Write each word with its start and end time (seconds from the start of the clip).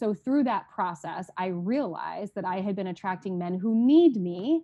so 0.00 0.14
through 0.14 0.44
that 0.44 0.64
process, 0.70 1.28
I 1.36 1.48
realized 1.48 2.34
that 2.34 2.46
I 2.46 2.62
had 2.62 2.74
been 2.74 2.86
attracting 2.86 3.38
men 3.38 3.58
who 3.58 3.74
need 3.74 4.16
me, 4.16 4.62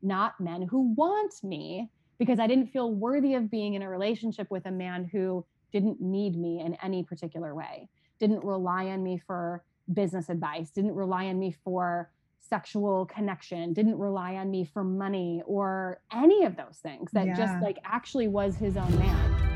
not 0.00 0.40
men 0.40 0.62
who 0.62 0.94
want 0.94 1.34
me, 1.42 1.90
because 2.20 2.38
I 2.38 2.46
didn't 2.46 2.68
feel 2.68 2.94
worthy 2.94 3.34
of 3.34 3.50
being 3.50 3.74
in 3.74 3.82
a 3.82 3.90
relationship 3.90 4.48
with 4.48 4.64
a 4.66 4.70
man 4.70 5.04
who 5.04 5.44
didn't 5.72 6.00
need 6.00 6.36
me 6.36 6.60
in 6.60 6.76
any 6.84 7.02
particular 7.02 7.52
way, 7.52 7.88
didn't 8.20 8.44
rely 8.44 8.86
on 8.86 9.02
me 9.02 9.18
for 9.18 9.64
business 9.92 10.28
advice, 10.28 10.70
didn't 10.70 10.94
rely 10.94 11.26
on 11.26 11.38
me 11.40 11.50
for 11.64 12.12
sexual 12.38 13.06
connection, 13.06 13.72
didn't 13.72 13.98
rely 13.98 14.36
on 14.36 14.52
me 14.52 14.64
for 14.64 14.84
money 14.84 15.42
or 15.46 16.00
any 16.12 16.44
of 16.44 16.56
those 16.56 16.78
things 16.80 17.10
that 17.10 17.26
yeah. 17.26 17.34
just 17.34 17.60
like 17.60 17.78
actually 17.84 18.28
was 18.28 18.54
his 18.54 18.76
own 18.76 18.96
man. 19.00 19.55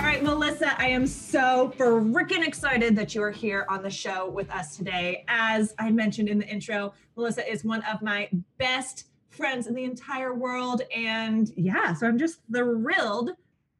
All 0.00 0.06
right, 0.06 0.22
Melissa, 0.22 0.80
I 0.80 0.86
am 0.86 1.06
so 1.06 1.74
freaking 1.76 2.44
excited 2.44 2.96
that 2.96 3.14
you 3.14 3.22
are 3.22 3.30
here 3.30 3.66
on 3.68 3.82
the 3.82 3.90
show 3.90 4.30
with 4.30 4.50
us 4.50 4.74
today. 4.74 5.26
As 5.28 5.74
I 5.78 5.90
mentioned 5.90 6.30
in 6.30 6.38
the 6.38 6.48
intro, 6.48 6.94
Melissa 7.16 7.46
is 7.46 7.66
one 7.66 7.82
of 7.82 8.00
my 8.00 8.30
best 8.56 9.08
friends 9.28 9.66
in 9.66 9.74
the 9.74 9.84
entire 9.84 10.32
world. 10.32 10.80
And 10.96 11.52
yeah, 11.54 11.92
so 11.92 12.06
I'm 12.06 12.16
just 12.16 12.38
thrilled 12.50 13.32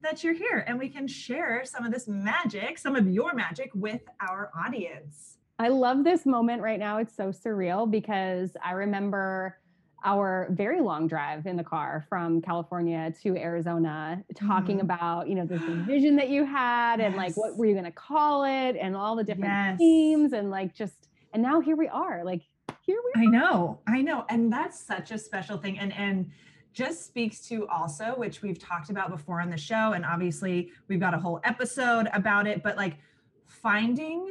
that 0.02 0.22
you're 0.22 0.34
here 0.34 0.62
and 0.68 0.78
we 0.78 0.90
can 0.90 1.08
share 1.08 1.64
some 1.64 1.86
of 1.86 1.90
this 1.90 2.06
magic, 2.06 2.76
some 2.76 2.96
of 2.96 3.08
your 3.08 3.32
magic 3.32 3.70
with 3.74 4.02
our 4.20 4.50
audience. 4.54 5.38
I 5.58 5.68
love 5.68 6.04
this 6.04 6.26
moment 6.26 6.60
right 6.60 6.78
now. 6.78 6.98
It's 6.98 7.16
so 7.16 7.28
surreal 7.28 7.90
because 7.90 8.58
I 8.62 8.72
remember 8.72 9.56
our 10.04 10.48
very 10.50 10.80
long 10.80 11.06
drive 11.06 11.46
in 11.46 11.56
the 11.56 11.64
car 11.64 12.04
from 12.08 12.40
California 12.40 13.12
to 13.22 13.36
Arizona, 13.36 14.22
talking 14.34 14.76
mm-hmm. 14.76 14.84
about, 14.84 15.28
you 15.28 15.34
know, 15.34 15.44
this 15.44 15.62
vision 15.86 16.16
that 16.16 16.28
you 16.28 16.44
had 16.44 16.98
yes. 16.98 17.06
and 17.06 17.16
like 17.16 17.36
what 17.36 17.56
were 17.56 17.66
you 17.66 17.72
going 17.72 17.84
to 17.84 17.90
call 17.90 18.44
it 18.44 18.76
and 18.80 18.96
all 18.96 19.16
the 19.16 19.24
different 19.24 19.52
yes. 19.52 19.78
themes 19.78 20.32
and 20.32 20.50
like 20.50 20.74
just, 20.74 21.08
and 21.32 21.42
now 21.42 21.60
here 21.60 21.76
we 21.76 21.88
are. 21.88 22.24
Like, 22.24 22.42
here 22.82 22.98
we 23.14 23.20
are. 23.20 23.24
I 23.24 23.26
know, 23.26 23.80
I 23.86 24.02
know. 24.02 24.24
And 24.28 24.52
that's 24.52 24.80
such 24.80 25.10
a 25.10 25.18
special 25.18 25.58
thing. 25.58 25.78
And, 25.78 25.92
and, 25.94 26.30
just 26.72 27.04
speaks 27.04 27.40
to 27.48 27.66
also 27.66 28.14
which 28.16 28.42
we've 28.42 28.58
talked 28.58 28.90
about 28.90 29.10
before 29.10 29.40
on 29.40 29.50
the 29.50 29.56
show 29.56 29.92
and 29.92 30.04
obviously 30.04 30.70
we've 30.86 31.00
got 31.00 31.12
a 31.14 31.18
whole 31.18 31.40
episode 31.42 32.08
about 32.12 32.46
it 32.46 32.62
but 32.62 32.76
like 32.76 32.96
finding 33.44 34.30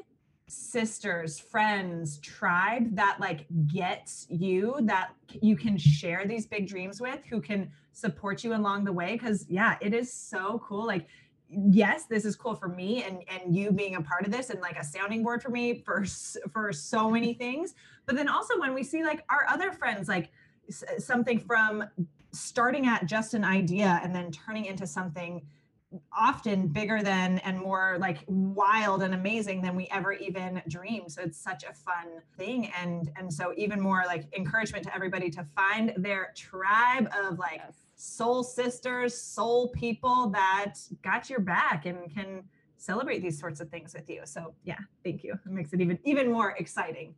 sisters, 0.50 1.40
friends, 1.40 2.18
tribe 2.20 2.96
that 2.96 3.18
like 3.20 3.46
gets 3.68 4.26
you, 4.30 4.78
that 4.82 5.12
you 5.42 5.56
can 5.56 5.78
share 5.78 6.26
these 6.26 6.48
big 6.48 6.68
dreams 6.68 7.00
with, 7.00 7.24
who 7.30 7.40
can 7.40 7.72
support 7.92 8.44
you 8.44 8.56
along 8.56 8.84
the 8.84 8.94
way. 8.94 9.18
Cause 9.18 9.46
yeah, 9.50 9.78
it 9.82 9.94
is 9.94 10.12
so 10.12 10.62
cool. 10.66 10.86
Like, 10.86 11.08
yes, 11.50 12.06
this 12.06 12.26
is 12.26 12.36
cool 12.36 12.56
for 12.56 12.68
me 12.68 13.04
and 13.04 13.24
and 13.28 13.56
you 13.56 13.72
being 13.72 13.96
a 13.96 14.02
part 14.02 14.26
of 14.26 14.32
this 14.32 14.50
and 14.50 14.62
like 14.62 14.78
a 14.78 14.84
sounding 14.84 15.24
board 15.24 15.42
for 15.42 15.50
me 15.50 15.82
for 15.82 16.06
for 16.52 16.72
so 16.74 17.10
many 17.10 17.34
things. 17.46 17.76
But 18.06 18.16
then 18.16 18.28
also 18.28 18.60
when 18.60 18.74
we 18.74 18.84
see 18.84 19.04
like 19.04 19.24
our 19.30 19.46
other 19.48 19.72
friends, 19.72 20.08
like 20.08 20.32
something 20.98 21.40
from 21.40 21.84
starting 22.32 22.88
at 22.88 23.06
just 23.06 23.34
an 23.34 23.44
idea 23.44 24.00
and 24.04 24.14
then 24.14 24.32
turning 24.32 24.66
into 24.66 24.86
something 24.86 25.42
often 26.16 26.68
bigger 26.68 27.02
than 27.02 27.40
and 27.40 27.60
more 27.60 27.98
like 28.00 28.20
wild 28.28 29.02
and 29.02 29.14
amazing 29.14 29.62
than 29.62 29.76
we 29.76 29.88
ever 29.92 30.14
even 30.14 30.62
dreamed. 30.68 31.12
So 31.12 31.22
it's 31.22 31.40
such 31.40 31.64
a 31.64 31.74
fun 31.74 32.22
thing. 32.38 32.72
And 32.80 33.12
and 33.18 33.34
so 33.34 33.54
even 33.58 33.82
more 33.82 34.04
like 34.06 34.26
encouragement 34.36 34.86
to 34.86 34.96
everybody 34.96 35.30
to 35.32 35.46
find 35.56 35.94
their 35.98 36.32
tribe 36.36 37.10
of 37.18 37.40
like 37.40 37.62
yes. 37.66 37.74
soul 37.96 38.44
sisters 38.44 39.20
soul 39.20 39.70
people 39.70 40.30
that 40.30 40.76
got 41.04 41.30
your 41.30 41.40
back 41.40 41.86
and 41.86 42.14
can 42.14 42.44
celebrate 42.78 43.20
these 43.20 43.40
sorts 43.40 43.60
of 43.60 43.70
things 43.70 43.94
with 43.94 44.10
you. 44.10 44.22
So 44.26 44.54
yeah 44.64 44.80
thank 45.04 45.24
you. 45.24 45.34
It 45.34 45.52
makes 45.52 45.74
it 45.74 45.82
even 45.82 45.98
even 46.04 46.32
more 46.32 46.52
exciting. 46.52 47.16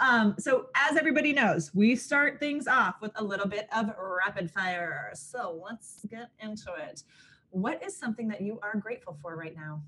Um, 0.00 0.34
so 0.38 0.66
as 0.74 0.96
everybody 0.96 1.32
knows, 1.32 1.72
we 1.72 1.94
start 1.94 2.40
things 2.40 2.66
off 2.66 2.96
with 3.00 3.12
a 3.14 3.22
little 3.22 3.46
bit 3.46 3.68
of 3.72 3.90
rapid 3.96 4.50
fire. 4.50 5.12
So 5.14 5.62
let's 5.64 6.04
get 6.10 6.30
into 6.40 6.72
it 6.74 7.04
what 7.54 7.82
is 7.84 7.96
something 7.96 8.28
that 8.28 8.40
you 8.40 8.58
are 8.62 8.76
grateful 8.76 9.16
for 9.22 9.36
right 9.36 9.54
now? 9.54 9.80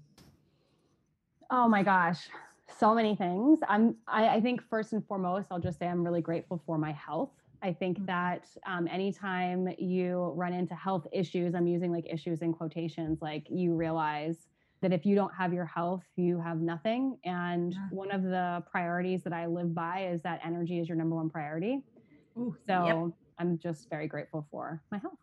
Oh 1.50 1.68
my 1.68 1.82
gosh, 1.82 2.28
so 2.78 2.94
many 2.94 3.16
things. 3.16 3.58
I'm. 3.68 3.96
I, 4.06 4.28
I 4.36 4.40
think 4.40 4.62
first 4.62 4.92
and 4.92 5.04
foremost, 5.06 5.48
I'll 5.50 5.60
just 5.60 5.78
say 5.78 5.86
I'm 5.86 6.04
really 6.04 6.20
grateful 6.20 6.62
for 6.64 6.78
my 6.78 6.92
health. 6.92 7.30
I 7.62 7.72
think 7.72 7.96
mm-hmm. 7.96 8.06
that 8.06 8.46
um, 8.66 8.86
anytime 8.88 9.68
you 9.78 10.32
run 10.36 10.52
into 10.52 10.74
health 10.74 11.06
issues, 11.12 11.54
I'm 11.54 11.66
using 11.66 11.92
like 11.92 12.06
issues 12.08 12.42
in 12.42 12.52
quotations, 12.52 13.20
like 13.20 13.46
you 13.50 13.74
realize 13.74 14.46
that 14.82 14.92
if 14.92 15.04
you 15.04 15.16
don't 15.16 15.34
have 15.34 15.52
your 15.52 15.64
health, 15.64 16.04
you 16.16 16.38
have 16.38 16.60
nothing. 16.60 17.18
And 17.24 17.72
yeah. 17.72 17.78
one 17.90 18.12
of 18.12 18.22
the 18.22 18.62
priorities 18.70 19.22
that 19.24 19.32
I 19.32 19.46
live 19.46 19.74
by 19.74 20.08
is 20.12 20.22
that 20.22 20.40
energy 20.44 20.78
is 20.78 20.88
your 20.88 20.96
number 20.96 21.16
one 21.16 21.30
priority. 21.30 21.82
Ooh, 22.38 22.54
so 22.66 22.84
yep. 22.86 23.14
I'm 23.38 23.58
just 23.58 23.88
very 23.90 24.06
grateful 24.06 24.46
for 24.50 24.82
my 24.92 24.98
health. 24.98 25.18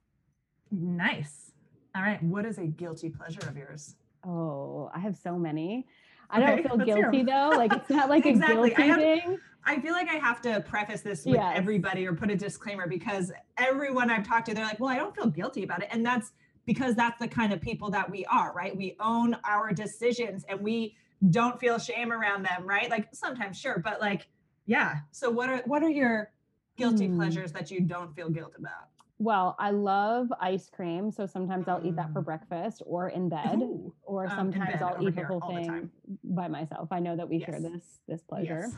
Nice. 0.72 1.53
All 1.96 2.02
right. 2.02 2.22
What 2.24 2.46
is 2.46 2.58
a 2.58 2.66
guilty 2.66 3.10
pleasure 3.10 3.48
of 3.48 3.56
yours? 3.56 3.96
Oh, 4.26 4.90
I 4.94 5.00
have 5.00 5.16
so 5.16 5.38
many. 5.38 5.86
I 6.30 6.42
okay, 6.42 6.64
don't 6.64 6.78
feel 6.78 6.86
guilty 6.86 7.24
though. 7.24 7.52
Like 7.56 7.74
it's 7.74 7.90
not 7.90 8.10
like 8.10 8.26
exactly. 8.26 8.72
a 8.72 8.76
guilty 8.76 8.84
I 8.84 8.86
have, 8.86 8.98
thing. 8.98 9.40
I 9.66 9.80
feel 9.80 9.94
like 9.94 10.10
I 10.10 10.16
have 10.16 10.42
to 10.42 10.62
preface 10.62 11.02
this 11.02 11.26
with 11.26 11.36
yes. 11.36 11.54
everybody 11.56 12.08
or 12.08 12.14
put 12.14 12.32
a 12.32 12.36
disclaimer 12.36 12.88
because 12.88 13.32
everyone 13.58 14.10
I've 14.10 14.28
talked 14.28 14.48
to, 14.48 14.54
they're 14.54 14.66
like, 14.66 14.80
well, 14.80 14.90
I 14.90 14.98
don't 14.98 15.16
feel 15.16 15.28
guilty 15.28 15.64
about 15.64 15.84
it. 15.84 15.90
And 15.92 16.06
that's 16.06 16.32
because 16.66 16.96
that's 16.96 17.20
the 17.20 17.28
kind 17.28 17.54
of 17.54 17.62
people 17.62 17.90
that 17.92 18.10
we 18.10 18.26
are, 18.26 18.54
right? 18.54 18.76
We 18.76 18.96
own 19.00 19.38
our 19.46 19.72
decisions 19.72 20.44
and 20.50 20.60
we 20.60 20.96
don't 21.30 21.60
feel 21.60 21.78
shame 21.78 22.12
around 22.12 22.44
them, 22.44 22.66
right? 22.66 22.90
Like 22.90 23.10
sometimes, 23.14 23.58
sure, 23.58 23.80
but 23.84 24.02
like, 24.02 24.28
yeah. 24.66 24.98
So 25.12 25.30
what 25.30 25.50
are 25.50 25.62
what 25.66 25.84
are 25.84 25.90
your 25.90 26.32
guilty 26.78 27.08
hmm. 27.08 27.18
pleasures 27.18 27.52
that 27.52 27.70
you 27.70 27.82
don't 27.82 28.16
feel 28.16 28.30
guilt 28.30 28.54
about? 28.58 28.90
Well, 29.24 29.56
I 29.58 29.72
love 29.72 30.28
ice 30.42 30.70
cream, 30.70 31.10
so 31.10 31.26
sometimes 31.26 31.70
I'll 31.70 31.80
eat 31.86 31.96
that 31.96 32.12
for 32.12 32.22
mm. 32.22 32.26
breakfast 32.26 32.84
or 32.86 33.08
in 33.08 33.30
bed, 33.30 33.60
Ooh, 33.62 33.94
or 34.04 34.28
sometimes 34.28 34.82
um, 34.82 34.90
I'll 34.90 35.08
eat 35.08 35.16
the 35.16 35.24
whole 35.24 35.40
thing 35.40 35.90
the 36.26 36.34
by 36.34 36.50
myself. 36.50 36.90
I 36.92 37.00
know 37.00 37.16
that 37.16 37.30
we 37.30 37.38
yes. 37.38 37.50
share 37.50 37.62
this 37.62 37.84
this 38.06 38.22
pleasure. 38.22 38.66
Yes. 38.68 38.78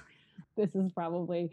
This 0.56 0.76
is 0.76 0.92
probably 0.92 1.50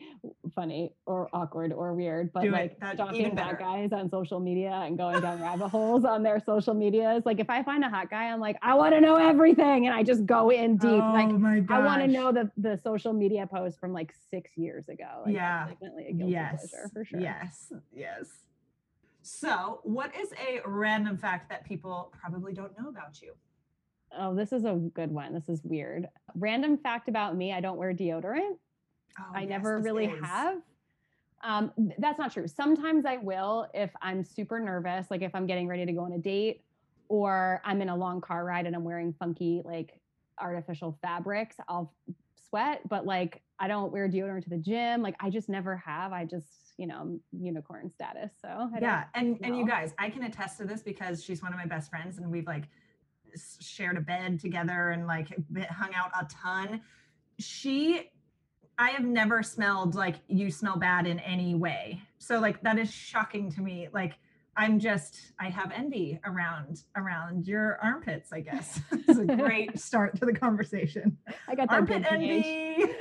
funny 0.54 0.92
or 1.06 1.30
awkward 1.32 1.72
or 1.72 1.94
weird, 1.94 2.32
but 2.34 2.42
Do 2.42 2.50
like 2.50 2.76
stalking 2.92 3.34
hot 3.34 3.58
guys 3.58 3.92
on 3.92 4.10
social 4.10 4.40
media 4.40 4.72
and 4.84 4.98
going 4.98 5.20
down 5.22 5.40
rabbit 5.40 5.68
holes 5.68 6.04
on 6.04 6.22
their 6.22 6.38
social 6.38 6.74
medias. 6.74 7.22
Like 7.24 7.40
if 7.40 7.48
I 7.48 7.62
find 7.62 7.84
a 7.84 7.88
hot 7.88 8.10
guy, 8.10 8.24
I'm 8.24 8.40
like, 8.40 8.58
I 8.60 8.74
want 8.74 8.94
to 8.94 9.00
know 9.00 9.16
everything, 9.16 9.86
and 9.86 9.94
I 9.94 10.02
just 10.02 10.26
go 10.26 10.50
in 10.50 10.76
deep. 10.76 10.90
Oh 10.90 11.12
like. 11.14 11.70
I 11.70 11.78
want 11.78 12.02
to 12.02 12.08
know 12.08 12.30
the 12.30 12.50
the 12.58 12.78
social 12.84 13.14
media 13.14 13.46
post 13.46 13.80
from 13.80 13.94
like 13.94 14.12
six 14.30 14.50
years 14.56 14.88
ago. 14.90 15.22
Like, 15.24 15.34
yeah, 15.34 15.68
definitely 15.68 16.08
a 16.08 16.12
guilty 16.12 16.32
yes. 16.32 16.70
pleasure 16.70 16.90
for 16.92 17.04
sure. 17.06 17.20
Yes, 17.20 17.72
yes. 17.94 18.26
So, 19.22 19.80
what 19.84 20.14
is 20.16 20.32
a 20.32 20.60
random 20.66 21.16
fact 21.16 21.48
that 21.50 21.64
people 21.64 22.12
probably 22.20 22.52
don't 22.52 22.76
know 22.78 22.88
about 22.88 23.22
you? 23.22 23.34
Oh, 24.18 24.34
this 24.34 24.52
is 24.52 24.64
a 24.64 24.74
good 24.74 25.10
one. 25.10 25.32
This 25.32 25.48
is 25.48 25.62
weird. 25.64 26.08
Random 26.34 26.76
fact 26.76 27.08
about 27.08 27.36
me 27.36 27.52
I 27.52 27.60
don't 27.60 27.78
wear 27.78 27.94
deodorant. 27.94 28.56
Oh, 29.18 29.24
I 29.34 29.40
yes, 29.40 29.48
never 29.48 29.78
really 29.78 30.06
is. 30.06 30.24
have. 30.24 30.58
Um, 31.44 31.72
that's 31.98 32.18
not 32.18 32.32
true. 32.32 32.46
Sometimes 32.46 33.04
I 33.06 33.16
will 33.16 33.68
if 33.74 33.90
I'm 34.00 34.24
super 34.24 34.60
nervous, 34.60 35.06
like 35.10 35.22
if 35.22 35.34
I'm 35.34 35.46
getting 35.46 35.66
ready 35.66 35.86
to 35.86 35.92
go 35.92 36.00
on 36.00 36.12
a 36.12 36.18
date 36.18 36.62
or 37.08 37.60
I'm 37.64 37.80
in 37.82 37.88
a 37.88 37.96
long 37.96 38.20
car 38.20 38.44
ride 38.44 38.66
and 38.66 38.76
I'm 38.76 38.84
wearing 38.84 39.14
funky, 39.18 39.62
like 39.64 39.98
artificial 40.40 40.98
fabrics, 41.02 41.56
I'll 41.68 41.92
sweat, 42.52 42.88
but 42.88 43.06
like 43.06 43.42
I 43.58 43.68
don't 43.68 43.92
wear 43.92 44.08
deodorant 44.08 44.44
to 44.44 44.50
the 44.50 44.58
gym. 44.58 45.02
Like 45.02 45.16
I 45.20 45.30
just 45.30 45.48
never 45.48 45.76
have. 45.76 46.12
I 46.12 46.24
just 46.24 46.46
you 46.78 46.86
know 46.86 47.18
unicorn 47.32 47.90
status 47.90 48.30
so 48.40 48.48
I 48.74 48.80
yeah 48.80 49.04
and 49.14 49.38
and 49.42 49.56
you 49.56 49.66
guys 49.66 49.92
i 49.98 50.08
can 50.08 50.22
attest 50.24 50.56
to 50.56 50.64
this 50.64 50.82
because 50.82 51.22
she's 51.22 51.42
one 51.42 51.52
of 51.52 51.58
my 51.58 51.66
best 51.66 51.90
friends 51.90 52.16
and 52.16 52.30
we've 52.30 52.46
like 52.46 52.64
shared 53.60 53.98
a 53.98 54.00
bed 54.00 54.40
together 54.40 54.88
and 54.90 55.06
like 55.06 55.28
hung 55.68 55.90
out 55.94 56.10
a 56.18 56.26
ton 56.32 56.80
she 57.38 58.10
I 58.78 58.90
have 58.90 59.04
never 59.04 59.42
smelled 59.42 59.94
like 59.94 60.16
you 60.28 60.50
smell 60.50 60.76
bad 60.76 61.06
in 61.06 61.20
any 61.20 61.54
way. 61.54 62.02
So 62.18 62.40
like 62.40 62.62
that 62.62 62.78
is 62.78 62.90
shocking 62.90 63.52
to 63.52 63.60
me. 63.60 63.88
Like 63.92 64.14
I'm 64.56 64.78
just 64.78 65.32
I 65.40 65.48
have 65.48 65.72
envy 65.72 66.20
around 66.24 66.82
around 66.96 67.46
your 67.46 67.78
armpits, 67.82 68.32
I 68.32 68.40
guess. 68.40 68.80
it's 68.92 69.18
a 69.18 69.24
great 69.24 69.78
start 69.78 70.18
to 70.20 70.26
the 70.26 70.34
conversation. 70.34 71.16
I 71.48 71.54
got 71.54 71.68
that 71.68 71.76
Armpit 71.76 72.04
envy. 72.10 72.84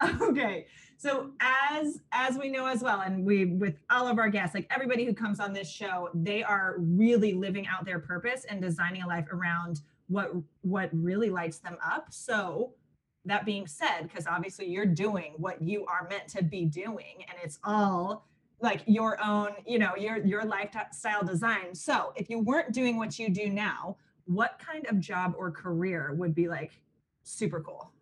okay. 0.20 0.66
So 0.96 1.32
as 1.40 2.00
as 2.12 2.38
we 2.38 2.48
know 2.48 2.66
as 2.66 2.82
well, 2.82 3.02
and 3.02 3.24
we 3.24 3.46
with 3.46 3.76
all 3.90 4.08
of 4.08 4.18
our 4.18 4.28
guests, 4.28 4.54
like 4.54 4.66
everybody 4.70 5.04
who 5.04 5.12
comes 5.12 5.40
on 5.40 5.52
this 5.52 5.70
show, 5.70 6.08
they 6.14 6.42
are 6.42 6.76
really 6.78 7.34
living 7.34 7.66
out 7.66 7.84
their 7.84 7.98
purpose 7.98 8.46
and 8.48 8.60
designing 8.62 9.02
a 9.02 9.06
life 9.06 9.26
around 9.30 9.80
what 10.08 10.32
what 10.62 10.90
really 10.92 11.30
lights 11.30 11.58
them 11.58 11.76
up. 11.84 12.06
So 12.10 12.72
that 13.26 13.44
being 13.44 13.66
said, 13.66 14.02
because 14.02 14.26
obviously 14.26 14.66
you're 14.66 14.86
doing 14.86 15.34
what 15.36 15.62
you 15.62 15.84
are 15.86 16.06
meant 16.08 16.28
to 16.28 16.42
be 16.42 16.64
doing, 16.64 17.24
and 17.28 17.38
it's 17.42 17.58
all 17.64 18.26
like 18.64 18.82
your 18.86 19.22
own, 19.22 19.50
you 19.64 19.78
know, 19.78 19.94
your 19.96 20.16
your 20.24 20.44
lifestyle 20.44 21.22
design. 21.22 21.74
So 21.74 22.12
if 22.16 22.28
you 22.28 22.40
weren't 22.40 22.72
doing 22.72 22.96
what 22.96 23.18
you 23.18 23.28
do 23.28 23.48
now, 23.48 23.96
what 24.24 24.58
kind 24.58 24.86
of 24.86 24.98
job 24.98 25.34
or 25.38 25.52
career 25.52 26.14
would 26.14 26.34
be 26.34 26.48
like 26.48 26.72
super 27.22 27.60
cool? 27.60 27.92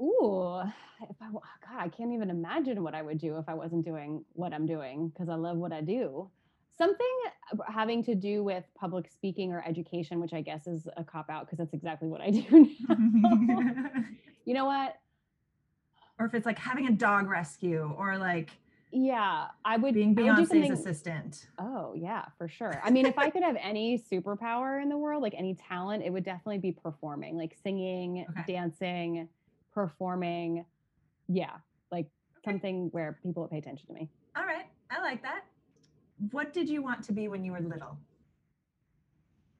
Ooh, 0.00 0.60
if 1.02 1.16
I 1.20 1.30
God, 1.30 1.42
I 1.78 1.88
can't 1.88 2.12
even 2.12 2.30
imagine 2.30 2.82
what 2.82 2.94
I 2.94 3.02
would 3.02 3.18
do 3.18 3.36
if 3.38 3.48
I 3.48 3.54
wasn't 3.54 3.84
doing 3.84 4.24
what 4.32 4.54
I'm 4.54 4.66
doing 4.66 5.08
because 5.08 5.28
I 5.28 5.34
love 5.34 5.58
what 5.58 5.72
I 5.72 5.80
do. 5.80 6.30
Something 6.78 7.06
having 7.66 8.04
to 8.04 8.14
do 8.14 8.44
with 8.44 8.64
public 8.74 9.10
speaking 9.10 9.52
or 9.52 9.64
education, 9.66 10.20
which 10.20 10.34
I 10.34 10.42
guess 10.42 10.66
is 10.66 10.86
a 10.96 11.02
cop 11.02 11.30
out 11.30 11.46
because 11.46 11.58
that's 11.58 11.74
exactly 11.74 12.08
what 12.08 12.20
I 12.20 12.30
do 12.30 12.40
you 14.44 14.54
know 14.54 14.66
what? 14.66 14.96
Or 16.18 16.26
if 16.26 16.34
it's 16.34 16.46
like 16.46 16.58
having 16.58 16.86
a 16.86 16.92
dog 16.92 17.28
rescue 17.28 17.94
or 17.98 18.16
like 18.16 18.50
yeah, 18.92 19.48
I 19.64 19.76
would 19.76 19.94
being 19.94 20.14
Beyonce's 20.14 20.50
would 20.50 20.70
assistant. 20.70 21.46
Oh 21.58 21.94
yeah, 21.94 22.26
for 22.38 22.48
sure. 22.48 22.80
I 22.84 22.90
mean, 22.90 23.06
if 23.06 23.18
I 23.18 23.30
could 23.30 23.42
have 23.42 23.56
any 23.60 23.98
superpower 23.98 24.80
in 24.82 24.88
the 24.88 24.96
world, 24.96 25.22
like 25.22 25.34
any 25.36 25.54
talent, 25.54 26.04
it 26.04 26.12
would 26.12 26.24
definitely 26.24 26.58
be 26.58 26.72
performing, 26.72 27.36
like 27.36 27.56
singing, 27.62 28.26
okay. 28.30 28.44
dancing, 28.46 29.28
performing. 29.74 30.64
Yeah, 31.28 31.56
like 31.90 32.06
something 32.44 32.88
where 32.92 33.18
people 33.22 33.42
would 33.42 33.50
pay 33.50 33.58
attention 33.58 33.86
to 33.88 33.92
me. 33.92 34.08
All 34.36 34.44
right, 34.44 34.66
I 34.90 35.02
like 35.02 35.22
that. 35.22 35.44
What 36.30 36.52
did 36.52 36.68
you 36.68 36.82
want 36.82 37.02
to 37.04 37.12
be 37.12 37.28
when 37.28 37.44
you 37.44 37.52
were 37.52 37.60
little? 37.60 37.98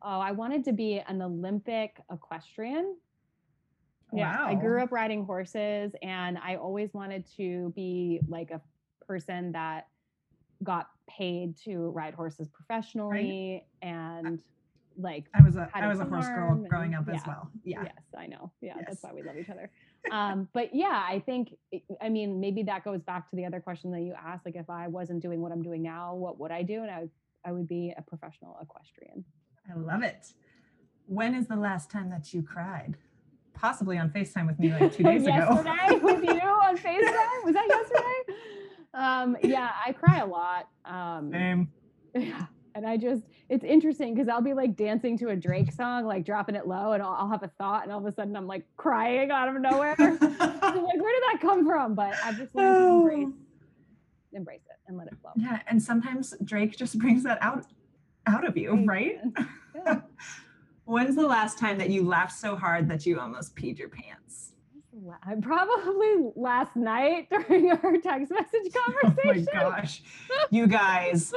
Oh, 0.03 0.21
I 0.21 0.33
wanted 0.33 0.65
to 0.65 0.73
be 0.73 1.01
an 1.01 1.21
Olympic 1.21 2.01
equestrian. 2.13 2.97
Yeah, 4.13 4.39
wow. 4.39 4.47
I 4.47 4.55
grew 4.55 4.81
up 4.81 4.93
riding 4.93 5.25
horses 5.25 5.93
and 6.01 6.39
I 6.39 6.57
always 6.57 6.95
wanted 6.95 7.27
to 7.37 7.73
be 7.75 8.21
like 8.29 8.53
a 8.53 8.61
person 9.07 9.53
that 9.53 9.89
got 10.63 10.89
paid 11.09 11.57
to 11.65 11.91
ride 11.91 12.15
horses 12.15 12.49
professionally 12.49 13.63
right. 13.83 13.89
and 13.89 14.43
like 14.99 15.27
I 15.35 15.43
was 15.43 15.57
a 15.57 15.69
I 15.75 15.87
was 15.87 16.01
a 16.01 16.05
horse 16.05 16.27
girl 16.27 16.55
growing 16.69 16.95
up 16.95 17.05
yeah, 17.07 17.15
as 17.15 17.23
well. 17.27 17.51
Yeah. 17.65 17.83
Yes, 17.85 18.03
I 18.17 18.27
know. 18.27 18.51
Yeah, 18.61 18.75
yes. 18.77 18.85
that's 18.89 19.03
why 19.03 19.13
we 19.13 19.23
love 19.23 19.37
each 19.37 19.51
other. 19.51 19.71
um, 20.11 20.49
but 20.53 20.75
yeah, 20.75 21.05
I 21.07 21.23
think 21.27 21.55
I 22.01 22.09
mean 22.09 22.41
maybe 22.41 22.63
that 22.65 22.85
goes 22.85 23.03
back 23.03 23.29
to 23.31 23.37
the 23.37 23.45
other 23.45 23.61
question 23.61 23.91
that 23.93 24.01
you 24.01 24.15
asked. 24.15 24.47
Like 24.47 24.57
if 24.57 24.71
I 24.71 24.89
wasn't 24.89 25.23
doing 25.23 25.41
what 25.43 25.53
I'm 25.53 25.63
doing 25.63 25.83
now, 25.83 26.15
what 26.15 26.39
would 26.41 26.51
I 26.51 26.63
do? 26.63 26.83
And 26.83 26.91
I 26.91 27.01
would 27.01 27.11
I 27.45 27.53
would 27.53 27.69
be 27.69 27.95
a 27.97 28.03
professional 28.03 28.57
equestrian. 28.61 29.25
I 29.71 29.77
love 29.79 30.03
it. 30.03 30.33
When 31.07 31.35
is 31.35 31.47
the 31.47 31.57
last 31.57 31.91
time 31.91 32.11
that 32.11 32.33
you 32.33 32.43
cried? 32.43 32.97
Possibly 33.55 33.99
on 33.99 34.11
FaceTime 34.11 34.47
with 34.47 34.59
me 34.59 34.73
like 34.73 34.95
two 34.95 35.03
days 35.05 35.23
ago. 35.23 35.33
yesterday 35.33 35.99
with 36.03 36.25
you 36.25 36.41
on 36.41 36.77
FaceTime? 36.79 37.45
Was 37.45 37.55
that 37.55 37.67
yesterday? 37.69 38.41
Um, 38.97 39.37
yeah, 39.43 39.71
I 39.87 39.93
cry 39.93 40.19
a 40.19 40.27
lot. 40.27 40.69
Um, 40.85 41.31
Same. 41.31 41.69
Yeah. 42.15 42.47
And 42.75 42.87
I 42.87 42.97
just, 42.99 43.25
it's 43.49 43.65
interesting 43.65 44.15
because 44.15 44.29
I'll 44.29 44.43
be 44.43 44.53
like 44.53 44.77
dancing 44.77 45.17
to 45.19 45.29
a 45.29 45.37
Drake 45.37 45.73
song, 45.73 46.05
like 46.05 46.27
dropping 46.27 46.55
it 46.55 46.67
low, 46.67 46.93
and 46.93 47.03
I'll, 47.03 47.13
I'll 47.13 47.31
have 47.31 47.43
a 47.43 47.51
thought, 47.59 47.85
and 47.85 47.93
all 47.93 47.99
of 47.99 48.07
a 48.07 48.15
sudden 48.15 48.37
I'm 48.37 48.47
like 48.47 48.67
crying 48.77 49.31
out 49.31 49.49
of 49.49 49.61
nowhere. 49.61 49.95
like, 49.99 50.21
where 50.21 50.21
did 50.21 51.23
that 51.23 51.39
come 51.41 51.67
from? 51.67 51.95
But 51.95 52.15
I've 52.23 52.37
just 52.37 52.55
learned 52.55 52.77
to 52.77 52.87
embrace, 52.87 53.35
embrace 54.33 54.61
it 54.69 54.77
and 54.89 54.99
let 54.99 55.07
it 55.09 55.15
flow. 55.23 55.31
Yeah, 55.37 55.61
and 55.69 55.83
sometimes 55.83 56.35
Drake 56.45 56.77
just 56.77 56.99
brings 56.99 57.23
that 57.25 57.39
out, 57.41 57.65
out 58.27 58.47
of 58.47 58.59
you, 58.59 58.85
right? 58.85 59.21
Yeah. 59.75 60.01
When's 60.85 61.17
the 61.17 61.27
last 61.27 61.59
time 61.59 61.79
that 61.79 61.89
you 61.89 62.07
laughed 62.07 62.39
so 62.39 62.57
hard 62.57 62.89
that 62.91 63.07
you 63.07 63.19
almost 63.19 63.57
peed 63.57 63.79
your 63.79 63.89
pants? 63.89 64.53
Probably 65.43 66.31
last 66.35 66.77
night 66.77 67.29
during 67.31 67.71
our 67.71 67.99
text 67.99 68.31
message 68.31 68.73
conversation. 68.73 69.49
Oh 69.55 69.71
my 69.71 69.81
gosh, 69.81 70.03
you 70.51 70.67
guys. 70.67 71.33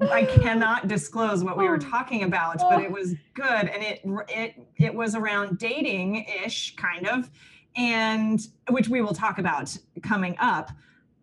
I 0.00 0.24
cannot 0.24 0.88
disclose 0.88 1.44
what 1.44 1.56
we 1.56 1.68
were 1.68 1.76
oh. 1.76 1.78
talking 1.78 2.24
about, 2.24 2.58
but 2.58 2.82
it 2.82 2.90
was 2.90 3.14
good, 3.34 3.68
and 3.68 3.82
it 3.82 4.00
it 4.28 4.66
it 4.76 4.94
was 4.94 5.14
around 5.14 5.58
dating 5.58 6.26
ish, 6.44 6.74
kind 6.76 7.06
of, 7.06 7.30
and 7.76 8.40
which 8.70 8.88
we 8.88 9.00
will 9.00 9.14
talk 9.14 9.38
about 9.38 9.76
coming 10.02 10.36
up. 10.40 10.70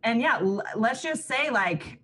And 0.03 0.21
yeah, 0.21 0.38
l- 0.39 0.63
let's 0.75 1.01
just 1.01 1.27
say 1.27 1.50
like 1.50 2.00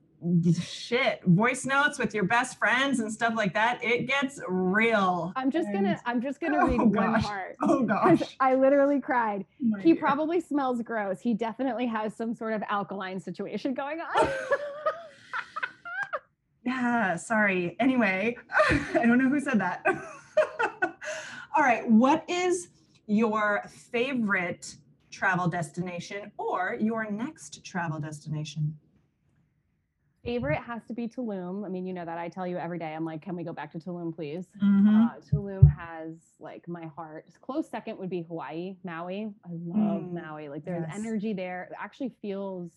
shit 0.62 1.22
voice 1.26 1.66
notes 1.66 2.00
with 2.00 2.14
your 2.14 2.24
best 2.24 2.58
friends 2.58 3.00
and 3.00 3.12
stuff 3.12 3.34
like 3.36 3.54
that 3.54 3.84
it 3.84 4.08
gets 4.08 4.40
real. 4.48 5.34
I'm 5.36 5.52
just 5.52 5.68
and, 5.68 5.86
gonna 5.86 6.02
i'm 6.06 6.22
just 6.22 6.40
gonna 6.40 6.58
oh 6.62 6.68
read 6.68 6.94
gosh. 6.94 7.14
one 7.14 7.22
part. 7.22 7.56
Oh 7.62 7.84
gosh. 7.86 8.36
I 8.40 8.56
literally 8.56 9.00
cried. 9.00 9.46
Oh 9.64 9.80
he 9.80 9.94
God. 9.94 10.00
probably 10.00 10.40
smells 10.42 10.82
gross. 10.82 11.22
He 11.22 11.34
definitely 11.34 11.86
has 11.88 12.16
some 12.16 12.34
sort 12.34 12.54
of 12.54 12.64
alkaline 12.70 13.20
situation 13.20 13.74
going 13.74 14.00
on. 14.02 14.28
Yeah 16.64 17.16
sorry. 17.18 17.76
Anyway 17.80 18.38
i 18.70 19.06
don't 19.06 19.20
know 19.20 19.30
who 19.30 19.40
said 19.40 19.60
that. 19.60 19.86
All 21.56 21.64
right 21.64 21.88
what 21.90 22.26
is 22.28 22.70
your 23.08 23.64
favorite 23.92 24.76
travel 25.12 25.48
destination 25.48 26.32
or 26.38 26.76
your 26.80 27.10
next 27.10 27.64
travel 27.64 28.00
destination 28.00 28.76
favorite 30.26 30.58
has 30.58 30.82
to 30.88 30.94
be 30.94 31.08
Tulum. 31.08 31.66
I 31.66 31.70
mean, 31.70 31.86
you 31.86 31.94
know 31.94 32.04
that 32.04 32.18
I 32.18 32.28
tell 32.28 32.48
you 32.48 32.58
every 32.58 32.80
day. 32.80 32.94
I'm 32.94 33.06
like, 33.06 33.22
can 33.22 33.36
we 33.36 33.44
go 33.44 33.54
back 33.54 33.72
to 33.74 33.80
Tulum, 33.80 34.14
please? 34.14 34.48
Mm-hmm. 34.62 35.04
Uh, 35.04 35.10
Tulum 35.32 35.74
has 35.78 36.16
like 36.40 36.68
my 36.68 36.86
heart. 36.96 37.28
Close 37.42 37.70
second 37.70 37.98
would 38.00 38.10
be 38.10 38.24
Hawaii, 38.24 38.76
Maui. 38.84 39.32
I 39.46 39.50
love 39.52 40.02
mm, 40.02 40.14
Maui. 40.14 40.50
Like 40.50 40.66
there's 40.66 40.86
yes. 40.88 40.98
energy 40.98 41.34
there. 41.34 41.70
It 41.72 41.78
actually 41.80 42.12
feels. 42.22 42.72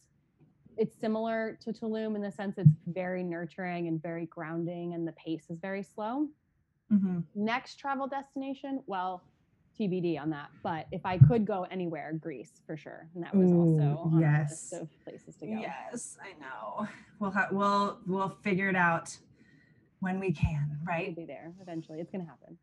It's 0.76 0.96
similar 1.00 1.58
to 1.62 1.72
Tulum 1.72 2.14
in 2.14 2.22
the 2.22 2.30
sense 2.30 2.56
it's 2.56 2.70
very 2.86 3.24
nurturing 3.24 3.88
and 3.88 4.00
very 4.00 4.26
grounding, 4.26 4.94
and 4.94 5.08
the 5.08 5.12
pace 5.12 5.46
is 5.50 5.58
very 5.58 5.82
slow. 5.82 6.28
Mm-hmm. 6.92 7.18
Next 7.34 7.76
travel 7.76 8.06
destination, 8.06 8.80
well, 8.86 9.22
TBD 9.78 10.20
on 10.20 10.30
that. 10.30 10.48
But 10.62 10.86
if 10.92 11.04
I 11.04 11.18
could 11.18 11.46
go 11.46 11.66
anywhere, 11.70 12.12
Greece 12.20 12.62
for 12.66 12.76
sure, 12.76 13.08
and 13.14 13.22
that 13.24 13.34
was 13.34 13.50
Ooh, 13.50 13.60
also 13.60 14.00
on 14.12 14.20
yes. 14.20 14.72
of 14.72 14.88
places 15.04 15.36
to 15.36 15.46
go. 15.46 15.52
Yes, 15.52 16.16
I 16.22 16.38
know. 16.40 16.88
We'll 17.18 17.30
ha- 17.30 17.48
we'll 17.50 17.98
we'll 18.06 18.36
figure 18.42 18.68
it 18.68 18.76
out 18.76 19.16
when 20.00 20.20
we 20.20 20.32
can. 20.32 20.78
Right? 20.86 21.08
We'll 21.08 21.26
be 21.26 21.32
there 21.32 21.52
eventually. 21.60 22.00
It's 22.00 22.10
gonna 22.10 22.24
happen. 22.24 22.58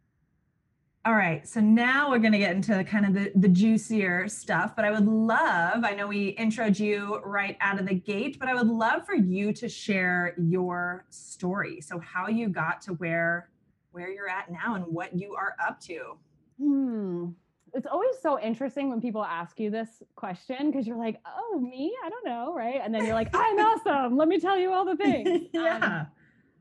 All 1.05 1.13
right, 1.13 1.47
so 1.47 1.59
now 1.59 2.09
we're 2.09 2.17
going 2.17 2.31
to 2.31 2.39
get 2.39 2.55
into 2.55 2.83
kind 2.83 3.05
of 3.05 3.13
the, 3.13 3.31
the 3.35 3.47
juicier 3.47 4.27
stuff, 4.27 4.75
but 4.75 4.85
I 4.85 4.89
would 4.89 5.05
love, 5.05 5.85
I 5.85 5.91
know 5.91 6.07
we 6.07 6.35
introed 6.35 6.79
you 6.79 7.21
right 7.23 7.57
out 7.61 7.79
of 7.79 7.85
the 7.85 7.93
gate, 7.93 8.39
but 8.39 8.49
I 8.49 8.55
would 8.55 8.65
love 8.65 9.05
for 9.05 9.13
you 9.13 9.53
to 9.53 9.69
share 9.69 10.33
your 10.35 11.05
story. 11.11 11.79
So 11.79 11.99
how 11.99 12.27
you 12.27 12.49
got 12.49 12.81
to 12.81 12.93
where 12.93 13.51
where 13.91 14.09
you're 14.09 14.27
at 14.27 14.51
now 14.51 14.75
and 14.75 14.85
what 14.87 15.15
you 15.17 15.35
are 15.35 15.55
up 15.65 15.79
to. 15.81 16.17
Hmm. 16.59 17.27
It's 17.73 17.87
always 17.87 18.15
so 18.21 18.39
interesting 18.39 18.89
when 18.89 19.01
people 19.01 19.23
ask 19.23 19.59
you 19.59 19.69
this 19.69 20.01
question 20.15 20.71
because 20.71 20.87
you're 20.87 20.97
like, 20.97 21.19
oh, 21.25 21.59
me? 21.59 21.93
I 22.05 22.09
don't 22.09 22.25
know. 22.25 22.53
Right. 22.55 22.79
And 22.81 22.93
then 22.93 23.05
you're 23.05 23.15
like, 23.15 23.29
I'm 23.33 23.59
awesome. 23.59 24.15
Let 24.15 24.29
me 24.29 24.39
tell 24.39 24.57
you 24.57 24.71
all 24.71 24.85
the 24.85 24.95
things. 24.95 25.47
yeah. 25.53 25.75
Um, 25.77 26.07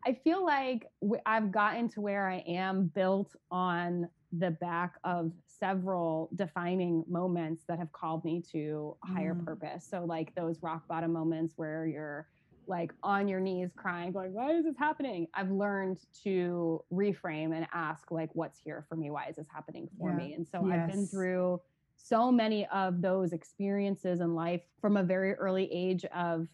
I 0.07 0.19
feel 0.25 0.45
like 0.45 0.87
I've 1.25 1.51
gotten 1.51 1.89
to 1.91 2.01
where 2.01 2.29
I 2.29 2.45
am 2.47 2.91
built 2.95 3.35
on 3.51 4.09
the 4.37 4.51
back 4.51 4.95
of 5.05 5.33
several 5.47 6.29
defining 6.35 7.05
moments 7.09 7.63
that 7.69 7.79
have 7.79 7.93
called 7.93 8.25
me 8.25 8.43
to 8.53 8.97
higher 9.05 9.35
mm. 9.35 9.45
purpose. 9.45 9.87
So, 9.89 10.05
like 10.05 10.35
those 10.35 10.63
rock 10.63 10.87
bottom 10.89 11.13
moments 11.13 11.55
where 11.57 11.87
you're 11.87 12.27
like 12.67 12.93
on 13.03 13.29
your 13.29 13.41
knees 13.41 13.71
crying 13.77 14.13
going 14.13 14.33
why 14.33 14.53
is 14.53 14.65
this 14.65 14.77
happening 14.79 15.27
i've 15.35 15.51
learned 15.51 15.99
to 16.23 16.83
reframe 16.93 17.55
and 17.55 17.67
ask 17.73 18.11
like 18.11 18.31
what's 18.35 18.59
here 18.59 18.85
for 18.89 18.97
me 18.97 19.11
why 19.11 19.27
is 19.29 19.37
this 19.37 19.47
happening 19.53 19.89
for 19.99 20.11
yeah. 20.11 20.17
me 20.17 20.35
and 20.35 20.47
so 20.47 20.65
yes. 20.67 20.79
i've 20.79 20.91
been 20.91 21.07
through 21.07 21.61
so 21.97 22.31
many 22.31 22.67
of 22.67 23.01
those 23.01 23.33
experiences 23.33 24.21
in 24.21 24.35
life 24.35 24.63
from 24.81 24.97
a 24.97 25.03
very 25.03 25.35
early 25.35 25.69
age 25.73 26.05
of 26.07 26.47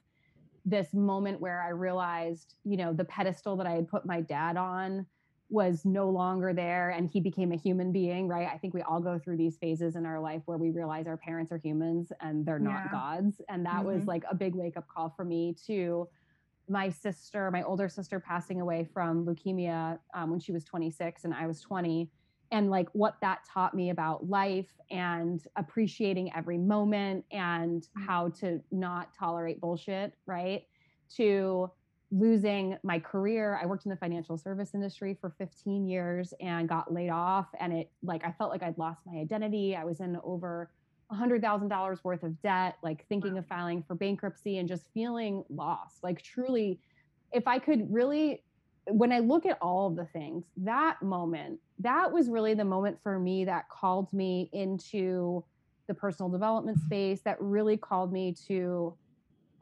this 0.65 0.93
moment 0.93 1.41
where 1.41 1.63
i 1.63 1.69
realized 1.69 2.55
you 2.65 2.77
know 2.77 2.93
the 2.93 3.05
pedestal 3.05 3.57
that 3.57 3.67
i 3.67 3.73
had 3.73 3.89
put 3.89 4.05
my 4.05 4.21
dad 4.21 4.57
on 4.57 5.07
was 5.51 5.85
no 5.85 6.09
longer 6.09 6.53
there 6.53 6.91
and 6.91 7.11
he 7.11 7.21
became 7.21 7.53
a 7.53 7.57
human 7.57 7.91
being, 7.91 8.29
right? 8.29 8.49
I 8.51 8.57
think 8.57 8.73
we 8.73 8.83
all 8.83 9.01
go 9.01 9.19
through 9.19 9.37
these 9.37 9.57
phases 9.57 9.97
in 9.97 10.07
our 10.07 10.21
life 10.21 10.43
where 10.47 10.57
we 10.57 10.71
realize 10.71 11.07
our 11.07 11.17
parents 11.17 11.51
are 11.51 11.59
humans 11.59 12.13
and 12.21 12.47
they're 12.47 12.61
not 12.61 12.85
yeah. 12.87 12.93
gods. 12.93 13.41
And 13.49 13.67
that 13.67 13.79
mm-hmm. 13.79 13.87
was 13.87 14.07
like 14.07 14.23
a 14.31 14.35
big 14.35 14.55
wake 14.55 14.77
up 14.77 14.87
call 14.89 15.13
for 15.17 15.25
me 15.25 15.57
too. 15.67 16.09
My 16.69 16.89
sister, 16.89 17.51
my 17.51 17.63
older 17.63 17.89
sister, 17.89 18.21
passing 18.21 18.61
away 18.61 18.89
from 18.95 19.27
leukemia 19.27 19.99
um, 20.15 20.31
when 20.31 20.39
she 20.39 20.53
was 20.53 20.65
26 20.65 21.25
and 21.25 21.35
I 21.35 21.49
was 21.49 21.61
20. 21.61 22.09
And 22.53 22.71
like 22.71 22.89
what 22.93 23.17
that 23.21 23.41
taught 23.53 23.75
me 23.75 23.91
about 23.91 24.29
life 24.29 24.71
and 24.91 25.45
appreciating 25.57 26.33
every 26.35 26.59
moment 26.59 27.25
and 27.33 27.83
mm. 27.83 28.07
how 28.07 28.29
to 28.41 28.61
not 28.71 29.15
tolerate 29.19 29.61
bullshit, 29.61 30.15
right? 30.27 30.65
To 31.17 31.71
losing 32.13 32.77
my 32.83 32.99
career. 32.99 33.59
I 33.63 33.67
worked 33.67 33.87
in 33.87 33.91
the 33.91 33.97
financial 33.97 34.37
service 34.37 34.75
industry 34.75 35.17
for 35.21 35.31
15 35.39 35.87
years 35.87 36.35
and 36.41 36.69
got 36.69 36.93
laid 36.93 37.11
off. 37.11 37.47
And 37.59 37.73
it 37.73 37.91
like 38.03 38.25
I 38.25 38.33
felt 38.33 38.51
like 38.51 38.63
I'd 38.63 38.79
lost 38.79 39.01
my 39.07 39.21
identity. 39.21 39.77
I 39.77 39.85
was 39.85 40.01
in 40.01 40.19
over 40.25 40.71
$100,000 41.13 42.05
worth 42.05 42.23
of 42.23 42.41
debt, 42.43 42.77
like 42.83 43.07
thinking 43.09 43.37
of 43.39 43.47
filing 43.47 43.83
for 43.83 43.95
bankruptcy 43.95 44.59
and 44.59 44.69
just 44.69 44.85
feeling 44.95 45.45
lost. 45.49 46.03
Like 46.03 46.23
truly, 46.23 46.81
if 47.33 47.47
I 47.47 47.59
could 47.59 47.93
really, 47.93 48.43
when 48.87 49.13
I 49.13 49.19
look 49.19 49.47
at 49.47 49.59
all 49.61 49.89
of 49.89 49.97
the 49.97 50.07
things, 50.07 50.45
that 50.59 51.03
moment, 51.03 51.59
that 51.81 52.11
was 52.13 52.29
really 52.29 52.55
the 52.55 52.65
moment 52.65 52.99
for 53.03 53.19
me 53.19 53.45
that 53.45 53.69
called 53.69 54.13
me 54.13 54.51
into 54.53 55.45
the 55.89 55.95
personal 55.95 56.31
development 56.31 56.79
mm-hmm. 56.79 56.87
space, 56.87 57.21
that 57.23 57.41
really 57.41 57.77
called 57.77 58.13
me 58.13 58.35
to 58.47 58.95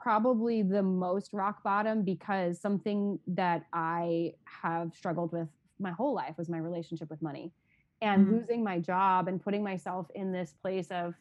probably 0.01 0.63
the 0.63 0.83
most 0.83 1.33
rock 1.33 1.63
bottom 1.63 2.03
because 2.03 2.61
something 2.61 3.19
that 3.27 3.67
I 3.73 4.35
have 4.45 4.95
struggled 4.95 5.33
with 5.33 5.49
my 5.79 5.91
whole 5.91 6.15
life 6.15 6.37
was 6.39 6.49
my 6.49 6.59
relationship 6.59 7.11
with 7.11 7.21
money. 7.23 7.53
And 8.01 8.27
mm-hmm. 8.27 8.37
losing 8.37 8.65
my 8.65 8.79
job 8.79 9.27
and 9.27 9.43
putting 9.43 9.63
myself 9.63 10.07
in 10.15 10.31
this 10.33 10.55
place 10.63 10.89
of 10.91 11.15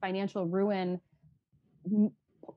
financial 0.00 0.46
ruin 0.46 1.00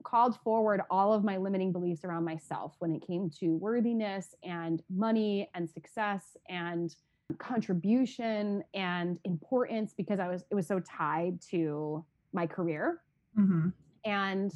called 0.04 0.38
forward 0.42 0.82
all 0.90 1.12
of 1.12 1.24
my 1.24 1.36
limiting 1.36 1.72
beliefs 1.72 2.04
around 2.04 2.24
myself 2.24 2.74
when 2.78 2.94
it 2.94 3.04
came 3.06 3.30
to 3.40 3.56
worthiness 3.56 4.34
and 4.44 4.82
money 4.88 5.50
and 5.54 5.68
success 5.68 6.36
and 6.48 6.94
contribution 7.38 8.62
and 8.74 9.18
importance 9.24 9.94
because 9.96 10.20
I 10.20 10.28
was 10.28 10.44
it 10.50 10.54
was 10.54 10.66
so 10.66 10.80
tied 10.80 11.40
to 11.50 12.04
my 12.32 12.46
career. 12.46 13.02
Mm-hmm. 13.38 13.68
And 14.04 14.52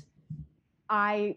I 0.91 1.37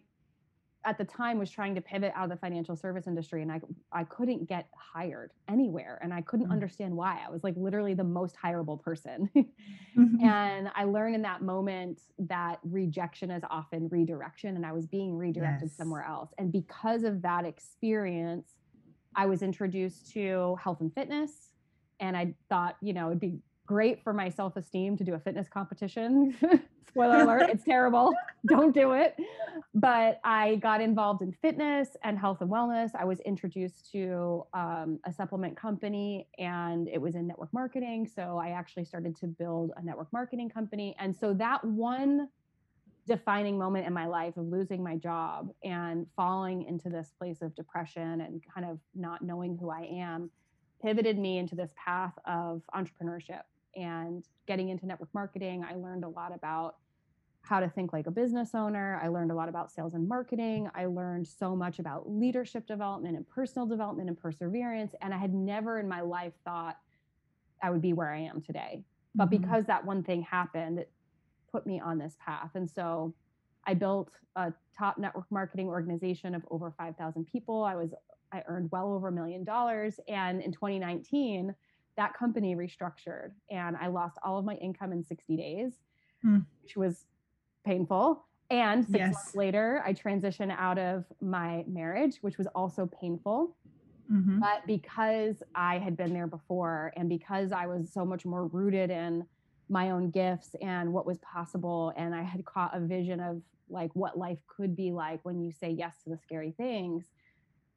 at 0.86 0.98
the 0.98 1.06
time 1.06 1.40
was 1.40 1.50
trying 1.50 1.76
to 1.76 1.82
pivot 1.82 2.12
out 2.16 2.26
of 2.26 2.30
the 2.30 2.36
financial 2.36 2.76
service 2.76 3.08
industry 3.08 3.42
and 3.42 3.52
I 3.52 3.62
I 3.92 4.04
couldn't 4.04 4.50
get 4.50 4.68
hired 4.76 5.32
anywhere 5.48 6.00
and 6.02 6.14
I 6.14 6.22
couldn't 6.22 6.48
mm-hmm. 6.48 6.54
understand 6.54 6.96
why. 6.96 7.22
I 7.26 7.30
was 7.30 7.44
like 7.44 7.54
literally 7.56 7.94
the 7.94 8.04
most 8.04 8.36
hireable 8.36 8.82
person. 8.82 9.30
mm-hmm. 9.36 10.26
And 10.26 10.70
I 10.76 10.84
learned 10.84 11.16
in 11.16 11.22
that 11.22 11.42
moment 11.42 12.02
that 12.20 12.60
rejection 12.64 13.32
is 13.32 13.44
often 13.50 13.88
redirection 13.90 14.56
and 14.56 14.66
I 14.66 14.74
was 14.74 14.88
being 14.88 15.16
redirected 15.16 15.70
yes. 15.70 15.78
somewhere 15.78 16.04
else. 16.04 16.32
And 16.38 16.52
because 16.52 17.04
of 17.04 17.22
that 17.22 17.46
experience, 17.46 18.56
I 19.16 19.28
was 19.28 19.42
introduced 19.42 20.12
to 20.14 20.58
health 20.62 20.82
and 20.82 20.94
fitness 20.94 21.54
and 22.00 22.18
I 22.18 22.34
thought, 22.50 22.78
you 22.82 22.94
know, 22.94 23.08
it'd 23.08 23.20
be 23.20 23.40
great 23.74 24.04
for 24.04 24.14
my 24.14 24.30
self-esteem 24.30 24.96
to 24.96 25.04
do 25.04 25.16
a 25.16 25.20
fitness 25.20 25.48
competition. 25.50 26.36
Spoiler 26.88 27.22
alert, 27.22 27.50
it's 27.50 27.64
terrible. 27.64 28.14
Don't 28.46 28.72
do 28.72 28.92
it. 28.92 29.16
But 29.74 30.20
I 30.24 30.58
got 30.58 30.80
involved 30.80 31.24
in 31.24 31.32
fitness 31.42 31.88
and 32.04 32.20
health 32.20 32.42
and 32.42 32.52
wellness. 32.52 32.92
I 32.94 33.04
was 33.04 33.20
introduced 33.22 33.92
to 33.94 34.46
um, 34.54 35.00
a 35.08 35.12
supplement 35.12 35.58
company 35.58 36.28
and 36.38 36.88
it 36.88 37.02
was 37.02 37.16
in 37.16 37.26
network 37.26 37.52
marketing. 37.52 38.08
So 38.16 38.38
I 38.38 38.50
actually 38.50 38.86
started 38.86 39.16
to 39.22 39.26
build 39.26 39.72
a 39.76 39.84
network 39.84 40.14
marketing 40.14 40.52
company. 40.52 40.96
And 41.00 41.16
so 41.16 41.34
that 41.34 41.66
one 41.66 42.28
defining 43.08 43.58
moment 43.58 43.88
in 43.88 43.94
my 43.94 44.06
life 44.06 44.38
of 44.38 44.46
losing 44.46 44.84
my 44.84 44.98
job 44.98 45.50
and 45.64 46.06
falling 46.16 46.66
into 46.66 46.90
this 46.90 47.12
place 47.18 47.42
of 47.42 47.56
depression 47.56 48.22
and 48.22 48.40
kind 48.54 48.70
of 48.70 48.78
not 48.94 49.24
knowing 49.24 49.58
who 49.58 49.72
I 49.72 49.90
am 49.92 50.30
pivoted 50.80 51.18
me 51.18 51.40
into 51.40 51.56
this 51.56 51.74
path 51.84 52.14
of 52.28 52.62
entrepreneurship 52.76 53.42
and 53.76 54.24
getting 54.48 54.70
into 54.70 54.86
network 54.86 55.10
marketing. 55.14 55.66
I 55.68 55.76
learned 55.76 56.04
a 56.04 56.10
lot 56.10 56.34
about 56.34 56.76
how 57.42 57.60
to 57.60 57.70
think 57.70 57.92
like 57.92 58.08
a 58.08 58.12
business 58.12 58.52
owner. 58.56 59.00
I 59.04 59.10
learned 59.10 59.32
a 59.32 59.36
lot 59.36 59.50
about 59.50 59.72
sales 59.72 59.94
and 59.94 60.08
marketing. 60.08 60.70
I 60.76 60.86
learned 60.86 61.28
so 61.28 61.56
much 61.56 61.80
about 61.80 62.10
leadership 62.10 62.66
development 62.66 63.18
and 63.18 63.28
personal 63.28 63.68
development 63.68 64.08
and 64.08 64.18
perseverance. 64.18 64.96
And 65.02 65.14
I 65.14 65.18
had 65.18 65.34
never 65.34 65.80
in 65.80 65.88
my 65.88 66.02
life 66.02 66.34
thought 66.46 66.78
I 67.62 67.70
would 67.70 67.82
be 67.82 67.94
where 67.94 68.14
I 68.14 68.20
am 68.22 68.42
today. 68.42 68.84
But 69.14 69.30
mm-hmm. 69.30 69.42
because 69.42 69.66
that 69.66 69.86
one 69.86 70.04
thing 70.04 70.22
happened, 70.22 70.80
it 70.80 70.92
put 71.52 71.68
me 71.68 71.82
on 71.82 71.98
this 71.98 72.16
path. 72.24 72.52
And 72.56 72.70
so 72.70 73.14
I 73.66 73.74
built 73.74 74.12
a 74.38 74.54
top 74.78 74.98
network 74.98 75.26
marketing 75.30 75.68
organization 75.68 76.36
of 76.36 76.44
over 76.50 76.74
5,000 76.78 77.26
people. 77.26 77.64
I 77.64 77.76
was 77.76 77.94
I 78.32 78.42
earned 78.48 78.72
well 78.72 78.92
over 78.92 79.10
a 79.10 79.12
million 79.12 79.44
dollars 79.44 80.00
and 80.08 80.42
in 80.42 80.52
2019 80.52 81.54
that 81.98 82.14
company 82.14 82.56
restructured 82.56 83.32
and 83.50 83.76
I 83.78 83.88
lost 83.88 84.18
all 84.24 84.38
of 84.38 84.46
my 84.46 84.56
income 84.56 84.92
in 84.92 85.04
60 85.04 85.38
days, 85.38 85.74
mm. 86.26 86.46
which 86.62 86.76
was 86.76 87.06
painful. 87.66 88.26
And 88.50 88.86
six 88.86 88.98
yes. 89.00 89.14
months 89.14 89.36
later, 89.36 89.82
I 89.86 89.94
transitioned 89.94 90.56
out 90.58 90.78
of 90.78 91.06
my 91.22 91.64
marriage, 91.68 92.18
which 92.22 92.38
was 92.38 92.48
also 92.56 92.90
painful. 93.00 93.56
Mm-hmm. 94.12 94.40
But 94.40 94.68
because 94.68 95.42
I 95.56 95.80
had 95.80 95.96
been 95.96 96.14
there 96.14 96.28
before 96.28 96.94
and 96.96 97.08
because 97.10 97.52
I 97.52 97.68
was 97.68 97.92
so 97.92 98.06
much 98.06 98.26
more 98.26 98.48
rooted 98.48 98.92
in 98.92 99.26
my 99.70 99.92
own 99.92 100.12
gifts 100.12 100.56
and 100.62 100.92
what 100.92 101.06
was 101.06 101.18
possible, 101.20 101.94
and 101.96 102.14
I 102.14 102.22
had 102.22 102.46
caught 102.46 102.76
a 102.76 102.80
vision 102.80 103.20
of 103.20 103.42
like 103.70 103.90
what 103.96 104.18
life 104.18 104.40
could 104.48 104.76
be 104.76 104.92
like 104.92 105.24
when 105.24 105.42
you 105.42 105.52
say 105.52 105.70
yes 105.72 105.98
to 106.04 106.10
the 106.10 106.18
scary 106.18 106.52
things, 106.52 107.06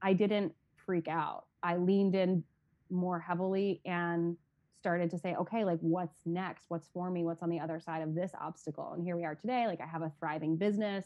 I 0.03 0.13
didn't 0.13 0.53
freak 0.85 1.09
out. 1.09 1.45
I 1.63 1.77
leaned 1.77 2.15
in 2.15 2.45
more 2.91 3.19
heavily 3.19 3.81
and 3.85 4.37
started 4.79 5.11
to 5.11 5.19
say, 5.19 5.35
okay, 5.35 5.65
like 5.65 5.79
what's 5.81 6.27
next? 6.27 6.67
What's 6.69 6.89
for 6.89 7.11
me? 7.11 7.25
What's 7.25 7.43
on 7.43 7.51
the 7.51 7.59
other 7.59 7.81
side 7.81 8.03
of 8.03 8.15
this 8.15 8.33
obstacle? 8.41 8.93
And 8.93 9.03
here 9.03 9.17
we 9.17 9.25
are 9.25 9.35
today. 9.35 9.67
Like 9.67 9.81
I 9.81 9.87
have 9.87 10.03
a 10.03 10.13
thriving 10.19 10.57
business. 10.57 11.05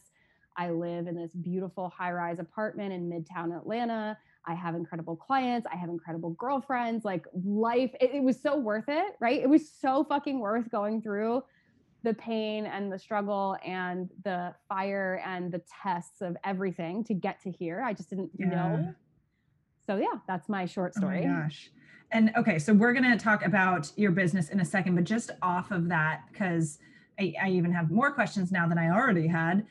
I 0.56 0.70
live 0.70 1.06
in 1.06 1.14
this 1.14 1.32
beautiful 1.32 1.88
high 1.88 2.12
rise 2.12 2.38
apartment 2.38 2.92
in 2.92 3.08
Midtown 3.08 3.56
Atlanta. 3.56 4.18
I 4.46 4.54
have 4.54 4.75
incredible 4.75 5.16
clients. 5.16 5.66
I 5.72 5.76
have 5.76 5.88
incredible 5.88 6.30
girlfriends. 6.30 7.04
Like 7.04 7.25
life, 7.44 7.92
it, 8.00 8.10
it, 8.14 8.22
was 8.22 8.40
so 8.40 8.56
worth 8.56 8.88
it, 8.88 9.14
right? 9.20 9.40
It 9.40 9.49
was 9.49 9.70
so 9.70 10.04
fucking 10.04 10.40
worth 10.40 10.70
going 10.70 11.02
through 11.02 11.42
the 12.02 12.14
pain 12.14 12.66
and 12.66 12.90
the 12.90 12.99
struggle 12.99 13.56
and 13.64 14.10
the 14.25 14.54
fire 14.68 15.22
and 15.25 15.52
the 15.52 15.62
tests 15.82 16.22
of 16.22 16.37
everything 16.44 17.04
to 17.04 17.14
get 17.14 17.40
to 17.42 17.50
here. 17.50 17.82
I 17.82 17.92
just 17.92 18.10
didn't 18.10 18.30
yeah. 18.38 18.46
know 18.46 18.94
so 19.90 19.97
yeah, 19.97 20.20
that's 20.28 20.49
my 20.49 20.66
short 20.66 20.94
story. 20.94 21.25
Oh 21.25 21.28
my 21.28 21.42
gosh. 21.42 21.73
And 22.12 22.30
okay, 22.37 22.61
so 22.61 22.73
we're 22.73 22.92
gonna 22.92 23.18
talk 23.18 23.44
about 23.44 23.90
your 23.97 24.12
business 24.12 24.50
in 24.50 24.61
a 24.61 24.64
second, 24.64 24.94
but 24.94 25.02
just 25.02 25.32
off 25.42 25.73
of 25.73 25.88
that, 25.88 26.23
because 26.30 26.78
I, 27.18 27.35
I 27.42 27.49
even 27.50 27.73
have 27.73 27.90
more 27.90 28.12
questions 28.12 28.52
now 28.52 28.68
than 28.68 28.78
I 28.78 28.90
already 28.90 29.26
had. 29.26 29.66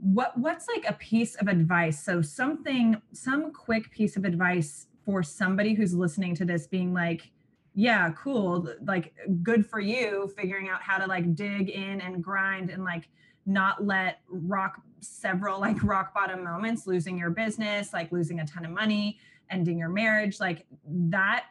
What 0.00 0.38
what's 0.38 0.68
like 0.68 0.84
a 0.88 0.92
piece 0.92 1.34
of 1.36 1.48
advice? 1.48 2.00
So 2.00 2.22
something, 2.22 3.02
some 3.10 3.52
quick 3.52 3.90
piece 3.90 4.16
of 4.16 4.24
advice 4.24 4.86
for 5.04 5.24
somebody 5.24 5.74
who's 5.74 5.94
listening 5.94 6.36
to 6.36 6.44
this 6.44 6.68
being 6.68 6.94
like, 6.94 7.32
yeah, 7.74 8.12
cool, 8.16 8.72
like 8.84 9.14
good 9.42 9.66
for 9.66 9.80
you, 9.80 10.32
figuring 10.36 10.68
out 10.68 10.80
how 10.80 10.98
to 10.98 11.08
like 11.08 11.34
dig 11.34 11.70
in 11.70 12.00
and 12.00 12.22
grind 12.22 12.70
and 12.70 12.84
like 12.84 13.08
not 13.46 13.84
let 13.84 14.20
rock 14.28 14.80
several 15.00 15.60
like 15.60 15.82
rock 15.82 16.14
bottom 16.14 16.44
moments, 16.44 16.86
losing 16.86 17.18
your 17.18 17.30
business, 17.30 17.92
like 17.92 18.12
losing 18.12 18.38
a 18.38 18.46
ton 18.46 18.64
of 18.64 18.70
money, 18.70 19.18
ending 19.50 19.78
your 19.78 19.88
marriage 19.88 20.40
like 20.40 20.66
that 20.84 21.46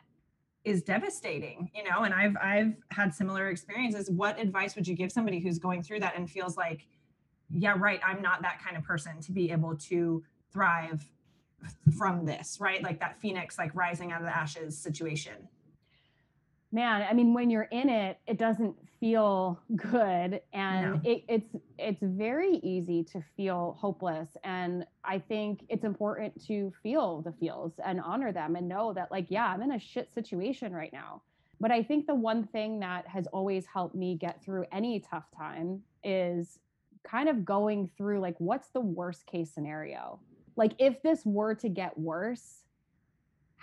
is 0.64 0.82
devastating 0.82 1.70
you 1.76 1.84
know 1.84 2.04
and 2.04 2.14
i've 2.14 2.36
i've 2.42 2.74
had 2.92 3.14
similar 3.14 3.50
experiences. 3.50 4.10
What 4.10 4.40
advice 4.40 4.76
would 4.76 4.88
you 4.88 4.96
give 4.96 5.12
somebody 5.12 5.40
who's 5.40 5.60
going 5.60 5.84
through 5.84 6.00
that 6.02 6.16
and 6.18 6.30
feels 6.30 6.58
like 6.58 6.88
yeah 7.52 7.76
right 7.78 8.00
i'm 8.06 8.22
not 8.22 8.42
that 8.42 8.60
kind 8.64 8.76
of 8.76 8.84
person 8.84 9.22
to 9.22 9.32
be 9.32 9.52
able 9.52 9.76
to 9.78 10.24
thrive 10.52 11.06
from 11.98 12.26
this 12.26 12.58
right? 12.60 12.84
Like 12.84 13.00
that 13.00 13.20
phoenix 13.22 13.58
like 13.58 13.74
rising 13.76 14.12
out 14.12 14.22
of 14.22 14.28
the 14.28 14.36
ashes 14.36 14.78
situation. 14.78 15.48
Man 16.72 17.06
i 17.10 17.14
mean 17.14 17.34
when 17.34 17.50
you're 17.50 17.70
in 17.72 17.90
it 17.90 18.20
it 18.28 18.38
doesn't 18.38 18.76
feel 19.00 19.60
good 19.76 20.42
and 20.54 20.94
no. 20.94 21.02
it, 21.04 21.24
it's 21.28 21.56
it's 21.78 22.02
very 22.02 22.58
easy 22.64 23.04
to 23.04 23.22
feel 23.36 23.78
hopeless 23.80 24.30
and 24.44 24.86
i 25.04 25.20
think 25.20 25.66
it's 25.70 25.84
important 25.84 26.34
to 26.46 26.72
feel 26.82 27.22
the 27.22 27.32
feels 27.34 27.74
and 27.86 28.00
honor 28.02 28.32
them 28.32 28.56
and 28.56 28.68
know 28.68 28.94
that 28.94 29.12
like 29.12 29.26
yeah 29.30 29.48
i'm 29.48 29.62
in 29.62 29.74
a 29.74 29.80
shit 29.80 30.14
situation 30.14 30.74
right 30.74 30.94
now 30.94 31.22
but 31.60 31.72
i 31.72 31.84
think 31.84 32.08
the 32.08 32.16
one 32.16 32.46
thing 32.48 32.80
that 32.80 33.08
has 33.08 33.28
always 33.28 33.66
helped 33.66 33.96
me 33.96 34.16
get 34.16 34.44
through 34.44 34.66
any 34.72 35.00
tough 35.00 35.26
time 35.36 35.82
is 36.04 36.60
kind 37.04 37.30
of 37.30 37.46
going 37.46 37.90
through 37.98 38.20
like 38.20 38.36
what's 38.40 38.70
the 38.70 38.80
worst 38.80 39.26
case 39.26 39.52
scenario 39.54 40.20
like 40.56 40.72
if 40.80 41.02
this 41.04 41.22
were 41.26 41.54
to 41.54 41.70
get 41.70 41.98
worse 41.98 42.66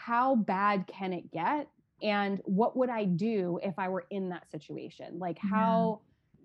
how 0.02 0.34
bad 0.34 0.86
can 0.88 1.12
it 1.12 1.30
get? 1.30 1.68
And 2.02 2.40
what 2.44 2.76
would 2.76 2.90
I 2.90 3.04
do 3.04 3.60
if 3.62 3.78
I 3.78 3.88
were 3.88 4.06
in 4.10 4.28
that 4.30 4.50
situation? 4.50 5.18
Like, 5.18 5.38
how, 5.38 6.00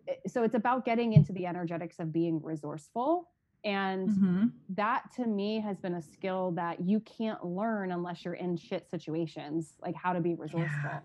yeah. 0.08 0.14
So 0.28 0.44
it's 0.44 0.56
about 0.56 0.86
getting 0.86 1.14
into 1.14 1.34
the 1.34 1.46
energetics 1.46 2.00
of 2.00 2.14
being 2.14 2.42
resourceful. 2.42 3.30
And 3.66 4.10
mm-hmm. 4.10 4.46
that 4.76 5.12
to 5.16 5.26
me 5.26 5.60
has 5.60 5.80
been 5.80 5.96
a 5.96 6.02
skill 6.02 6.52
that 6.52 6.80
you 6.80 7.02
can't 7.02 7.44
learn 7.44 7.92
unless 7.92 8.24
you're 8.24 8.36
in 8.36 8.56
shit 8.56 8.90
situations, 8.90 9.74
like 9.82 9.96
how 9.96 10.14
to 10.14 10.22
be 10.22 10.36
resourceful. 10.36 10.70
Yeah. 10.84 11.00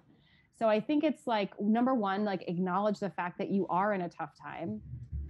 So 0.54 0.68
I 0.68 0.78
think 0.78 1.02
it's 1.02 1.26
like 1.26 1.58
number 1.60 1.94
one, 1.94 2.24
like 2.24 2.44
acknowledge 2.46 3.00
the 3.00 3.10
fact 3.10 3.38
that 3.38 3.50
you 3.50 3.66
are 3.68 3.94
in 3.94 4.02
a 4.02 4.08
tough 4.08 4.36
time. 4.40 4.80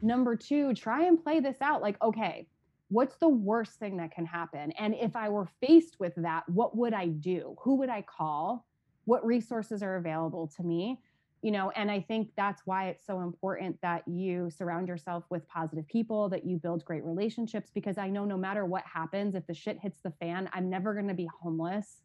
Number 0.03 0.37
two, 0.37 0.75
try 0.75 1.07
and 1.07 1.23
play 1.23 1.41
this 1.41 1.63
out. 1.63 1.81
Like, 1.81 1.97
okay, 2.03 2.49
what's 2.89 3.17
the 3.17 3.29
worst 3.29 3.79
thing 3.79 3.97
that 3.97 4.11
can 4.11 4.27
happen? 4.27 4.73
And 4.73 4.95
if 4.95 5.17
I 5.17 5.29
were 5.31 5.49
faced 5.61 5.99
with 6.01 6.13
that, 6.17 6.47
what 6.49 6.77
would 6.77 6.93
I 6.93 7.07
do? 7.07 7.57
Who 7.63 7.77
would 7.77 7.89
I 7.89 8.03
call? 8.03 8.67
What 9.05 9.25
resources 9.25 9.83
are 9.83 9.97
available 9.97 10.51
to 10.57 10.63
me? 10.63 11.01
You 11.43 11.51
know, 11.51 11.71
and 11.73 11.91
I 11.91 12.01
think 12.01 12.31
that's 12.37 12.63
why 12.67 12.89
it's 12.89 13.05
so 13.05 13.21
important 13.21 13.81
that 13.83 14.07
you 14.07 14.49
surround 14.51 14.87
yourself 14.87 15.25
with 15.29 15.47
positive 15.49 15.89
people, 15.89 16.29
that 16.29 16.47
you 16.47 16.57
build 16.57 16.85
great 16.85 17.05
relationships, 17.05 17.71
because 17.75 17.99
I 17.99 18.09
know 18.09 18.25
no 18.25 18.37
matter 18.37 18.65
what 18.65 18.85
happens, 18.85 19.35
if 19.35 19.45
the 19.49 19.55
shit 19.55 19.79
hits 19.81 20.01
the 20.03 20.13
fan, 20.21 20.49
I'm 20.53 20.71
never 20.71 20.95
going 20.95 21.09
to 21.09 21.15
be 21.15 21.29
homeless. 21.41 22.03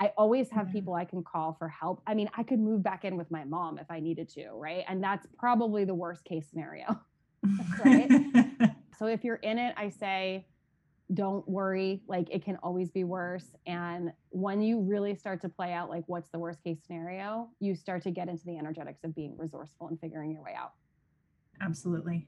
I 0.00 0.12
always 0.16 0.50
have 0.50 0.66
mm-hmm. 0.66 0.72
people 0.72 0.94
I 0.94 1.04
can 1.04 1.22
call 1.22 1.52
for 1.52 1.68
help. 1.68 2.02
I 2.08 2.14
mean, 2.14 2.28
I 2.36 2.42
could 2.42 2.58
move 2.58 2.82
back 2.82 3.04
in 3.04 3.16
with 3.16 3.30
my 3.30 3.44
mom 3.44 3.78
if 3.78 3.88
I 3.88 4.00
needed 4.00 4.28
to, 4.30 4.50
right? 4.54 4.84
And 4.88 5.04
that's 5.04 5.28
probably 5.38 5.84
the 5.84 5.94
worst 5.94 6.24
case 6.24 6.48
scenario. 6.50 6.98
right? 7.84 8.10
So 9.02 9.06
if 9.06 9.24
you're 9.24 9.36
in 9.42 9.58
it, 9.58 9.74
I 9.76 9.88
say, 9.88 10.46
don't 11.14 11.46
worry. 11.48 12.02
Like 12.06 12.28
it 12.30 12.44
can 12.44 12.56
always 12.62 12.90
be 12.90 13.04
worse. 13.04 13.52
And 13.66 14.12
when 14.30 14.62
you 14.62 14.80
really 14.80 15.14
start 15.14 15.40
to 15.42 15.48
play 15.48 15.72
out, 15.72 15.90
like 15.90 16.04
what's 16.06 16.30
the 16.30 16.38
worst 16.38 16.62
case 16.62 16.78
scenario, 16.86 17.48
you 17.60 17.74
start 17.74 18.02
to 18.04 18.10
get 18.10 18.28
into 18.28 18.44
the 18.44 18.56
energetics 18.56 19.04
of 19.04 19.14
being 19.14 19.36
resourceful 19.36 19.88
and 19.88 20.00
figuring 20.00 20.30
your 20.30 20.42
way 20.42 20.54
out. 20.56 20.72
Absolutely. 21.60 22.26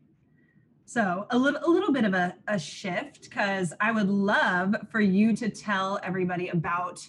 So 0.87 1.27
a 1.31 1.39
little 1.39 1.61
a 1.65 1.71
little 1.71 1.93
bit 1.93 2.05
of 2.05 2.13
a, 2.13 2.35
a 2.47 2.59
shift 2.59 3.23
because 3.23 3.73
I 3.81 3.91
would 3.91 4.09
love 4.09 4.75
for 4.91 5.01
you 5.01 5.35
to 5.37 5.49
tell 5.49 5.99
everybody 6.03 6.49
about 6.49 7.01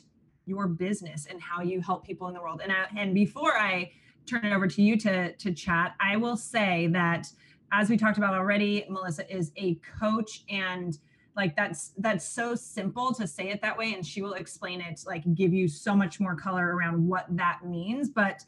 your 0.45 0.67
business 0.67 1.27
and 1.29 1.41
how 1.41 1.61
you 1.61 1.81
help 1.81 2.05
people 2.05 2.27
in 2.27 2.33
the 2.33 2.41
world. 2.41 2.61
And 2.63 2.71
I, 2.71 2.85
and 2.97 3.13
before 3.13 3.57
I 3.57 3.91
turn 4.25 4.45
it 4.45 4.53
over 4.53 4.67
to 4.67 4.81
you 4.81 4.97
to 4.99 5.33
to 5.33 5.53
chat, 5.53 5.95
I 5.99 6.15
will 6.15 6.37
say 6.37 6.87
that 6.87 7.27
as 7.73 7.89
we 7.89 7.97
talked 7.97 8.17
about 8.17 8.33
already, 8.33 8.85
Melissa 8.89 9.29
is 9.35 9.51
a 9.57 9.75
coach 9.99 10.45
and 10.49 10.97
like 11.35 11.55
that's 11.55 11.91
that's 11.97 12.25
so 12.25 12.55
simple 12.55 13.13
to 13.13 13.27
say 13.27 13.49
it 13.49 13.61
that 13.61 13.77
way 13.77 13.93
and 13.93 14.05
she 14.05 14.21
will 14.21 14.33
explain 14.33 14.81
it 14.81 15.01
like 15.05 15.21
give 15.35 15.53
you 15.53 15.67
so 15.67 15.95
much 15.95 16.19
more 16.19 16.35
color 16.35 16.75
around 16.75 17.05
what 17.05 17.25
that 17.29 17.59
means 17.65 18.09
but 18.09 18.43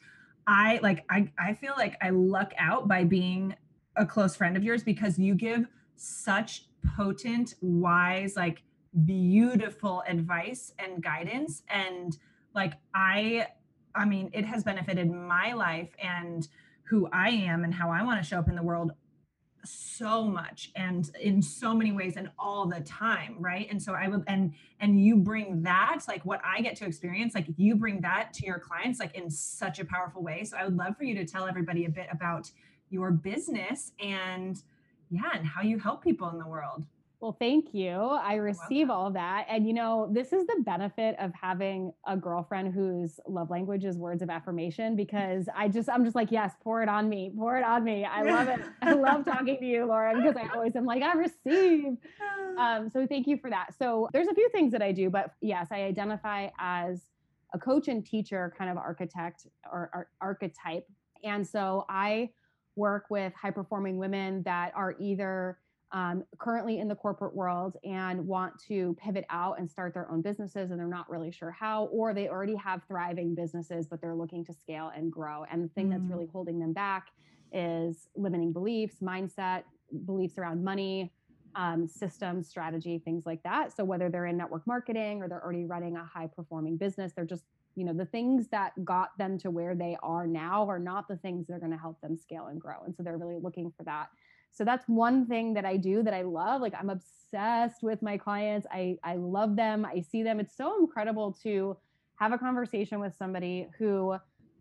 i 0.48 0.79
like 0.82 1.03
i 1.10 1.29
i 1.39 1.53
feel 1.53 1.74
like 1.77 1.98
i 2.01 2.10
luck 2.10 2.53
out 2.58 2.88
by 2.88 3.03
being 3.03 3.56
a 3.98 4.06
close 4.06 4.36
friend 4.36 4.56
of 4.56 4.63
yours 4.63 4.84
because 4.84 5.20
you 5.20 5.36
give 5.36 5.65
such 5.96 6.65
potent 6.96 7.56
wise 7.62 8.36
like 8.36 8.63
beautiful 9.06 10.03
advice 10.08 10.74
and 10.79 11.03
guidance 11.03 11.63
and 11.70 12.17
like 12.56 12.74
i 12.96 13.46
i 13.96 14.06
mean 14.06 14.29
it 14.34 14.46
has 14.46 14.63
benefited 14.63 15.12
my 15.12 15.53
life 15.53 15.89
and 16.01 16.48
who 16.84 17.08
i 17.12 17.29
am 17.29 17.63
and 17.63 17.74
how 17.74 17.91
i 17.91 18.01
want 18.01 18.22
to 18.22 18.27
show 18.27 18.39
up 18.39 18.48
in 18.48 18.56
the 18.56 18.63
world 18.63 18.91
so 19.67 20.24
much 20.24 20.71
and 20.75 21.12
in 21.21 21.41
so 21.41 21.74
many 21.74 21.91
ways 21.91 22.17
and 22.17 22.29
all 22.38 22.65
the 22.65 22.79
time 22.81 23.36
right? 23.39 23.67
And 23.69 23.81
so 23.81 23.93
i 23.93 24.07
would 24.07 24.24
and 24.27 24.53
and 24.79 25.03
you 25.03 25.15
bring 25.15 25.62
that 25.63 26.01
like 26.07 26.24
what 26.25 26.41
i 26.45 26.62
get 26.62 26.75
to 26.77 26.86
experience 26.86 27.36
like 27.36 27.47
you 27.57 27.75
bring 27.75 28.01
that 28.01 28.33
to 28.33 28.45
your 28.45 28.59
clients 28.59 29.00
like 29.00 29.15
in 29.15 29.29
such 29.29 29.79
a 29.79 29.86
powerful 29.86 30.24
way. 30.24 30.43
So 30.43 30.57
i 30.57 30.63
would 30.63 30.77
love 30.77 30.97
for 30.97 31.03
you 31.03 31.15
to 31.15 31.25
tell 31.25 31.47
everybody 31.47 31.86
a 31.86 31.89
bit 31.89 32.07
about 32.12 32.51
your 32.89 33.12
business 33.12 33.91
and 34.00 34.62
yeah 35.09 35.29
and 35.33 35.45
how 35.45 35.62
you 35.62 35.79
help 35.79 36.03
people 36.03 36.29
in 36.29 36.38
the 36.38 36.47
world 36.47 36.83
well, 37.19 37.36
thank 37.39 37.74
you. 37.74 37.89
I 37.89 38.36
receive 38.36 38.91
all 38.91 39.09
that. 39.12 39.47
And 39.50 39.65
you 39.67 39.74
know, 39.74 40.07
this 40.12 40.31
is 40.33 40.45
the 40.45 40.62
benefit 40.63 41.15
of 41.20 41.31
having 41.33 41.92
a 42.05 42.15
girlfriend 42.15 42.75
whose 42.75 43.20
love 43.27 43.50
language 43.50 43.85
is 43.85 43.98
words 43.98 44.22
of 44.22 44.29
affirmation 44.29 44.96
because 44.96 45.50
I 45.55 45.68
just, 45.68 45.89
I'm 45.89 46.03
just 46.03 46.15
like, 46.15 46.31
yes, 46.31 46.53
pour 46.63 46.83
it 46.83 46.89
on 46.89 47.09
me, 47.09 47.31
pour 47.35 47.57
it 47.57 47.63
on 47.63 47.83
me. 47.83 48.05
I 48.05 48.22
love 48.22 48.48
it. 48.50 48.61
I 48.83 48.94
love 48.94 49.25
talking 49.25 49.57
to 49.57 49.65
you, 49.65 49.85
Lauren, 49.85 50.22
because 50.22 50.37
I 50.37 50.53
always 50.53 50.75
am 50.75 50.85
like, 50.85 51.01
I 51.03 51.13
receive. 51.13 51.98
Um, 52.57 52.89
so 52.89 53.05
thank 53.05 53.27
you 53.27 53.37
for 53.37 53.51
that. 53.51 53.75
So 53.77 54.09
there's 54.13 54.27
a 54.27 54.33
few 54.33 54.50
things 54.50 54.72
that 54.72 54.81
I 54.81 54.92
do, 54.92 55.11
but 55.11 55.35
yes, 55.42 55.68
I 55.70 55.83
identify 55.83 56.48
as 56.57 57.03
a 57.53 57.59
coach 57.59 57.87
and 57.87 58.03
teacher 58.03 58.51
kind 58.57 58.72
of 58.72 58.77
architect 58.77 59.46
or, 59.72 59.92
or 59.94 60.09
archetype. 60.22 60.87
And 61.24 61.46
so 61.46 61.85
I 61.87 62.31
work 62.75 63.05
with 63.11 63.31
high 63.35 63.51
performing 63.51 64.00
women 64.00 64.42
that 64.44 64.72
are 64.75 64.96
either 65.00 65.59
um, 65.91 66.23
currently 66.37 66.79
in 66.79 66.87
the 66.87 66.95
corporate 66.95 67.33
world 67.33 67.77
and 67.83 68.25
want 68.25 68.53
to 68.67 68.95
pivot 69.01 69.25
out 69.29 69.57
and 69.59 69.69
start 69.69 69.93
their 69.93 70.09
own 70.11 70.21
businesses 70.21 70.71
and 70.71 70.79
they're 70.79 70.87
not 70.87 71.09
really 71.09 71.31
sure 71.31 71.51
how, 71.51 71.85
or 71.85 72.13
they 72.13 72.27
already 72.27 72.55
have 72.55 72.81
thriving 72.87 73.33
businesses, 73.33 73.87
but 73.87 74.01
they're 74.01 74.15
looking 74.15 74.43
to 74.45 74.53
scale 74.53 74.91
and 74.95 75.11
grow. 75.11 75.45
And 75.50 75.63
the 75.63 75.69
thing 75.69 75.87
mm. 75.87 75.91
that's 75.91 76.03
really 76.09 76.27
holding 76.31 76.59
them 76.59 76.73
back 76.73 77.07
is 77.53 78.09
limiting 78.15 78.51
beliefs, 78.51 78.97
mindset, 79.01 79.63
beliefs 80.05 80.37
around 80.37 80.61
money, 80.61 81.13
um, 81.55 81.87
systems, 81.87 82.50
strategy, 82.50 83.00
things 83.00 83.25
like 83.25 83.41
that. 83.43 83.75
So 83.75 83.85
whether 83.85 84.09
they're 84.09 84.25
in 84.25 84.37
network 84.37 84.67
marketing 84.67 85.21
or 85.21 85.29
they're 85.29 85.43
already 85.43 85.65
running 85.65 85.95
a 85.95 86.03
high 86.03 86.27
performing 86.27 86.75
business, 86.75 87.13
they're 87.15 87.25
just, 87.25 87.45
you 87.75 87.85
know, 87.85 87.93
the 87.93 88.05
things 88.05 88.47
that 88.50 88.73
got 88.83 89.17
them 89.17 89.37
to 89.39 89.50
where 89.50 89.73
they 89.73 89.95
are 90.03 90.27
now 90.27 90.67
are 90.69 90.79
not 90.79 91.07
the 91.07 91.15
things 91.15 91.47
that 91.47 91.53
are 91.53 91.59
going 91.59 91.71
to 91.71 91.77
help 91.77 92.00
them 92.01 92.17
scale 92.17 92.47
and 92.47 92.59
grow. 92.59 92.83
And 92.85 92.93
so 92.95 93.03
they're 93.03 93.17
really 93.17 93.39
looking 93.41 93.71
for 93.77 93.83
that 93.83 94.09
so 94.51 94.64
that's 94.64 94.86
one 94.88 95.25
thing 95.25 95.53
that 95.53 95.66
I 95.66 95.77
do 95.77 96.03
that 96.03 96.14
I 96.14 96.24
love. 96.24 96.62
Like 96.62 96.74
I'm 96.77 96.90
obsessed 96.90 97.83
with 97.83 98.01
my 98.01 98.18
clients. 98.18 98.66
I 98.72 98.98
I 99.03 99.16
love 99.16 99.55
them. 99.55 99.86
I 99.86 100.01
see 100.01 100.24
them. 100.24 100.40
It's 100.40 100.55
so 100.55 100.79
incredible 100.79 101.38
to 101.44 101.77
have 102.16 102.31
a 102.31 102.38
conversation 102.38 103.00
with 103.00 103.16
somebody 103.16 103.68
who 103.77 104.18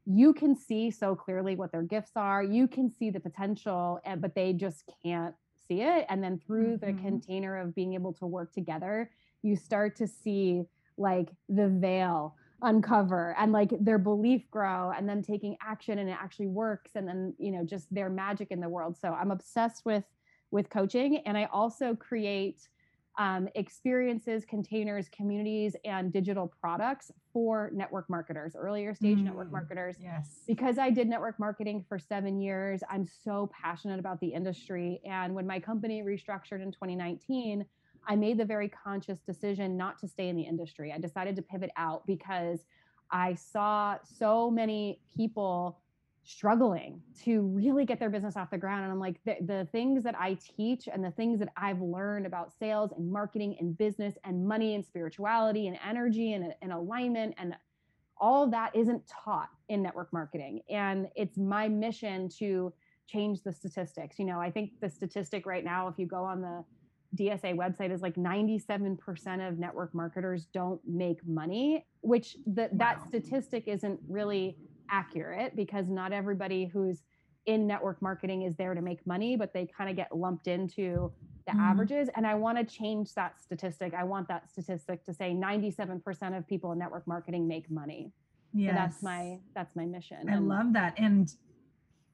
you 0.07 0.33
can 0.33 0.55
see 0.55 0.91
so 0.91 1.17
clearly 1.17 1.57
what 1.57 1.73
their 1.73 1.83
gifts 1.83 2.13
are. 2.15 2.43
You 2.43 2.69
can 2.69 2.91
see 2.91 3.11
the 3.11 3.19
potential, 3.19 4.01
and, 4.05 4.21
but 4.21 4.35
they 4.35 4.53
just 4.53 4.85
can't 5.03 5.35
see 5.67 5.83
it. 5.83 6.07
And 6.09 6.23
then 6.23 6.41
through 6.47 6.79
mm-hmm. 6.79 6.97
the 6.97 7.03
container 7.03 7.57
of 7.59 7.75
being 7.75 7.95
able 7.95 8.13
to 8.15 8.27
work 8.27 8.53
together, 8.53 9.11
you 9.43 9.57
start 9.57 9.97
to 9.97 10.07
see 10.07 10.63
like 10.97 11.31
the 11.49 11.69
veil 11.69 12.37
uncover 12.67 13.35
and 13.39 13.53
like 13.53 13.71
their 13.81 13.97
belief 13.97 14.51
grow 14.51 14.91
and 14.91 15.09
then 15.09 15.23
taking 15.23 15.57
action 15.63 16.01
and 16.01 16.11
it 16.11 16.17
actually 16.21 16.49
works 16.49 16.93
and 16.97 17.07
then 17.07 17.33
you 17.39 17.53
know 17.53 17.65
just 17.65 17.93
their 17.95 18.11
magic 18.11 18.49
in 18.51 18.61
the 18.61 18.69
world. 18.69 18.97
So 18.97 19.13
i'm 19.13 19.31
obsessed 19.31 19.85
with 19.85 20.05
with 20.51 20.69
coaching 20.69 21.19
and 21.27 21.39
i 21.39 21.45
also 21.53 21.95
create 21.95 22.69
um, 23.19 23.49
experiences 23.55 24.45
containers 24.45 25.09
communities 25.09 25.75
and 25.87 26.13
digital 26.13 26.53
products 26.61 27.11
for 27.33 27.71
network 27.73 28.11
marketers 28.11 28.55
earlier 28.55 28.95
stage 28.95 29.19
mm, 29.19 29.25
network 29.25 29.51
marketers. 29.51 29.97
yes. 30.03 30.41
Because 30.47 30.77
i 30.77 30.91
did 30.91 31.09
network 31.09 31.39
marketing 31.39 31.85
for 31.89 32.01
seven 32.01 32.41
years 32.41 32.83
i'm 32.91 33.07
so 33.07 33.49
passionate 33.63 34.01
about 34.01 34.21
the 34.21 34.29
industry. 34.29 35.01
And 35.05 35.35
when 35.35 35.47
my 35.47 35.61
company 35.61 36.03
restructured 36.03 36.63
in 36.63 36.73
2019 36.73 37.65
I 38.07 38.17
made 38.17 38.39
the 38.39 38.45
very 38.45 38.69
conscious 38.69 39.21
decision 39.21 39.77
not 39.77 39.99
to 40.01 40.09
stay 40.09 40.29
in 40.29 40.37
the 40.37 40.43
industry. 40.43 40.93
I 40.93 40.99
decided 40.99 41.37
to 41.37 41.43
pivot 41.43 41.71
out 41.77 42.07
because 42.07 42.61
I 43.11 43.35
saw 43.35 43.97
so 44.19 44.51
many 44.51 45.01
people 45.15 45.81
struggling 46.25 47.01
to 47.23 47.43
really 47.43 47.85
get 47.85 48.01
their 48.01 48.11
business 48.11 48.37
off 48.37 48.51
the 48.51 48.59
ground. 48.59 48.83
And 48.83 48.93
I'm 48.93 48.99
like, 48.99 49.21
the, 49.25 49.37
the 49.43 49.69
things 49.71 50.03
that 50.03 50.19
I 50.19 50.37
teach 50.57 50.89
and 50.93 51.05
the 51.05 51.13
things 51.13 51.39
that 51.39 51.51
I've 51.57 51.81
learned 51.81 52.27
about 52.27 52.53
sales 52.59 52.91
and 52.97 53.11
marketing 53.11 53.57
and 53.61 53.79
business 53.79 54.15
and 54.25 54.47
money 54.47 54.75
and 54.75 54.85
spirituality 54.85 55.69
and 55.69 55.79
energy 55.87 56.33
and, 56.33 56.53
and 56.63 56.73
alignment 56.73 57.35
and 57.39 57.55
all 58.19 58.49
that 58.49 58.75
isn't 58.75 59.03
taught 59.07 59.51
in 59.69 59.83
network 59.83 60.13
marketing. 60.13 60.63
And 60.69 61.09
it's 61.15 61.37
my 61.37 61.69
mission 61.69 62.29
to 62.41 62.73
change 63.07 63.43
the 63.43 63.53
statistics. 63.53 64.19
You 64.19 64.25
know, 64.25 64.41
I 64.41 64.51
think 64.51 64.81
the 64.81 64.91
statistic 64.91 65.47
right 65.47 65.65
now, 65.65 65.87
if 65.87 65.95
you 65.97 66.07
go 66.07 66.25
on 66.25 66.41
the 66.41 66.65
DSA 67.15 67.55
website 67.57 67.93
is 67.93 68.03
like 68.03 68.17
97% 68.17 69.49
of 69.49 69.59
network 69.59 69.95
marketers 69.95 70.47
don't 70.53 70.81
make 70.87 71.27
money, 71.27 71.87
which 72.01 72.37
the, 72.47 72.63
wow. 72.63 72.69
that 72.73 73.07
statistic 73.07 73.65
isn't 73.69 74.01
really 74.09 74.57
accurate 74.91 75.55
because 75.57 75.89
not 75.89 76.13
everybody 76.13 76.67
who's 76.67 77.03
in 77.47 77.67
network 77.67 78.03
marketing 78.03 78.43
is 78.43 78.57
there 78.57 78.75
to 78.75 78.83
make 78.83 79.07
money, 79.07 79.37
but 79.37 79.53
they 79.53 79.67
kind 79.67 79.89
of 79.89 79.97
get 79.97 80.15
lumped 80.17 80.49
into 80.49 81.13
the 81.47 81.53
mm. 81.53 81.61
averages. 81.61 82.09
And 82.17 82.27
I 82.27 82.35
want 82.35 82.59
to 82.59 82.65
change 82.65 83.15
that 83.15 83.41
statistic. 83.41 83.95
I 83.95 84.05
want 84.05 84.29
that 84.29 84.51
statistic 84.51 85.05
to 85.05 85.15
say 85.15 85.33
97% 85.33 86.37
of 86.37 86.47
people 86.47 86.73
in 86.73 86.79
network 86.79 87.07
marketing 87.07 87.47
make 87.47 87.71
money. 87.71 88.13
Yeah, 88.53 88.71
so 88.71 88.75
that's 88.75 89.03
my 89.03 89.39
that's 89.55 89.77
my 89.77 89.85
mission. 89.85 90.29
I 90.29 90.35
and, 90.35 90.49
love 90.49 90.73
that. 90.73 90.95
And 90.99 91.31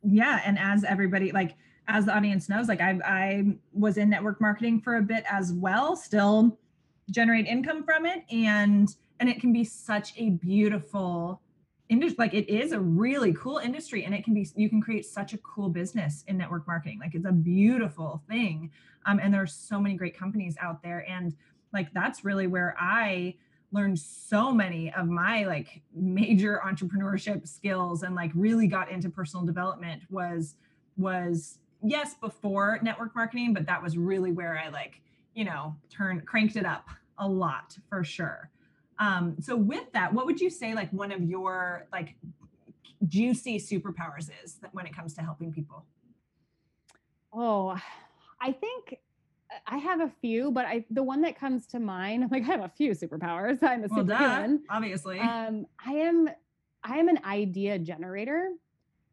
yeah, 0.03 0.41
and 0.45 0.59
as 0.59 0.83
everybody 0.85 1.31
like 1.31 1.55
as 1.88 2.07
the 2.07 2.14
audience 2.14 2.49
knows, 2.49 2.68
like 2.68 2.81
I, 2.81 2.99
I 3.05 3.57
was 3.73 3.97
in 3.97 4.09
network 4.09 4.40
marketing 4.40 4.81
for 4.81 4.97
a 4.97 5.03
bit 5.03 5.25
as 5.31 5.53
well, 5.53 5.97
still 5.97 6.59
generate 7.11 7.47
income 7.47 7.83
from 7.85 8.07
it. 8.07 8.25
And 8.31 8.95
and 9.21 9.29
it 9.29 9.40
can 9.40 9.53
be 9.53 9.64
such 9.64 10.14
a 10.16 10.31
beautiful 10.31 11.40
industry 11.88 12.16
like 12.18 12.35
it 12.35 12.49
is 12.49 12.73
a 12.73 12.81
really 12.81 13.33
cool 13.35 13.59
industry 13.59 14.05
and 14.05 14.14
it 14.14 14.25
can 14.25 14.33
be 14.35 14.49
you 14.57 14.68
can 14.68 14.81
create 14.81 15.05
such 15.05 15.35
a 15.35 15.38
cool 15.38 15.68
business 15.68 16.25
in 16.29 16.37
network 16.37 16.66
marketing. 16.66 16.99
Like 17.01 17.14
it's 17.14 17.27
a 17.27 17.33
beautiful 17.33 18.23
thing. 18.29 18.71
Um, 19.07 19.21
and 19.21 19.35
there's 19.35 19.53
so 19.53 19.81
many 19.81 19.97
great 19.97 20.16
companies 20.16 20.57
out 20.61 20.83
there. 20.83 21.05
And 21.09 21.35
like 21.73 21.92
that's 21.92 22.25
really 22.25 22.47
where 22.47 22.75
i 22.79 23.35
learned 23.73 23.99
so 23.99 24.53
many 24.53 24.92
of 24.92 25.09
my 25.09 25.45
like 25.45 25.83
major 25.95 26.61
entrepreneurship 26.64 27.49
skills 27.49 28.03
and 28.03 28.14
like 28.14 28.31
really 28.35 28.66
got 28.66 28.90
into 28.90 29.09
personal 29.09 29.45
development 29.45 30.03
was 30.11 30.57
was 30.97 31.59
yes 31.83 32.14
before 32.14 32.79
network 32.83 33.14
marketing 33.14 33.53
but 33.53 33.66
that 33.66 33.83
was 33.83 33.97
really 33.97 34.33
where 34.33 34.59
i 34.59 34.68
like 34.68 35.01
you 35.35 35.45
know 35.45 35.75
turned 35.90 36.25
cranked 36.27 36.57
it 36.57 36.66
up 36.66 36.88
a 37.18 37.29
lot 37.29 37.77
for 37.88 38.05
sure 38.05 38.51
um 38.99 39.37
so 39.40 39.57
with 39.57 39.90
that 39.92 40.12
what 40.12 40.27
would 40.27 40.40
you 40.40 40.51
say 40.51 40.75
like 40.75 40.90
one 40.92 41.12
of 41.12 41.23
your 41.23 41.87
like 41.92 42.14
juicy 43.09 43.59
superpowers 43.59 44.31
is 44.45 44.55
that 44.57 44.73
when 44.75 44.87
it 44.87 44.95
comes 44.95 45.14
to 45.14 45.23
helping 45.23 45.53
people 45.53 45.85
oh 47.33 47.77
i 48.40 48.53
think 48.53 48.99
I 49.66 49.77
have 49.79 50.01
a 50.01 50.11
few, 50.21 50.51
but 50.51 50.66
I 50.66 50.85
the 50.90 51.03
one 51.03 51.23
that 51.23 51.38
comes 51.38 51.66
to 51.68 51.81
mind, 51.81 52.29
like 52.31 52.42
I 52.42 52.47
have 52.47 52.62
a 52.62 52.68
few 52.68 52.92
superpowers. 52.92 53.62
I'm 53.62 53.85
a 53.85 53.88
well, 53.88 54.01
superhuman. 54.01 54.62
Obviously. 54.71 55.18
Um, 55.21 55.66
I 55.85 55.92
am 55.92 56.29
I 56.85 56.99
am 56.99 57.09
an 57.09 57.18
idea 57.25 57.79
generator 57.79 58.51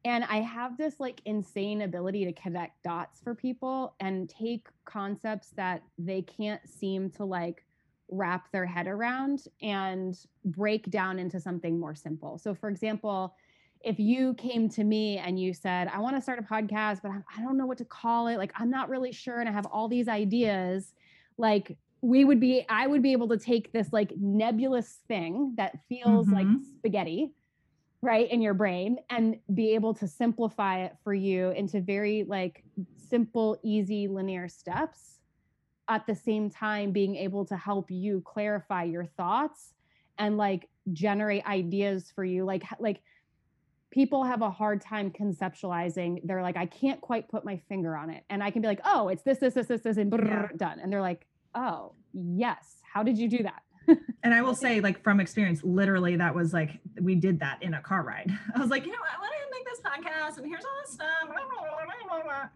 and 0.05 0.23
I 0.23 0.37
have 0.37 0.77
this 0.77 0.99
like 0.99 1.21
insane 1.25 1.81
ability 1.81 2.25
to 2.25 2.33
connect 2.33 2.83
dots 2.83 3.19
for 3.21 3.35
people 3.35 3.95
and 3.99 4.29
take 4.29 4.67
concepts 4.85 5.49
that 5.51 5.83
they 5.97 6.21
can't 6.21 6.61
seem 6.67 7.09
to 7.11 7.25
like 7.25 7.65
wrap 8.09 8.51
their 8.51 8.65
head 8.65 8.87
around 8.87 9.43
and 9.61 10.17
break 10.45 10.89
down 10.89 11.19
into 11.19 11.39
something 11.39 11.79
more 11.79 11.95
simple. 11.95 12.37
So 12.37 12.55
for 12.55 12.69
example, 12.69 13.35
if 13.81 13.99
you 13.99 14.33
came 14.35 14.67
to 14.69 14.83
me 14.83 15.17
and 15.17 15.39
you 15.39 15.53
said, 15.53 15.87
I 15.87 15.99
want 15.99 16.15
to 16.15 16.21
start 16.21 16.39
a 16.39 16.41
podcast, 16.41 17.01
but 17.01 17.11
I 17.11 17.41
don't 17.41 17.57
know 17.57 17.65
what 17.65 17.77
to 17.77 17.85
call 17.85 18.27
it, 18.27 18.37
like 18.37 18.51
I'm 18.55 18.69
not 18.69 18.89
really 18.89 19.11
sure, 19.11 19.39
and 19.39 19.47
I 19.47 19.51
have 19.51 19.65
all 19.67 19.87
these 19.87 20.07
ideas, 20.07 20.93
like 21.37 21.77
we 22.01 22.25
would 22.25 22.39
be, 22.39 22.65
I 22.67 22.87
would 22.87 23.01
be 23.01 23.11
able 23.11 23.29
to 23.29 23.37
take 23.37 23.71
this 23.71 23.93
like 23.93 24.13
nebulous 24.17 24.99
thing 25.07 25.53
that 25.57 25.79
feels 25.87 26.27
mm-hmm. 26.27 26.35
like 26.35 26.47
spaghetti, 26.77 27.31
right, 28.01 28.29
in 28.31 28.41
your 28.41 28.53
brain 28.53 28.97
and 29.09 29.37
be 29.53 29.73
able 29.75 29.93
to 29.93 30.07
simplify 30.07 30.83
it 30.85 30.95
for 31.03 31.13
you 31.13 31.49
into 31.51 31.81
very 31.81 32.23
like 32.27 32.63
simple, 33.09 33.57
easy, 33.63 34.07
linear 34.07 34.47
steps. 34.47 35.19
At 35.87 36.05
the 36.05 36.15
same 36.15 36.49
time, 36.49 36.91
being 36.91 37.15
able 37.15 37.45
to 37.45 37.57
help 37.57 37.89
you 37.89 38.21
clarify 38.21 38.83
your 38.83 39.05
thoughts 39.05 39.73
and 40.17 40.37
like 40.37 40.69
generate 40.93 41.45
ideas 41.45 42.11
for 42.13 42.23
you, 42.23 42.45
like, 42.45 42.63
like, 42.79 43.01
people 43.91 44.23
have 44.23 44.43
a 44.43 44.51
hard 44.51 44.81
time 44.81 45.09
conceptualizing. 45.09 46.21
They're 46.23 46.43
like, 46.43 46.57
I 46.57 46.67
can't 46.67 47.01
quite 47.01 47.27
put 47.27 47.43
my 47.43 47.57
finger 47.67 47.97
on 47.97 48.11
it. 48.11 48.23
And 48.29 48.43
I 48.43 48.51
can 48.51 48.61
be 48.61 48.67
like, 48.67 48.81
oh, 48.85 49.07
it's 49.07 49.23
this, 49.23 49.39
this, 49.39 49.55
this, 49.55 49.65
this, 49.65 49.81
this, 49.81 49.97
and 49.97 50.13
yeah. 50.13 50.47
done. 50.55 50.79
And 50.79 50.93
they're 50.93 51.01
like, 51.01 51.25
oh, 51.55 51.93
yes. 52.13 52.81
How 52.83 53.01
did 53.01 53.17
you 53.17 53.27
do 53.27 53.41
that? 53.43 53.63
And 54.23 54.33
I 54.33 54.41
will 54.41 54.55
say, 54.55 54.81
like 54.81 55.03
from 55.03 55.19
experience, 55.19 55.63
literally 55.63 56.15
that 56.15 56.33
was 56.33 56.53
like 56.53 56.79
we 57.01 57.15
did 57.15 57.39
that 57.39 57.61
in 57.61 57.73
a 57.73 57.81
car 57.81 58.03
ride. 58.03 58.31
I 58.55 58.59
was 58.59 58.69
like, 58.69 58.85
you 58.85 58.91
know, 58.91 58.99
what? 58.99 59.09
I 59.15 59.19
want 59.19 59.31
to 59.31 59.57
make 59.57 59.65
this 59.65 59.79
podcast, 59.79 60.37
and 60.37 60.47
here's 60.47 60.63
all 60.63 60.71
this 60.83 60.93
stuff, 60.93 61.29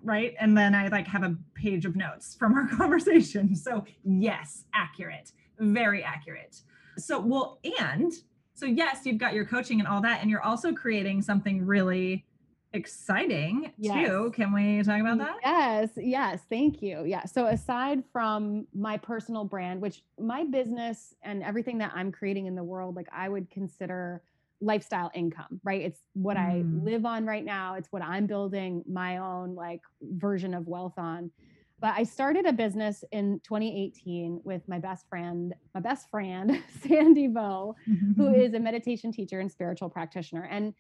right? 0.04 0.36
And 0.40 0.58
then 0.58 0.76
I 0.76 0.88
like 0.88 1.08
have 1.08 1.24
a 1.24 1.36
page 1.56 1.86
of 1.86 1.96
notes 1.96 2.36
from 2.36 2.54
our 2.54 2.68
conversation. 2.78 3.56
So 3.56 3.86
yes, 4.04 4.66
accurate, 4.74 5.32
very 5.60 6.04
accurate. 6.04 6.62
So 6.98 7.20
well, 7.20 7.60
and 7.80 8.14
so 8.54 8.66
yes 8.66 9.00
you've 9.04 9.18
got 9.18 9.34
your 9.34 9.46
coaching 9.46 9.80
and 9.80 9.88
all 9.88 10.02
that 10.02 10.22
and 10.22 10.30
you're 10.30 10.44
also 10.44 10.72
creating 10.72 11.22
something 11.22 11.66
really 11.66 12.26
exciting 12.74 13.72
yes. 13.78 14.08
too 14.08 14.32
can 14.36 14.52
we 14.52 14.82
talk 14.82 15.00
about 15.00 15.18
that 15.20 15.36
yes 15.44 15.90
yes 15.96 16.42
thank 16.50 16.82
you 16.82 17.04
yeah 17.06 17.24
so 17.24 17.46
aside 17.48 18.04
from 18.12 18.66
my 18.74 18.98
personal 18.98 19.46
brand 19.46 19.80
which 19.80 20.04
my 20.20 20.44
business 20.44 21.14
and 21.24 21.44
everything 21.44 21.78
that 21.78 21.92
i'm 21.96 22.12
creating 22.12 22.48
in 22.48 22.56
the 22.56 22.64
world 22.64 22.96
like 22.96 23.08
i 23.14 23.30
would 23.30 23.50
consider 23.52 24.24
lifestyle 24.60 25.12
income 25.14 25.60
right 25.64 25.82
it's 25.82 26.00
what 26.14 26.36
mm. 26.36 26.42
i 26.42 26.64
live 26.84 27.06
on 27.06 27.26
right 27.26 27.46
now 27.46 27.76
it's 27.76 27.92
what 27.92 28.02
i'm 28.02 28.26
building 28.26 28.84
my 28.90 29.18
own 29.18 29.54
like 29.54 29.82
version 30.02 30.54
of 30.54 30.68
wealth 30.68 30.98
on 30.98 31.30
but 31.84 31.96
I 31.98 32.04
started 32.04 32.46
a 32.46 32.54
business 32.54 33.04
in 33.12 33.42
2018 33.44 34.40
with 34.46 34.62
my 34.70 34.80
best 34.80 35.06
friend, 35.10 35.54
my 35.74 35.82
best 35.82 36.10
friend, 36.10 36.64
Sandy 36.88 37.28
mm-hmm. 37.28 38.14
who 38.14 38.34
is 38.42 38.54
a 38.54 38.60
meditation 38.60 39.12
teacher 39.12 39.42
and 39.42 39.52
spiritual 39.52 39.90
practitioner. 39.90 40.48
And 40.50 40.74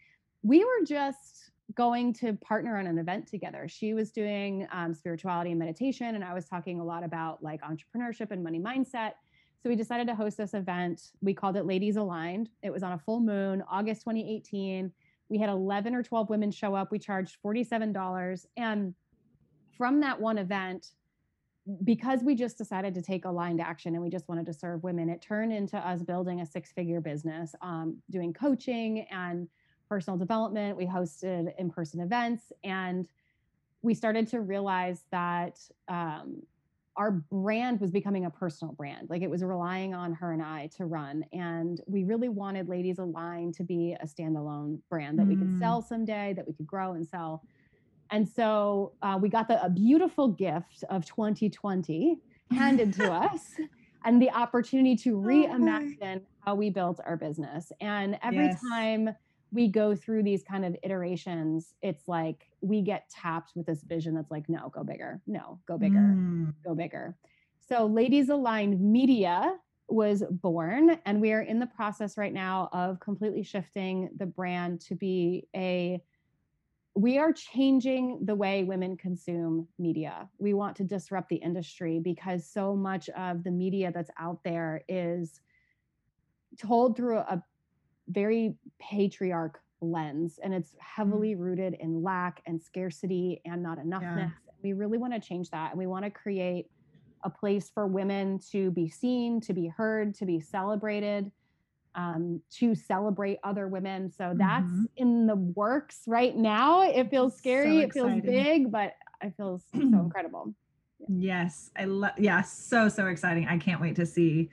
we 0.44 0.64
were 0.64 0.86
just 0.88 1.52
going 1.76 2.13
to 2.13 2.34
partner 2.34 2.78
on 2.78 2.88
an 2.88 2.97
event 2.97 3.28
together. 3.28 3.67
She 3.67 3.93
was 3.93 4.12
doing 4.12 4.67
um, 4.71 4.93
spirituality 4.93 5.52
and 5.52 5.60
meditation, 5.60 6.15
and 6.15 6.23
I 6.23 6.34
was 6.34 6.45
talking 6.45 6.80
a 6.80 6.84
lot 6.84 7.04
about 7.04 7.41
like 7.41 7.62
entrepreneurship 7.62 8.32
and 8.32 8.43
money 8.43 8.60
mindset. 8.60 9.13
So 9.62 9.69
we 9.69 9.76
decided 9.76 10.08
to 10.08 10.15
host 10.15 10.38
this 10.38 10.54
event. 10.54 11.02
We 11.21 11.34
called 11.34 11.56
it 11.56 11.65
Ladies 11.65 11.95
Aligned. 11.95 12.49
It 12.63 12.71
was 12.71 12.84
on 12.84 12.91
a 12.91 12.99
full 12.99 13.21
moon, 13.21 13.63
August 13.71 14.02
2018. 14.02 14.91
We 15.30 15.38
had 15.39 15.49
11 15.49 15.95
or 15.95 16.04
12 16.04 16.30
women 16.30 16.52
show 16.52 16.76
up. 16.76 16.91
We 16.91 16.99
charged 16.99 17.38
$47. 17.43 18.45
And 18.58 18.93
from 19.78 20.02
that 20.02 20.19
one 20.19 20.38
event, 20.38 20.88
because 21.86 22.23
we 22.23 22.36
just 22.36 22.58
decided 22.58 22.93
to 22.95 23.02
take 23.02 23.23
aligned 23.23 23.62
action 23.62 23.93
and 23.93 24.04
we 24.04 24.10
just 24.10 24.28
wanted 24.28 24.45
to 24.47 24.54
serve 24.54 24.84
women, 24.84 25.10
it 25.10 25.21
turned 25.21 25.54
into 25.54 25.78
us 25.78 26.04
building 26.04 26.41
a 26.41 26.45
six 26.45 26.73
figure 26.73 26.99
business, 26.99 27.56
um, 27.62 27.97
doing 28.12 28.34
coaching 28.34 29.08
and 29.10 29.47
personal 29.94 30.18
development. 30.18 30.76
We 30.76 30.88
hosted 30.88 31.54
in 31.60 31.70
person 31.70 32.00
events 32.00 32.52
and 32.64 33.08
we 33.84 33.94
started 33.94 34.28
to 34.30 34.42
realize 34.42 35.04
that 35.12 35.60
um, 35.88 36.42
our 36.96 37.12
brand 37.12 37.80
was 37.80 37.92
becoming 37.92 38.26
a 38.26 38.30
personal 38.32 38.74
brand. 38.74 39.12
Like 39.12 39.22
it 39.22 39.30
was 39.30 39.44
relying 39.44 39.94
on 39.94 40.16
her 40.16 40.32
and 40.32 40.42
I 40.42 40.72
to 40.78 40.86
run. 40.86 41.24
And 41.32 41.80
we 41.86 42.06
really 42.06 42.28
wanted 42.28 42.70
Ladies 42.70 42.98
Aligned 42.98 43.54
to 43.54 43.64
be 43.64 43.96
a 44.02 44.08
standalone 44.08 44.80
brand 44.90 45.20
that 45.20 45.28
mm. 45.28 45.30
we 45.30 45.36
could 45.36 45.50
mm. 45.50 45.60
sell 45.60 45.84
someday, 45.84 46.34
that 46.36 46.48
we 46.48 46.54
could 46.54 46.66
grow 46.66 46.94
and 46.94 47.08
sell. 47.08 47.44
And 48.10 48.28
so 48.28 48.94
uh, 49.04 49.20
we 49.22 49.30
got 49.30 49.48
the, 49.48 49.64
a 49.64 49.70
beautiful 49.70 50.28
gift 50.28 50.84
of 50.90 51.06
2020 51.06 52.18
handed 52.50 52.96
to 52.96 53.12
us 53.26 53.42
and 54.06 54.20
the 54.20 54.32
opportunity 54.32 54.96
to 54.96 55.20
oh, 55.20 55.22
reimagine 55.22 56.18
oh 56.18 56.28
how 56.40 56.56
we 56.56 56.72
built 56.72 57.00
our 57.06 57.16
business. 57.16 57.72
And 57.80 58.18
every 58.24 58.48
yes. 58.48 58.60
time 58.72 59.16
we 59.54 59.68
go 59.68 59.96
through 59.96 60.24
these 60.24 60.44
kind 60.44 60.66
of 60.66 60.76
iterations, 60.84 61.76
it's 61.82 62.08
like 62.08 62.48
we 62.62 62.82
get 62.82 63.10
tapped 63.10 63.52
with 63.56 63.66
this 63.66 63.84
vision 63.84 64.16
that's 64.16 64.32
like, 64.32 64.50
no, 64.50 64.70
go 64.70 64.84
bigger. 64.84 65.22
No, 65.28 65.60
go 65.68 65.78
bigger. 65.78 66.16
Mm. 66.16 66.54
Go 66.66 66.74
bigger. 66.74 67.16
So, 67.60 67.86
Ladies 67.86 68.30
Aligned 68.30 68.82
Media 68.82 69.56
was 69.88 70.24
born, 70.30 70.98
and 71.06 71.22
we 71.22 71.32
are 71.34 71.42
in 71.42 71.60
the 71.60 71.68
process 71.68 72.18
right 72.18 72.34
now 72.34 72.70
of 72.74 73.00
completely 73.00 73.44
shifting 73.44 74.10
the 74.18 74.26
brand 74.26 74.82
to 74.82 74.96
be 74.96 75.48
a 75.56 76.02
we 76.96 77.18
are 77.18 77.34
changing 77.34 78.20
the 78.24 78.36
way 78.36 78.63
women 78.63 78.96
consume 78.96 79.68
media. 79.80 80.30
We 80.38 80.54
want 80.54 80.76
to 80.76 80.84
disrupt 80.84 81.30
the 81.30 81.38
industry 81.38 82.00
because 82.00 82.46
so 82.46 82.76
much 82.76 83.10
of 83.10 83.44
the 83.44 83.50
media 83.50 83.92
that's 83.92 84.12
out 84.20 84.44
there 84.44 84.84
is 84.88 85.42
told 86.60 86.96
through 86.96 87.18
a 87.18 87.44
very 88.10 88.56
patriarch 88.80 89.60
lens 89.82 90.39
and 90.42 90.54
it's 90.54 90.76
heavily 90.80 91.36
mm. 91.36 91.39
rooted 91.39 91.76
in 91.80 92.02
lack 92.02 92.42
and 92.46 92.62
scarcity 92.62 93.42
and 93.46 93.62
not 93.62 93.78
enoughness. 93.80 94.18
Yeah. 94.18 94.30
We 94.62 94.74
really 94.74 94.98
want 94.98 95.13
to 95.13 95.20
change 95.20 95.50
that 95.50 95.72
and 95.72 95.80
we 95.80 95.88
want 95.88 96.06
to 96.06 96.12
create 96.12 96.68
a 97.24 97.30
place 97.30 97.70
for 97.74 97.88
women 97.88 98.39
to 98.52 98.72
be 98.72 98.89
seen, 98.89 99.42
to 99.42 99.54
be 99.54 99.68
heard, 99.68 100.13
to 100.16 100.26
be 100.26 100.39
celebrated 100.39 101.32
um, 101.96 102.42
to 102.52 102.76
celebrate 102.76 103.39
other 103.44 103.68
women. 103.68 104.12
So 104.12 104.34
that's 104.36 104.66
mm-hmm. 104.66 104.86
in 104.98 105.28
the 105.28 105.36
works 105.36 106.02
right 106.08 106.36
now. 106.36 106.82
It 106.82 107.10
feels 107.10 107.38
scary, 107.38 107.82
so 107.82 107.86
it 107.86 107.94
feels 107.94 108.22
big, 108.22 108.72
but 108.72 108.94
it 109.22 109.34
feels 109.38 109.63
so 109.74 109.80
incredible. 109.82 110.54
Yes, 111.08 111.72
I 111.78 111.86
love. 111.86 112.13
Yeah, 112.18 112.42
so 112.42 112.88
so 112.89 113.08
exciting. 113.08 113.48
I 113.48 113.58
can't 113.58 113.82
wait 113.82 113.96
to 113.98 114.06
see 114.06 114.50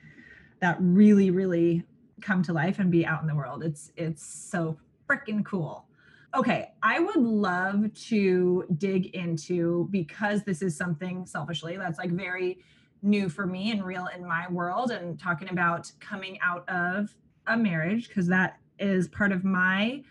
that 0.60 0.76
really 0.80 1.30
really 1.30 1.84
come 2.22 2.42
to 2.44 2.52
life 2.52 2.78
and 2.78 2.90
be 2.90 3.04
out 3.04 3.22
in 3.22 3.26
the 3.26 3.34
world. 3.34 3.62
It's 3.62 3.92
it's 3.96 4.24
so 4.24 4.76
freaking 5.08 5.44
cool. 5.44 5.86
Okay, 6.34 6.70
I 6.82 7.00
would 7.00 7.16
love 7.16 7.92
to 8.06 8.64
dig 8.78 9.06
into 9.16 9.88
because 9.90 10.44
this 10.44 10.62
is 10.62 10.76
something 10.76 11.26
selfishly 11.26 11.76
that's 11.76 11.98
like 11.98 12.10
very 12.10 12.60
new 13.02 13.28
for 13.28 13.46
me 13.46 13.72
and 13.72 13.84
real 13.84 14.08
in 14.14 14.24
my 14.24 14.46
world 14.48 14.90
and 14.90 15.18
talking 15.18 15.48
about 15.50 15.90
coming 15.98 16.38
out 16.40 16.68
of 16.68 17.14
a 17.46 17.56
marriage 17.56 18.08
because 18.08 18.28
that 18.28 18.58
is 18.78 19.08
part 19.08 19.32
of 19.32 19.42
my 19.42 20.02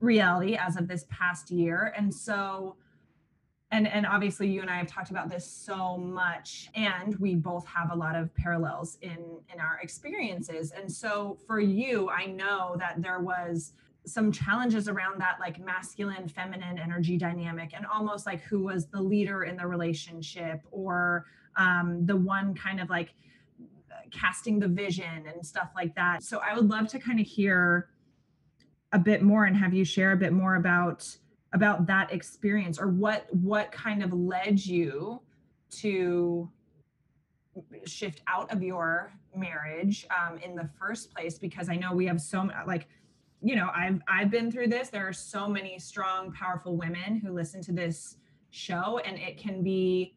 reality 0.00 0.54
as 0.56 0.76
of 0.76 0.86
this 0.86 1.04
past 1.08 1.50
year. 1.50 1.92
And 1.96 2.14
so 2.14 2.76
and 3.72 3.88
and 3.88 4.06
obviously 4.06 4.48
you 4.48 4.60
and 4.60 4.70
I 4.70 4.76
have 4.76 4.86
talked 4.86 5.10
about 5.10 5.28
this 5.28 5.46
so 5.46 5.98
much 5.98 6.68
and 6.74 7.16
we 7.16 7.34
both 7.34 7.66
have 7.66 7.90
a 7.92 7.94
lot 7.96 8.14
of 8.14 8.34
parallels 8.34 8.98
in 9.02 9.18
in 9.52 9.60
our 9.60 9.78
experiences. 9.82 10.72
And 10.72 10.90
so 10.90 11.38
for 11.46 11.60
you 11.60 12.08
I 12.10 12.26
know 12.26 12.76
that 12.78 13.02
there 13.02 13.20
was 13.20 13.72
some 14.06 14.30
challenges 14.30 14.88
around 14.88 15.20
that 15.20 15.38
like 15.40 15.58
masculine 15.58 16.28
feminine 16.28 16.78
energy 16.78 17.16
dynamic 17.16 17.72
and 17.74 17.84
almost 17.86 18.24
like 18.24 18.40
who 18.42 18.60
was 18.60 18.86
the 18.86 19.00
leader 19.00 19.42
in 19.42 19.56
the 19.56 19.66
relationship 19.66 20.60
or 20.70 21.26
um, 21.56 22.06
the 22.06 22.14
one 22.14 22.54
kind 22.54 22.80
of 22.80 22.88
like 22.88 23.14
casting 24.12 24.60
the 24.60 24.68
vision 24.68 25.24
and 25.32 25.44
stuff 25.44 25.70
like 25.74 25.94
that. 25.96 26.22
So 26.22 26.38
i 26.38 26.54
would 26.54 26.68
love 26.68 26.86
to 26.88 27.00
kind 27.00 27.18
of 27.18 27.26
hear 27.26 27.88
a 28.92 28.98
bit 28.98 29.22
more 29.22 29.44
and 29.44 29.56
have 29.56 29.74
you 29.74 29.84
share 29.84 30.12
a 30.12 30.16
bit 30.16 30.32
more 30.32 30.54
about 30.54 31.16
about 31.56 31.86
that 31.86 32.12
experience 32.12 32.78
or 32.78 32.88
what 32.88 33.26
what 33.34 33.72
kind 33.72 34.04
of 34.04 34.12
led 34.12 34.64
you 34.64 35.20
to 35.70 36.48
shift 37.86 38.20
out 38.28 38.52
of 38.52 38.62
your 38.62 39.10
marriage 39.34 40.06
um, 40.16 40.38
in 40.38 40.54
the 40.54 40.68
first 40.78 41.12
place? 41.12 41.38
Because 41.38 41.68
i 41.68 41.74
know 41.74 41.92
we 41.92 42.06
have 42.06 42.20
so 42.20 42.48
like 42.66 42.86
you 43.42 43.56
know 43.56 43.70
i've 43.74 44.00
i've 44.06 44.30
been 44.30 44.52
through 44.52 44.68
this. 44.68 44.90
There 44.90 45.08
are 45.08 45.14
so 45.14 45.48
many 45.48 45.78
strong 45.78 46.30
powerful 46.32 46.76
women 46.76 47.16
who 47.16 47.32
listen 47.32 47.62
to 47.62 47.72
this 47.72 48.18
show 48.50 49.00
and 49.04 49.18
it 49.18 49.38
can 49.38 49.62
be 49.62 50.15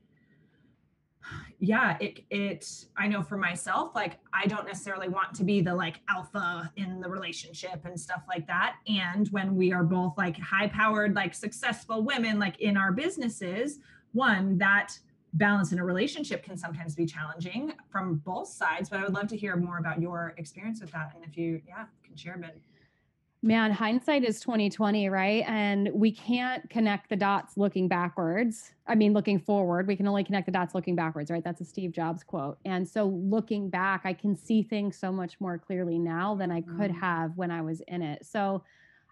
yeah 1.60 1.98
it 2.00 2.24
it 2.30 2.86
i 2.98 3.06
know 3.06 3.22
for 3.22 3.38
myself 3.38 3.94
like 3.94 4.18
i 4.34 4.46
don't 4.46 4.66
necessarily 4.66 5.10
want 5.10 5.34
to 5.34 5.44
be 5.44 5.60
the 5.62 5.74
like 5.74 6.00
alpha 6.10 6.72
in 6.78 7.02
the 7.02 7.10
relationship 7.10 7.84
and 7.86 8.00
stuff 8.00 8.24
like 8.28 8.48
that. 8.48 8.78
And 8.88 9.28
when 9.30 9.56
we 9.56 9.74
are 9.74 9.84
both 9.84 10.18
like 10.18 10.38
high 10.40 10.68
powered 10.68 11.16
like 11.16 11.34
successful 11.34 12.04
women 12.04 12.40
like 12.40 12.60
in 12.62 12.78
our 12.78 12.92
businesses 12.92 13.80
one 14.14 14.58
that 14.58 14.98
balance 15.34 15.72
in 15.72 15.80
a 15.80 15.84
relationship 15.84 16.44
can 16.44 16.58
sometimes 16.58 16.96
be 16.96 17.06
challenging 17.06 17.74
from 17.92 18.16
both 18.26 18.48
sides 18.48 18.90
but 18.90 19.00
i 19.00 19.04
would 19.04 19.14
love 19.14 19.28
to 19.28 19.38
hear 19.38 19.56
more 19.56 19.78
about 19.78 20.02
your 20.02 20.34
experience 20.38 20.82
with 20.82 20.92
that. 20.92 21.12
And 21.16 21.24
if 21.26 21.38
you 21.38 21.62
yeah 21.68 21.86
can 22.04 22.16
share 22.16 22.36
a 22.36 22.38
bit 22.38 22.62
man 23.42 23.72
hindsight 23.72 24.24
is 24.24 24.42
2020 24.42 25.10
right? 25.10 25.46
And 25.48 25.90
we 25.94 26.12
can't 26.12 26.70
connect 26.70 27.10
the 27.10 27.16
dots 27.16 27.56
looking 27.56 27.88
backwards. 27.88 28.72
I 28.86 28.96
mean 28.96 29.14
looking 29.14 29.40
forward 29.40 29.88
we 29.88 29.96
can 29.96 30.08
only 30.08 30.24
connect 30.24 30.46
the 30.46 30.52
dots 30.52 30.76
looking 30.76 30.96
backwards 30.96 31.32
right? 31.32 31.44
That's 31.44 31.62
a 31.62 31.66
steve 31.66 31.92
jobs 31.92 32.24
quote. 32.24 32.58
And 32.66 32.88
so 32.88 33.06
looking 33.06 33.70
back 33.70 34.02
i 34.04 34.14
can 34.14 34.36
see 34.36 34.62
things 34.62 34.98
so 34.98 35.12
much 35.12 35.40
more 35.40 35.58
clearly 35.58 35.98
now 35.98 36.36
than 36.36 36.52
i 36.52 36.62
could 36.62 36.92
mm. 36.92 37.00
have 37.00 37.38
when 37.38 37.52
i 37.52 37.62
was 37.62 37.82
in 37.88 38.02
it. 38.02 38.26
So 38.26 38.64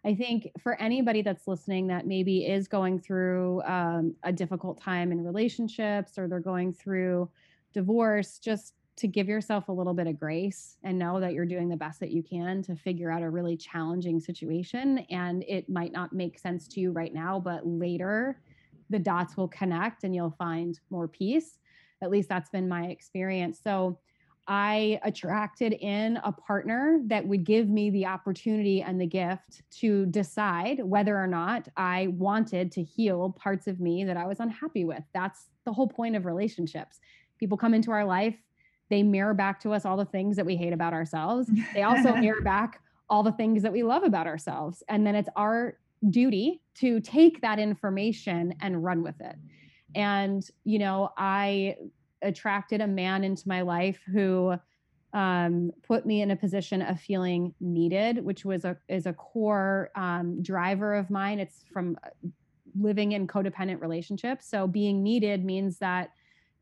i 0.04 0.14
think 0.14 0.52
for 0.62 0.80
anybody 0.82 1.22
that's 1.22 1.48
listening 1.48 1.88
that 1.88 2.06
maybe 2.06 2.46
is 2.46 2.68
going 2.68 3.00
through 3.00 3.62
um, 3.64 4.14
a 4.24 4.34
difficult 4.34 4.82
time 4.82 5.14
in 5.14 5.24
relationships 5.24 6.18
or 6.18 6.28
they're 6.28 6.40
going 6.40 6.74
through 6.74 7.30
divorce 7.74 8.40
just 8.40 8.74
to 8.98 9.08
give 9.08 9.28
yourself 9.30 9.70
a 9.70 9.72
little 9.72 9.94
bit 9.94 10.08
of 10.08 10.20
grace 10.20 10.78
and 10.84 10.98
know 10.98 11.20
that 11.20 11.34
you're 11.34 11.46
doing 11.46 11.70
the 11.70 11.78
best 11.78 12.00
that 12.00 12.12
you 12.12 12.24
can 12.24 12.62
to 12.64 12.76
figure 12.76 13.12
out 13.12 13.22
a 13.22 13.30
really 13.30 13.56
challenging 13.56 14.20
situation. 14.20 15.00
And 15.12 15.44
it 15.48 15.70
might 15.70 15.92
not 15.92 16.14
make 16.14 16.40
sense 16.40 16.68
to 16.70 16.80
you 16.80 16.92
right 16.92 17.14
now, 17.14 17.40
but 17.40 17.66
later 17.66 18.42
the 18.90 19.00
dots 19.00 19.38
will 19.38 19.48
connect 19.50 20.04
and 20.04 20.16
you'll 20.16 20.36
find 20.38 20.80
more 20.90 21.08
peace. 21.08 21.60
At 22.02 22.10
least 22.10 22.28
that's 22.28 22.50
been 22.50 22.68
my 22.68 22.86
experience. 22.86 23.60
So 23.64 24.00
I 24.48 25.00
attracted 25.04 25.74
in 25.74 26.18
a 26.24 26.32
partner 26.32 27.02
that 27.08 27.28
would 27.28 27.44
give 27.44 27.70
me 27.70 27.90
the 27.90 28.06
opportunity 28.06 28.82
and 28.82 29.00
the 29.00 29.06
gift 29.06 29.62
to 29.80 30.06
decide 30.06 30.82
whether 30.84 31.18
or 31.18 31.28
not 31.28 31.68
I 31.76 32.08
wanted 32.08 32.72
to 32.74 32.84
heal 32.84 33.36
parts 33.38 33.68
of 33.68 33.80
me 33.80 34.06
that 34.06 34.16
I 34.16 34.26
was 34.26 34.40
unhappy 34.40 34.86
with. 34.86 35.04
That's 35.14 35.50
the 35.66 35.74
whole 35.74 35.88
point 35.88 36.16
of 36.16 36.26
relationships. 36.26 37.00
People 37.38 37.58
come 37.58 37.74
into 37.74 37.92
our 37.92 38.06
life 38.06 38.36
they 38.90 39.04
mirror 39.04 39.34
back 39.34 39.60
to 39.62 39.74
us 39.74 39.86
all 39.86 39.98
the 39.98 40.06
things 40.06 40.36
that 40.36 40.46
we 40.46 40.56
hate 40.56 40.74
about 40.74 40.94
ourselves. 40.94 41.50
They 41.74 41.84
also 41.84 42.16
mirror 42.16 42.42
back 42.42 42.82
all 43.10 43.24
the 43.24 43.32
things 43.32 43.64
that 43.64 43.72
we 43.72 43.84
love 43.84 44.04
about 44.04 44.28
ourselves. 44.28 44.84
And 44.90 45.06
then 45.06 45.16
it's 45.16 45.30
our 45.36 45.78
duty 46.10 46.62
to 46.76 47.00
take 47.00 47.42
that 47.42 47.60
information 47.60 48.54
and 48.62 48.84
run 48.84 49.04
with 49.04 49.20
it. 49.20 49.36
And, 49.96 50.48
you 50.64 50.80
know, 50.80 51.10
I 51.18 51.76
attracted 52.22 52.82
a 52.82 52.88
man 52.88 53.24
into 53.24 53.48
my 53.48 53.62
life 53.62 54.00
who 54.12 54.56
um, 55.14 55.72
put 55.84 56.06
me 56.06 56.22
in 56.22 56.32
a 56.32 56.36
position 56.36 56.82
of 56.82 57.00
feeling 57.00 57.54
needed, 57.60 58.24
which 58.24 58.44
was 58.44 58.66
a 58.66 58.78
is 58.88 59.06
a 59.06 59.14
core 59.14 59.90
um, 59.96 60.42
driver 60.44 60.94
of 60.94 61.10
mine. 61.10 61.40
It's 61.40 61.64
from 61.72 61.98
uh, 62.04 62.10
living 62.80 63.14
in 63.14 63.26
codependent 63.28 63.82
relationships. 63.82 64.50
So 64.50 64.68
being 64.68 65.02
needed 65.02 65.46
means 65.46 65.80
that 65.80 66.12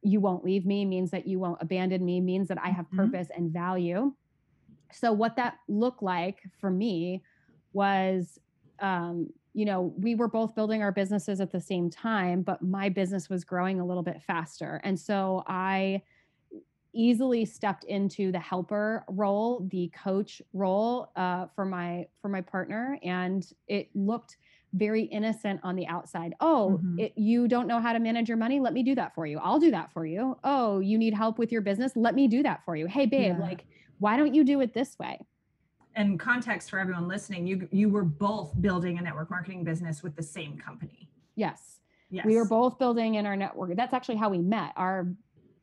you 0.05 0.19
won't 0.19 0.45
leave 0.45 0.65
me 0.65 0.85
means 0.85 1.09
that 1.11 1.27
you 1.27 1.39
won't 1.39 1.61
abandon 1.61 2.05
me 2.05 2.21
means 2.21 2.47
that 2.47 2.59
i 2.63 2.69
have 2.69 2.85
mm-hmm. 2.85 2.97
purpose 2.97 3.27
and 3.35 3.51
value 3.51 4.13
so 4.91 5.11
what 5.11 5.35
that 5.35 5.57
looked 5.67 6.03
like 6.03 6.43
for 6.59 6.69
me 6.69 7.23
was 7.73 8.39
um, 8.79 9.27
you 9.53 9.65
know 9.65 9.93
we 9.97 10.15
were 10.15 10.27
both 10.27 10.53
building 10.53 10.83
our 10.83 10.91
businesses 10.91 11.41
at 11.41 11.51
the 11.51 11.59
same 11.59 11.89
time 11.89 12.41
but 12.41 12.61
my 12.61 12.87
business 12.87 13.29
was 13.29 13.43
growing 13.43 13.79
a 13.79 13.85
little 13.85 14.03
bit 14.03 14.21
faster 14.21 14.79
and 14.83 14.99
so 14.99 15.43
i 15.47 16.01
easily 16.93 17.43
stepped 17.43 17.83
into 17.85 18.31
the 18.31 18.39
helper 18.39 19.03
role 19.09 19.67
the 19.71 19.91
coach 20.01 20.41
role 20.53 21.11
uh, 21.15 21.45
for 21.55 21.65
my 21.65 22.05
for 22.21 22.29
my 22.29 22.41
partner 22.41 22.97
and 23.03 23.53
it 23.67 23.89
looked 23.95 24.37
very 24.75 25.03
innocent 25.03 25.59
on 25.63 25.75
the 25.75 25.87
outside. 25.87 26.35
Oh, 26.39 26.79
mm-hmm. 26.79 26.99
it, 26.99 27.13
you 27.15 27.47
don't 27.47 27.67
know 27.67 27.79
how 27.79 27.93
to 27.93 27.99
manage 27.99 28.27
your 28.27 28.37
money? 28.37 28.59
Let 28.59 28.73
me 28.73 28.83
do 28.83 28.95
that 28.95 29.15
for 29.15 29.25
you. 29.25 29.39
I'll 29.39 29.59
do 29.59 29.71
that 29.71 29.91
for 29.91 30.05
you. 30.05 30.37
Oh, 30.43 30.79
you 30.79 30.97
need 30.97 31.13
help 31.13 31.39
with 31.39 31.51
your 31.51 31.61
business? 31.61 31.93
Let 31.95 32.15
me 32.15 32.27
do 32.27 32.43
that 32.43 32.63
for 32.65 32.75
you. 32.75 32.87
Hey, 32.87 33.05
babe, 33.05 33.35
yeah. 33.39 33.45
like, 33.45 33.65
why 33.99 34.17
don't 34.17 34.33
you 34.33 34.43
do 34.43 34.61
it 34.61 34.73
this 34.73 34.99
way? 34.99 35.19
And 35.95 36.19
context 36.19 36.69
for 36.69 36.77
everyone 36.77 37.07
listening, 37.07 37.47
you 37.47 37.69
you 37.71 37.87
were 37.87 38.03
both 38.03 38.59
building 38.59 38.97
a 38.97 39.01
network 39.01 39.29
marketing 39.29 39.63
business 39.63 40.03
with 40.03 40.15
the 40.15 40.23
same 40.23 40.57
company. 40.57 41.07
Yes. 41.35 41.79
Yes. 42.09 42.25
We 42.25 42.35
were 42.35 42.45
both 42.45 42.77
building 42.77 43.15
in 43.15 43.25
our 43.25 43.37
network. 43.37 43.75
That's 43.75 43.93
actually 43.93 44.17
how 44.17 44.29
we 44.29 44.39
met. 44.39 44.73
Our 44.75 45.07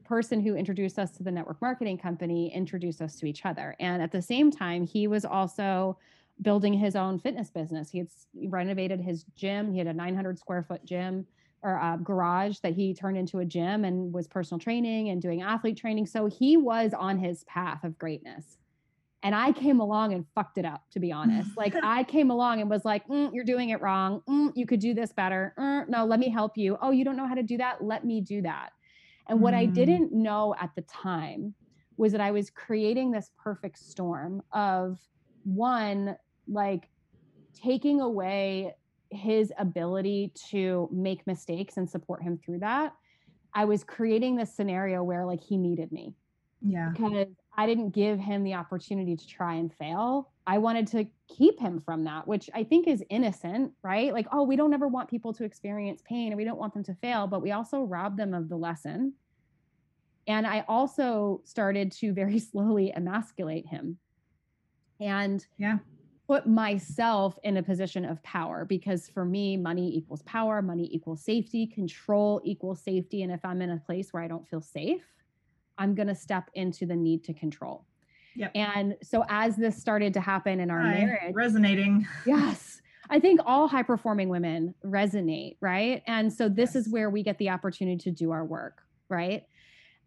person 0.04 0.40
who 0.40 0.56
introduced 0.56 0.98
us 0.98 1.10
to 1.12 1.22
the 1.22 1.30
network 1.30 1.60
marketing 1.60 1.98
company 1.98 2.52
introduced 2.54 3.00
us 3.02 3.16
to 3.16 3.26
each 3.26 3.44
other. 3.44 3.76
And 3.78 4.02
at 4.02 4.10
the 4.10 4.22
same 4.22 4.50
time, 4.50 4.86
he 4.86 5.06
was 5.06 5.24
also 5.24 5.98
building 6.40 6.72
his 6.72 6.96
own 6.96 7.18
fitness 7.18 7.50
business. 7.50 7.90
He 7.90 7.98
had 7.98 8.08
renovated 8.48 9.00
his 9.00 9.24
gym. 9.36 9.72
He 9.72 9.78
had 9.78 9.86
a 9.86 9.92
900 9.92 10.38
square 10.38 10.62
foot 10.62 10.84
gym 10.84 11.26
or 11.62 11.74
a 11.74 11.98
garage 12.02 12.58
that 12.58 12.74
he 12.74 12.92
turned 12.92 13.16
into 13.16 13.38
a 13.38 13.44
gym 13.44 13.84
and 13.84 14.12
was 14.12 14.26
personal 14.26 14.58
training 14.58 15.10
and 15.10 15.22
doing 15.22 15.42
athlete 15.42 15.76
training. 15.76 16.06
So 16.06 16.26
he 16.26 16.56
was 16.56 16.92
on 16.92 17.18
his 17.18 17.44
path 17.44 17.84
of 17.84 17.98
greatness. 17.98 18.56
And 19.24 19.36
I 19.36 19.52
came 19.52 19.78
along 19.78 20.14
and 20.14 20.26
fucked 20.34 20.58
it 20.58 20.64
up, 20.64 20.82
to 20.90 20.98
be 20.98 21.12
honest. 21.12 21.50
Like 21.56 21.76
I 21.80 22.02
came 22.02 22.30
along 22.30 22.60
and 22.60 22.68
was 22.68 22.84
like, 22.84 23.06
mm, 23.06 23.32
"You're 23.32 23.44
doing 23.44 23.68
it 23.68 23.80
wrong. 23.80 24.22
Mm, 24.28 24.50
you 24.56 24.66
could 24.66 24.80
do 24.80 24.94
this 24.94 25.12
better. 25.12 25.54
Mm, 25.56 25.88
no, 25.88 26.04
let 26.04 26.18
me 26.18 26.28
help 26.28 26.56
you. 26.56 26.76
Oh, 26.82 26.90
you 26.90 27.04
don't 27.04 27.16
know 27.16 27.28
how 27.28 27.34
to 27.34 27.42
do 27.44 27.56
that? 27.58 27.84
Let 27.84 28.04
me 28.04 28.20
do 28.20 28.42
that." 28.42 28.70
And 29.28 29.40
what 29.40 29.54
I 29.54 29.66
mm. 29.66 29.74
didn't 29.74 30.12
know 30.12 30.56
at 30.60 30.70
the 30.74 30.82
time 30.82 31.54
was 31.96 32.10
that 32.10 32.20
I 32.20 32.32
was 32.32 32.50
creating 32.50 33.12
this 33.12 33.30
perfect 33.38 33.78
storm 33.78 34.42
of 34.52 34.98
one 35.44 36.16
like 36.48 36.88
taking 37.54 38.00
away 38.00 38.74
his 39.10 39.52
ability 39.58 40.32
to 40.50 40.88
make 40.92 41.26
mistakes 41.26 41.76
and 41.76 41.88
support 41.88 42.22
him 42.22 42.38
through 42.38 42.58
that 42.58 42.94
i 43.54 43.64
was 43.64 43.84
creating 43.84 44.36
this 44.36 44.54
scenario 44.54 45.02
where 45.02 45.26
like 45.26 45.42
he 45.42 45.56
needed 45.56 45.92
me. 45.92 46.14
Yeah. 46.60 46.90
Because 46.92 47.26
i 47.56 47.66
didn't 47.66 47.90
give 47.90 48.18
him 48.18 48.44
the 48.44 48.54
opportunity 48.54 49.16
to 49.16 49.26
try 49.26 49.54
and 49.54 49.72
fail. 49.74 50.30
I 50.46 50.58
wanted 50.58 50.86
to 50.88 51.06
keep 51.28 51.60
him 51.60 51.82
from 51.84 52.04
that 52.04 52.26
which 52.26 52.48
i 52.54 52.64
think 52.64 52.88
is 52.88 53.04
innocent 53.10 53.72
right? 53.82 54.12
Like 54.12 54.26
oh 54.32 54.44
we 54.44 54.56
don't 54.56 54.72
ever 54.72 54.88
want 54.88 55.10
people 55.10 55.32
to 55.34 55.44
experience 55.44 56.02
pain 56.04 56.28
and 56.28 56.36
we 56.36 56.44
don't 56.44 56.58
want 56.58 56.74
them 56.74 56.84
to 56.84 56.94
fail 56.94 57.26
but 57.26 57.42
we 57.42 57.52
also 57.52 57.82
rob 57.82 58.16
them 58.16 58.34
of 58.34 58.48
the 58.48 58.56
lesson. 58.56 59.14
And 60.26 60.46
i 60.46 60.64
also 60.68 61.42
started 61.44 61.92
to 61.92 62.12
very 62.12 62.38
slowly 62.50 62.92
emasculate 62.94 63.66
him 63.66 63.98
and 65.02 65.46
yeah. 65.58 65.78
put 66.26 66.46
myself 66.46 67.38
in 67.42 67.56
a 67.56 67.62
position 67.62 68.04
of 68.04 68.22
power 68.22 68.64
because 68.64 69.08
for 69.08 69.24
me 69.24 69.56
money 69.56 69.94
equals 69.94 70.22
power 70.22 70.62
money 70.62 70.88
equals 70.92 71.22
safety 71.22 71.66
control 71.66 72.40
equals 72.44 72.80
safety 72.80 73.22
and 73.22 73.32
if 73.32 73.44
i'm 73.44 73.60
in 73.60 73.70
a 73.70 73.76
place 73.78 74.12
where 74.12 74.22
i 74.22 74.28
don't 74.28 74.48
feel 74.48 74.60
safe 74.60 75.02
i'm 75.78 75.94
going 75.94 76.08
to 76.08 76.14
step 76.14 76.50
into 76.54 76.86
the 76.86 76.96
need 76.96 77.24
to 77.24 77.32
control. 77.32 77.84
Yep. 78.34 78.52
and 78.54 78.96
so 79.02 79.26
as 79.28 79.56
this 79.56 79.76
started 79.76 80.14
to 80.14 80.20
happen 80.20 80.58
in 80.58 80.70
our 80.70 80.80
Hi, 80.80 81.04
marriage 81.04 81.34
resonating. 81.34 82.06
Yes. 82.26 82.80
I 83.10 83.20
think 83.20 83.40
all 83.44 83.68
high 83.68 83.82
performing 83.82 84.30
women 84.30 84.74
resonate 84.82 85.56
right? 85.60 86.02
And 86.06 86.32
so 86.32 86.48
this 86.48 86.74
yes. 86.74 86.86
is 86.86 86.92
where 86.92 87.10
we 87.10 87.22
get 87.22 87.36
the 87.36 87.50
opportunity 87.50 87.98
to 88.04 88.10
do 88.10 88.30
our 88.30 88.44
work 88.44 88.84
right 89.10 89.44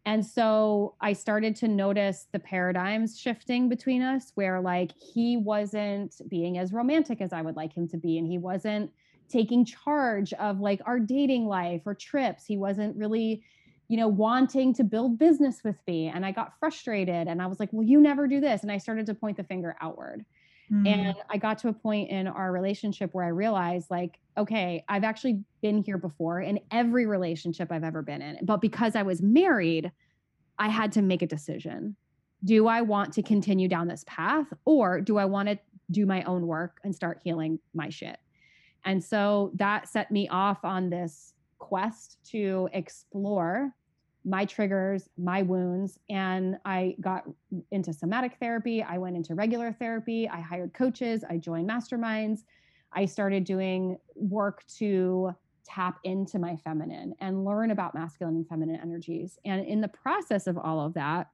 and 0.05 0.23
so 0.23 0.93
I 1.01 1.13
started 1.13 1.55
to 1.57 1.67
notice 1.67 2.27
the 2.31 2.39
paradigms 2.39 3.19
shifting 3.19 3.69
between 3.69 4.03
us, 4.03 4.31
where 4.35 4.61
like 4.61 4.91
he 4.99 5.35
wasn't 5.35 6.21
being 6.29 6.59
as 6.59 6.71
romantic 6.71 7.21
as 7.21 7.33
I 7.33 7.41
would 7.41 7.55
like 7.55 7.73
him 7.73 7.87
to 7.89 7.97
be. 7.97 8.19
And 8.19 8.27
he 8.27 8.37
wasn't 8.37 8.91
taking 9.29 9.65
charge 9.65 10.31
of 10.33 10.59
like 10.59 10.79
our 10.85 10.99
dating 10.99 11.47
life 11.47 11.81
or 11.85 11.95
trips. 11.95 12.45
He 12.45 12.55
wasn't 12.55 12.95
really, 12.95 13.43
you 13.87 13.97
know, 13.97 14.07
wanting 14.07 14.75
to 14.75 14.83
build 14.83 15.17
business 15.17 15.63
with 15.63 15.77
me. 15.87 16.07
And 16.07 16.23
I 16.23 16.31
got 16.31 16.53
frustrated 16.59 17.27
and 17.27 17.41
I 17.41 17.47
was 17.47 17.59
like, 17.59 17.69
well, 17.71 17.85
you 17.85 17.99
never 17.99 18.27
do 18.27 18.39
this. 18.39 18.61
And 18.61 18.71
I 18.71 18.77
started 18.77 19.07
to 19.07 19.15
point 19.15 19.37
the 19.37 19.43
finger 19.43 19.75
outward. 19.81 20.23
Mm. 20.71 20.87
And 20.87 21.15
I 21.29 21.37
got 21.37 21.57
to 21.59 21.67
a 21.67 21.73
point 21.73 22.09
in 22.09 22.27
our 22.27 22.51
relationship 22.51 23.13
where 23.13 23.25
I 23.25 23.29
realized, 23.29 23.91
like, 23.91 24.19
okay, 24.37 24.83
I've 24.89 25.03
actually 25.03 25.43
been 25.61 25.83
here 25.83 25.97
before 25.97 26.41
in 26.41 26.59
every 26.71 27.05
relationship 27.05 27.71
I've 27.71 27.83
ever 27.83 28.01
been 28.01 28.21
in. 28.21 28.39
But 28.43 28.61
because 28.61 28.95
I 28.95 29.03
was 29.03 29.21
married, 29.21 29.91
I 30.57 30.69
had 30.69 30.91
to 30.93 31.01
make 31.01 31.21
a 31.21 31.27
decision. 31.27 31.95
Do 32.43 32.67
I 32.67 32.81
want 32.81 33.13
to 33.13 33.23
continue 33.23 33.67
down 33.67 33.87
this 33.87 34.03
path 34.07 34.47
or 34.65 35.01
do 35.01 35.17
I 35.17 35.25
want 35.25 35.49
to 35.49 35.59
do 35.91 36.05
my 36.05 36.23
own 36.23 36.47
work 36.47 36.79
and 36.83 36.95
start 36.95 37.21
healing 37.23 37.59
my 37.73 37.89
shit? 37.89 38.17
And 38.83 39.03
so 39.03 39.51
that 39.55 39.87
set 39.87 40.11
me 40.11 40.27
off 40.29 40.63
on 40.63 40.89
this 40.89 41.33
quest 41.57 42.17
to 42.31 42.69
explore 42.73 43.73
my 44.25 44.43
triggers, 44.43 45.07
my 45.17 45.43
wounds. 45.43 45.99
And 46.09 46.57
I 46.65 46.95
got 46.99 47.25
into 47.71 47.93
somatic 47.93 48.37
therapy. 48.39 48.81
I 48.81 48.97
went 48.97 49.15
into 49.15 49.35
regular 49.35 49.71
therapy. 49.71 50.27
I 50.27 50.41
hired 50.41 50.73
coaches. 50.73 51.23
I 51.29 51.37
joined 51.37 51.69
masterminds. 51.69 52.39
I 52.91 53.05
started 53.05 53.43
doing 53.43 53.97
work 54.15 54.65
to 54.77 55.35
tap 55.63 55.99
into 56.03 56.39
my 56.39 56.55
feminine 56.57 57.13
and 57.19 57.45
learn 57.45 57.71
about 57.71 57.93
masculine 57.93 58.35
and 58.35 58.47
feminine 58.47 58.79
energies. 58.81 59.37
And 59.45 59.65
in 59.65 59.81
the 59.81 59.87
process 59.87 60.47
of 60.47 60.57
all 60.57 60.79
of 60.79 60.93
that, 60.95 61.29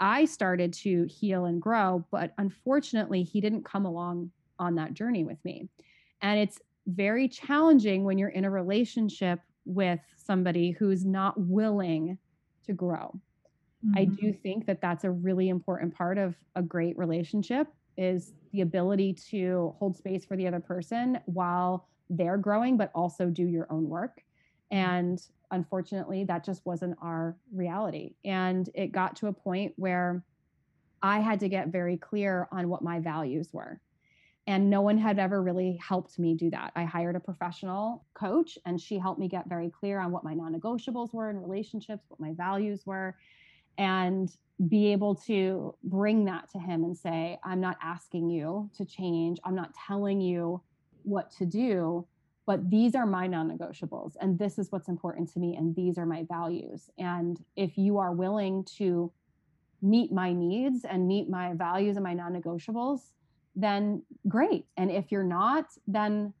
I 0.00 0.24
started 0.24 0.72
to 0.74 1.04
heal 1.04 1.44
and 1.44 1.62
grow. 1.62 2.04
But 2.10 2.32
unfortunately, 2.38 3.22
he 3.22 3.40
didn't 3.40 3.64
come 3.64 3.86
along 3.86 4.30
on 4.58 4.74
that 4.76 4.94
journey 4.94 5.24
with 5.24 5.38
me. 5.44 5.68
And 6.22 6.38
it's 6.38 6.60
very 6.86 7.28
challenging 7.28 8.04
when 8.04 8.18
you're 8.18 8.28
in 8.28 8.44
a 8.44 8.50
relationship 8.50 9.40
with 9.64 10.00
somebody 10.16 10.70
who's 10.72 11.04
not 11.04 11.38
willing 11.40 12.18
to 12.64 12.72
grow. 12.72 13.14
Mm-hmm. 13.84 13.98
I 13.98 14.04
do 14.04 14.32
think 14.32 14.66
that 14.66 14.80
that's 14.80 15.04
a 15.04 15.10
really 15.10 15.48
important 15.48 15.94
part 15.94 16.18
of 16.18 16.34
a 16.54 16.62
great 16.62 16.96
relationship 16.96 17.68
is 17.96 18.32
the 18.52 18.62
ability 18.62 19.12
to 19.30 19.74
hold 19.78 19.96
space 19.96 20.24
for 20.24 20.36
the 20.36 20.46
other 20.46 20.60
person 20.60 21.18
while 21.26 21.88
they're 22.10 22.36
growing 22.36 22.76
but 22.76 22.90
also 22.94 23.26
do 23.30 23.44
your 23.44 23.66
own 23.70 23.88
work. 23.88 24.22
And 24.70 25.20
unfortunately, 25.50 26.24
that 26.24 26.44
just 26.44 26.64
wasn't 26.64 26.96
our 27.00 27.36
reality. 27.52 28.14
And 28.24 28.68
it 28.74 28.92
got 28.92 29.16
to 29.16 29.28
a 29.28 29.32
point 29.32 29.72
where 29.76 30.24
I 31.02 31.20
had 31.20 31.40
to 31.40 31.48
get 31.48 31.68
very 31.68 31.96
clear 31.96 32.48
on 32.50 32.68
what 32.68 32.82
my 32.82 32.98
values 32.98 33.50
were. 33.52 33.80
And 34.46 34.68
no 34.68 34.82
one 34.82 34.98
had 34.98 35.18
ever 35.18 35.42
really 35.42 35.78
helped 35.82 36.18
me 36.18 36.34
do 36.34 36.50
that. 36.50 36.72
I 36.76 36.84
hired 36.84 37.16
a 37.16 37.20
professional 37.20 38.04
coach, 38.12 38.58
and 38.66 38.78
she 38.78 38.98
helped 38.98 39.18
me 39.18 39.26
get 39.26 39.48
very 39.48 39.70
clear 39.70 39.98
on 40.00 40.12
what 40.12 40.22
my 40.22 40.34
non 40.34 40.54
negotiables 40.54 41.14
were 41.14 41.30
in 41.30 41.40
relationships, 41.40 42.04
what 42.08 42.20
my 42.20 42.32
values 42.34 42.84
were, 42.84 43.16
and 43.78 44.30
be 44.68 44.92
able 44.92 45.14
to 45.14 45.74
bring 45.82 46.26
that 46.26 46.50
to 46.50 46.58
him 46.58 46.84
and 46.84 46.96
say, 46.96 47.38
I'm 47.42 47.60
not 47.60 47.76
asking 47.82 48.30
you 48.30 48.70
to 48.76 48.84
change. 48.84 49.38
I'm 49.44 49.54
not 49.54 49.74
telling 49.86 50.20
you 50.20 50.60
what 51.02 51.30
to 51.32 51.46
do, 51.46 52.06
but 52.46 52.70
these 52.70 52.94
are 52.94 53.06
my 53.06 53.26
non 53.26 53.50
negotiables. 53.50 54.12
And 54.20 54.38
this 54.38 54.58
is 54.58 54.70
what's 54.70 54.88
important 54.88 55.32
to 55.32 55.38
me. 55.38 55.56
And 55.56 55.74
these 55.74 55.98
are 55.98 56.06
my 56.06 56.24
values. 56.28 56.90
And 56.98 57.42
if 57.56 57.78
you 57.78 57.98
are 57.98 58.12
willing 58.12 58.64
to 58.76 59.10
meet 59.82 60.12
my 60.12 60.32
needs 60.32 60.84
and 60.84 61.08
meet 61.08 61.28
my 61.28 61.54
values 61.54 61.96
and 61.96 62.04
my 62.04 62.14
non 62.14 62.34
negotiables, 62.34 63.00
then 63.56 64.02
great. 64.28 64.66
And 64.76 64.90
if 64.90 65.12
you're 65.12 65.22
not, 65.22 65.66
then 65.86 66.32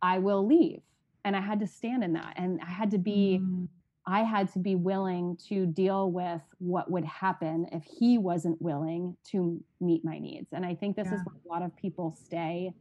I 0.00 0.18
will 0.18 0.46
leave. 0.46 0.80
And 1.24 1.36
I 1.36 1.40
had 1.40 1.60
to 1.60 1.66
stand 1.66 2.02
in 2.02 2.14
that. 2.14 2.34
And 2.36 2.60
I 2.60 2.70
had 2.70 2.90
to 2.92 2.98
be, 2.98 3.40
mm. 3.42 3.68
I 4.06 4.22
had 4.22 4.52
to 4.54 4.58
be 4.58 4.74
willing 4.74 5.36
to 5.48 5.66
deal 5.66 6.10
with 6.10 6.42
what 6.58 6.90
would 6.90 7.04
happen 7.04 7.66
if 7.70 7.84
he 7.84 8.18
wasn't 8.18 8.60
willing 8.60 9.16
to 9.30 9.62
meet 9.80 10.04
my 10.04 10.18
needs. 10.18 10.48
And 10.52 10.66
I 10.66 10.74
think 10.74 10.96
this 10.96 11.08
yeah. 11.08 11.14
is 11.14 11.20
where 11.24 11.36
a 11.44 11.48
lot 11.48 11.64
of 11.64 11.76
people 11.76 12.16
stay 12.24 12.74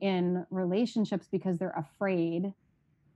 in 0.00 0.44
relationships 0.50 1.26
because 1.30 1.58
they're 1.58 1.70
afraid 1.70 2.52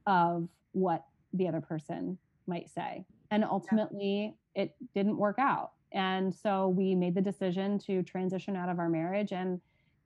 of 0.06 0.48
what 0.72 1.04
the 1.34 1.48
other 1.48 1.60
person 1.60 2.18
might 2.46 2.70
say. 2.70 3.04
And 3.30 3.44
ultimately, 3.44 4.34
yeah. 4.54 4.62
it 4.62 4.74
didn't 4.94 5.16
work 5.16 5.36
out. 5.38 5.72
And 5.92 6.34
so 6.34 6.68
we 6.68 6.94
made 6.94 7.14
the 7.14 7.20
decision 7.20 7.78
to 7.80 8.02
transition 8.02 8.56
out 8.56 8.68
of 8.68 8.78
our 8.78 8.88
marriage 8.88 9.32
and 9.32 9.60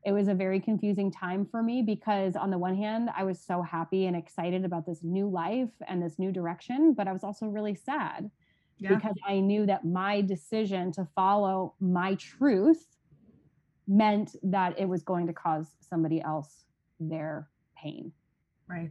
it 0.07 0.13
was 0.13 0.29
a 0.29 0.35
very 0.35 0.61
confusing 0.61 1.11
time 1.11 1.45
for 1.45 1.63
me 1.63 1.83
because 1.83 2.37
on 2.37 2.51
the 2.51 2.59
one 2.59 2.77
hand 2.77 3.11
i 3.17 3.25
was 3.25 3.41
so 3.41 3.61
happy 3.61 4.07
and 4.07 4.17
excited 4.17 4.65
about 4.65 4.87
this 4.87 5.01
new 5.03 5.29
life 5.29 5.71
and 5.89 6.03
this 6.03 6.19
new 6.19 6.31
direction 6.33 6.95
but 6.95 7.09
i 7.09 7.13
was 7.13 7.25
also 7.25 7.47
really 7.47 7.75
sad 7.75 8.31
yeah. 8.79 8.95
because 8.95 9.17
i 9.27 9.39
knew 9.39 9.67
that 9.67 9.85
my 9.85 10.21
decision 10.21 10.93
to 10.93 11.07
follow 11.15 11.75
my 11.81 12.15
truth 12.15 12.87
meant 13.89 14.37
that 14.43 14.79
it 14.79 14.89
was 14.89 15.03
going 15.03 15.27
to 15.27 15.33
cause 15.33 15.67
somebody 15.81 16.21
else 16.21 16.65
their 16.99 17.49
pain. 17.77 18.13
Right. 18.69 18.91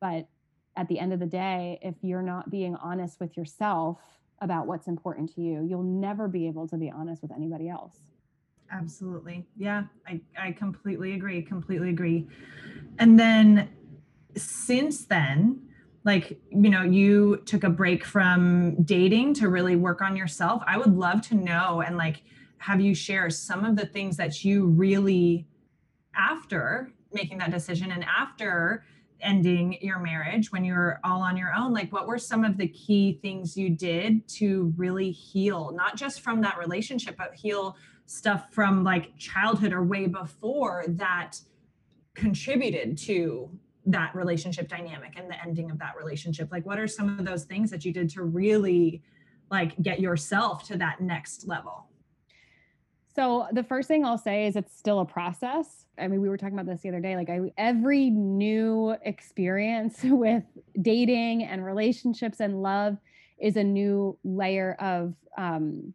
But 0.00 0.28
at 0.76 0.88
the 0.88 0.98
end 0.98 1.12
of 1.12 1.20
the 1.20 1.26
day 1.26 1.78
if 1.82 1.94
you're 2.02 2.22
not 2.22 2.50
being 2.50 2.76
honest 2.76 3.20
with 3.20 3.36
yourself 3.36 3.98
about 4.40 4.66
what's 4.66 4.86
important 4.86 5.34
to 5.34 5.42
you 5.42 5.66
you'll 5.68 5.82
never 5.82 6.28
be 6.28 6.46
able 6.46 6.66
to 6.68 6.76
be 6.76 6.90
honest 6.90 7.20
with 7.20 7.32
anybody 7.32 7.68
else 7.68 7.98
Absolutely. 8.72 9.46
Yeah, 9.56 9.84
I, 10.06 10.20
I 10.38 10.52
completely 10.52 11.14
agree. 11.14 11.42
Completely 11.42 11.90
agree. 11.90 12.28
And 12.98 13.18
then 13.18 13.68
since 14.36 15.04
then, 15.04 15.62
like, 16.04 16.38
you 16.50 16.70
know, 16.70 16.82
you 16.82 17.42
took 17.46 17.64
a 17.64 17.70
break 17.70 18.04
from 18.04 18.82
dating 18.84 19.34
to 19.34 19.48
really 19.48 19.76
work 19.76 20.00
on 20.00 20.16
yourself. 20.16 20.62
I 20.66 20.78
would 20.78 20.96
love 20.96 21.20
to 21.28 21.34
know 21.34 21.82
and 21.82 21.96
like 21.96 22.22
have 22.58 22.80
you 22.80 22.94
share 22.94 23.28
some 23.30 23.64
of 23.64 23.76
the 23.76 23.86
things 23.86 24.16
that 24.18 24.44
you 24.44 24.66
really, 24.66 25.46
after 26.14 26.92
making 27.12 27.38
that 27.38 27.50
decision 27.50 27.92
and 27.92 28.04
after 28.04 28.84
ending 29.22 29.76
your 29.82 29.98
marriage 29.98 30.50
when 30.52 30.64
you 30.64 30.72
were 30.72 30.98
all 31.04 31.20
on 31.20 31.36
your 31.36 31.52
own 31.54 31.74
like 31.74 31.92
what 31.92 32.06
were 32.06 32.18
some 32.18 32.44
of 32.44 32.56
the 32.56 32.66
key 32.68 33.18
things 33.20 33.56
you 33.56 33.68
did 33.68 34.26
to 34.26 34.72
really 34.76 35.10
heal 35.10 35.72
not 35.74 35.94
just 35.94 36.22
from 36.22 36.40
that 36.40 36.56
relationship 36.58 37.16
but 37.18 37.34
heal 37.34 37.76
stuff 38.10 38.52
from 38.52 38.82
like 38.82 39.16
childhood 39.16 39.72
or 39.72 39.84
way 39.84 40.08
before 40.08 40.84
that 40.88 41.36
contributed 42.14 42.98
to 42.98 43.48
that 43.86 44.12
relationship 44.16 44.68
dynamic 44.68 45.12
and 45.16 45.30
the 45.30 45.40
ending 45.40 45.70
of 45.70 45.78
that 45.78 45.94
relationship 45.96 46.50
like 46.50 46.66
what 46.66 46.76
are 46.76 46.88
some 46.88 47.20
of 47.20 47.24
those 47.24 47.44
things 47.44 47.70
that 47.70 47.84
you 47.84 47.92
did 47.92 48.10
to 48.10 48.24
really 48.24 49.00
like 49.48 49.80
get 49.80 50.00
yourself 50.00 50.66
to 50.66 50.76
that 50.76 51.00
next 51.00 51.46
level 51.46 51.86
so 53.14 53.46
the 53.52 53.62
first 53.62 53.86
thing 53.86 54.04
I'll 54.04 54.18
say 54.18 54.46
is 54.46 54.54
it's 54.54 54.76
still 54.76 55.00
a 55.00 55.04
process. 55.04 55.84
I 55.98 56.06
mean, 56.06 56.20
we 56.20 56.28
were 56.28 56.36
talking 56.36 56.54
about 56.54 56.66
this 56.66 56.82
the 56.82 56.90
other 56.90 57.00
day. 57.00 57.16
Like 57.16 57.28
I, 57.28 57.40
every 57.58 58.08
new 58.08 58.94
experience 59.02 59.98
with 60.04 60.44
dating 60.80 61.42
and 61.42 61.64
relationships 61.64 62.38
and 62.38 62.62
love 62.62 62.98
is 63.36 63.56
a 63.56 63.64
new 63.64 64.16
layer 64.22 64.74
of 64.80 65.14
um, 65.36 65.92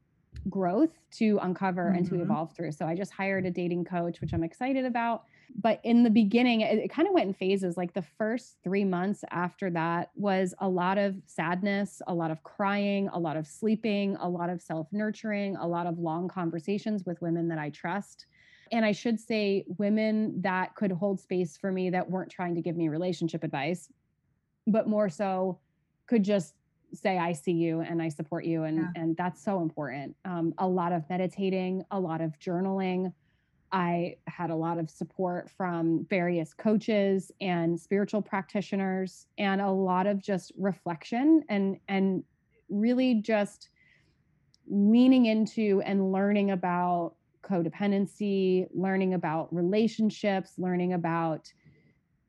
growth 0.50 0.92
to 1.12 1.40
uncover 1.42 1.86
mm-hmm. 1.86 1.98
and 1.98 2.06
to 2.08 2.14
mm-hmm. 2.14 2.24
evolve 2.24 2.56
through. 2.56 2.72
So 2.72 2.86
I 2.86 2.96
just 2.96 3.12
hired 3.12 3.46
a 3.46 3.52
dating 3.52 3.86
coach, 3.86 4.22
which 4.22 4.34
I'm 4.34 4.44
excited 4.44 4.86
about. 4.86 5.24
But 5.62 5.80
in 5.84 6.04
the 6.04 6.10
beginning, 6.10 6.62
it, 6.62 6.78
it 6.80 6.92
kind 6.92 7.08
of 7.08 7.14
went 7.14 7.28
in 7.28 7.34
phases. 7.34 7.78
Like 7.78 7.94
the 7.94 8.02
first 8.02 8.58
three 8.64 8.84
months 8.84 9.24
after 9.32 9.70
that 9.72 10.12
was 10.16 10.54
a 10.60 10.68
lot 10.68 10.98
of 10.98 11.16
sadness, 11.26 12.02
a 12.08 12.14
lot 12.14 12.32
of 12.32 12.44
crying, 12.44 13.10
a 13.14 13.20
lot 13.20 13.38
of 13.38 13.48
sleeping, 13.48 14.18
a 14.20 14.28
lot 14.28 14.50
of 14.50 14.62
self 14.62 14.88
nurturing, 14.92 15.56
a 15.58 15.68
lot 15.68 15.88
of 15.88 16.00
long 16.00 16.28
conversations 16.28 17.06
with 17.06 17.22
women 17.22 17.48
that 17.50 17.60
I 17.60 17.70
trust. 17.70 18.26
And 18.72 18.84
I 18.84 18.92
should 18.92 19.20
say, 19.20 19.64
women 19.78 20.42
that 20.42 20.76
could 20.76 20.92
hold 20.92 21.20
space 21.20 21.56
for 21.56 21.72
me 21.72 21.92
that 21.92 22.10
weren't 22.10 22.32
trying 22.32 22.56
to 22.56 22.62
give 22.62 22.76
me 22.76 22.90
relationship 22.90 23.44
advice, 23.44 23.90
but 24.66 24.88
more 24.88 25.08
so 25.08 25.60
could 26.08 26.24
just 26.24 26.56
say 26.96 27.18
i 27.18 27.32
see 27.32 27.52
you 27.52 27.82
and 27.82 28.02
i 28.02 28.10
support 28.10 28.46
you 28.46 28.64
and 28.64 28.78
yeah. 28.78 28.88
and 28.96 29.16
that's 29.18 29.44
so 29.44 29.62
important 29.62 30.16
um, 30.26 30.54
a 30.58 30.68
lot 30.68 30.92
of 30.92 31.04
meditating 31.10 31.84
a 31.92 32.00
lot 32.00 32.22
of 32.22 32.38
journaling 32.40 33.12
i 33.72 34.16
had 34.28 34.50
a 34.50 34.56
lot 34.56 34.78
of 34.78 34.90
support 34.90 35.50
from 35.50 36.06
various 36.10 36.54
coaches 36.54 37.32
and 37.42 37.80
spiritual 37.80 38.22
practitioners 38.22 39.28
and 39.38 39.62
a 39.62 39.70
lot 39.70 40.08
of 40.08 40.22
just 40.22 40.52
reflection 40.58 41.44
and 41.50 41.78
and 41.88 42.24
really 42.70 43.16
just 43.16 43.70
leaning 44.68 45.28
into 45.28 45.82
and 45.86 46.12
learning 46.12 46.52
about 46.52 47.14
codependency 47.44 48.68
learning 48.74 49.14
about 49.14 49.54
relationships 49.54 50.54
learning 50.58 50.94
about 50.94 51.52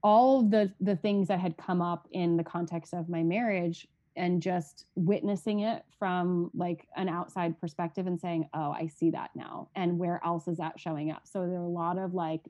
all 0.02 0.42
the 0.42 0.72
the 0.80 0.94
things 0.94 1.26
that 1.28 1.40
had 1.40 1.56
come 1.56 1.82
up 1.82 2.06
in 2.12 2.36
the 2.36 2.44
context 2.44 2.94
of 2.94 3.08
my 3.08 3.22
marriage 3.22 3.88
and 4.16 4.42
just 4.42 4.86
witnessing 4.94 5.60
it 5.60 5.84
from 5.98 6.50
like 6.54 6.86
an 6.96 7.08
outside 7.08 7.60
perspective 7.60 8.06
and 8.06 8.20
saying, 8.20 8.48
"Oh, 8.54 8.72
I 8.72 8.86
see 8.86 9.10
that 9.10 9.30
now." 9.34 9.68
And 9.74 9.98
where 9.98 10.20
else 10.24 10.48
is 10.48 10.58
that 10.58 10.78
showing 10.78 11.10
up? 11.10 11.22
So 11.26 11.46
there 11.46 11.60
are 11.60 11.64
a 11.64 11.68
lot 11.68 11.98
of 11.98 12.14
like 12.14 12.42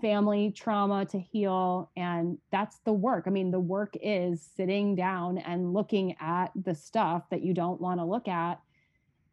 family 0.00 0.52
trauma 0.52 1.04
to 1.06 1.18
heal 1.18 1.90
and 1.96 2.38
that's 2.52 2.78
the 2.84 2.92
work 2.92 3.24
i 3.26 3.30
mean 3.30 3.50
the 3.50 3.58
work 3.58 3.94
is 4.00 4.48
sitting 4.56 4.94
down 4.94 5.38
and 5.38 5.72
looking 5.72 6.14
at 6.20 6.52
the 6.64 6.74
stuff 6.74 7.24
that 7.30 7.42
you 7.42 7.52
don't 7.52 7.80
want 7.80 7.98
to 7.98 8.04
look 8.04 8.28
at 8.28 8.60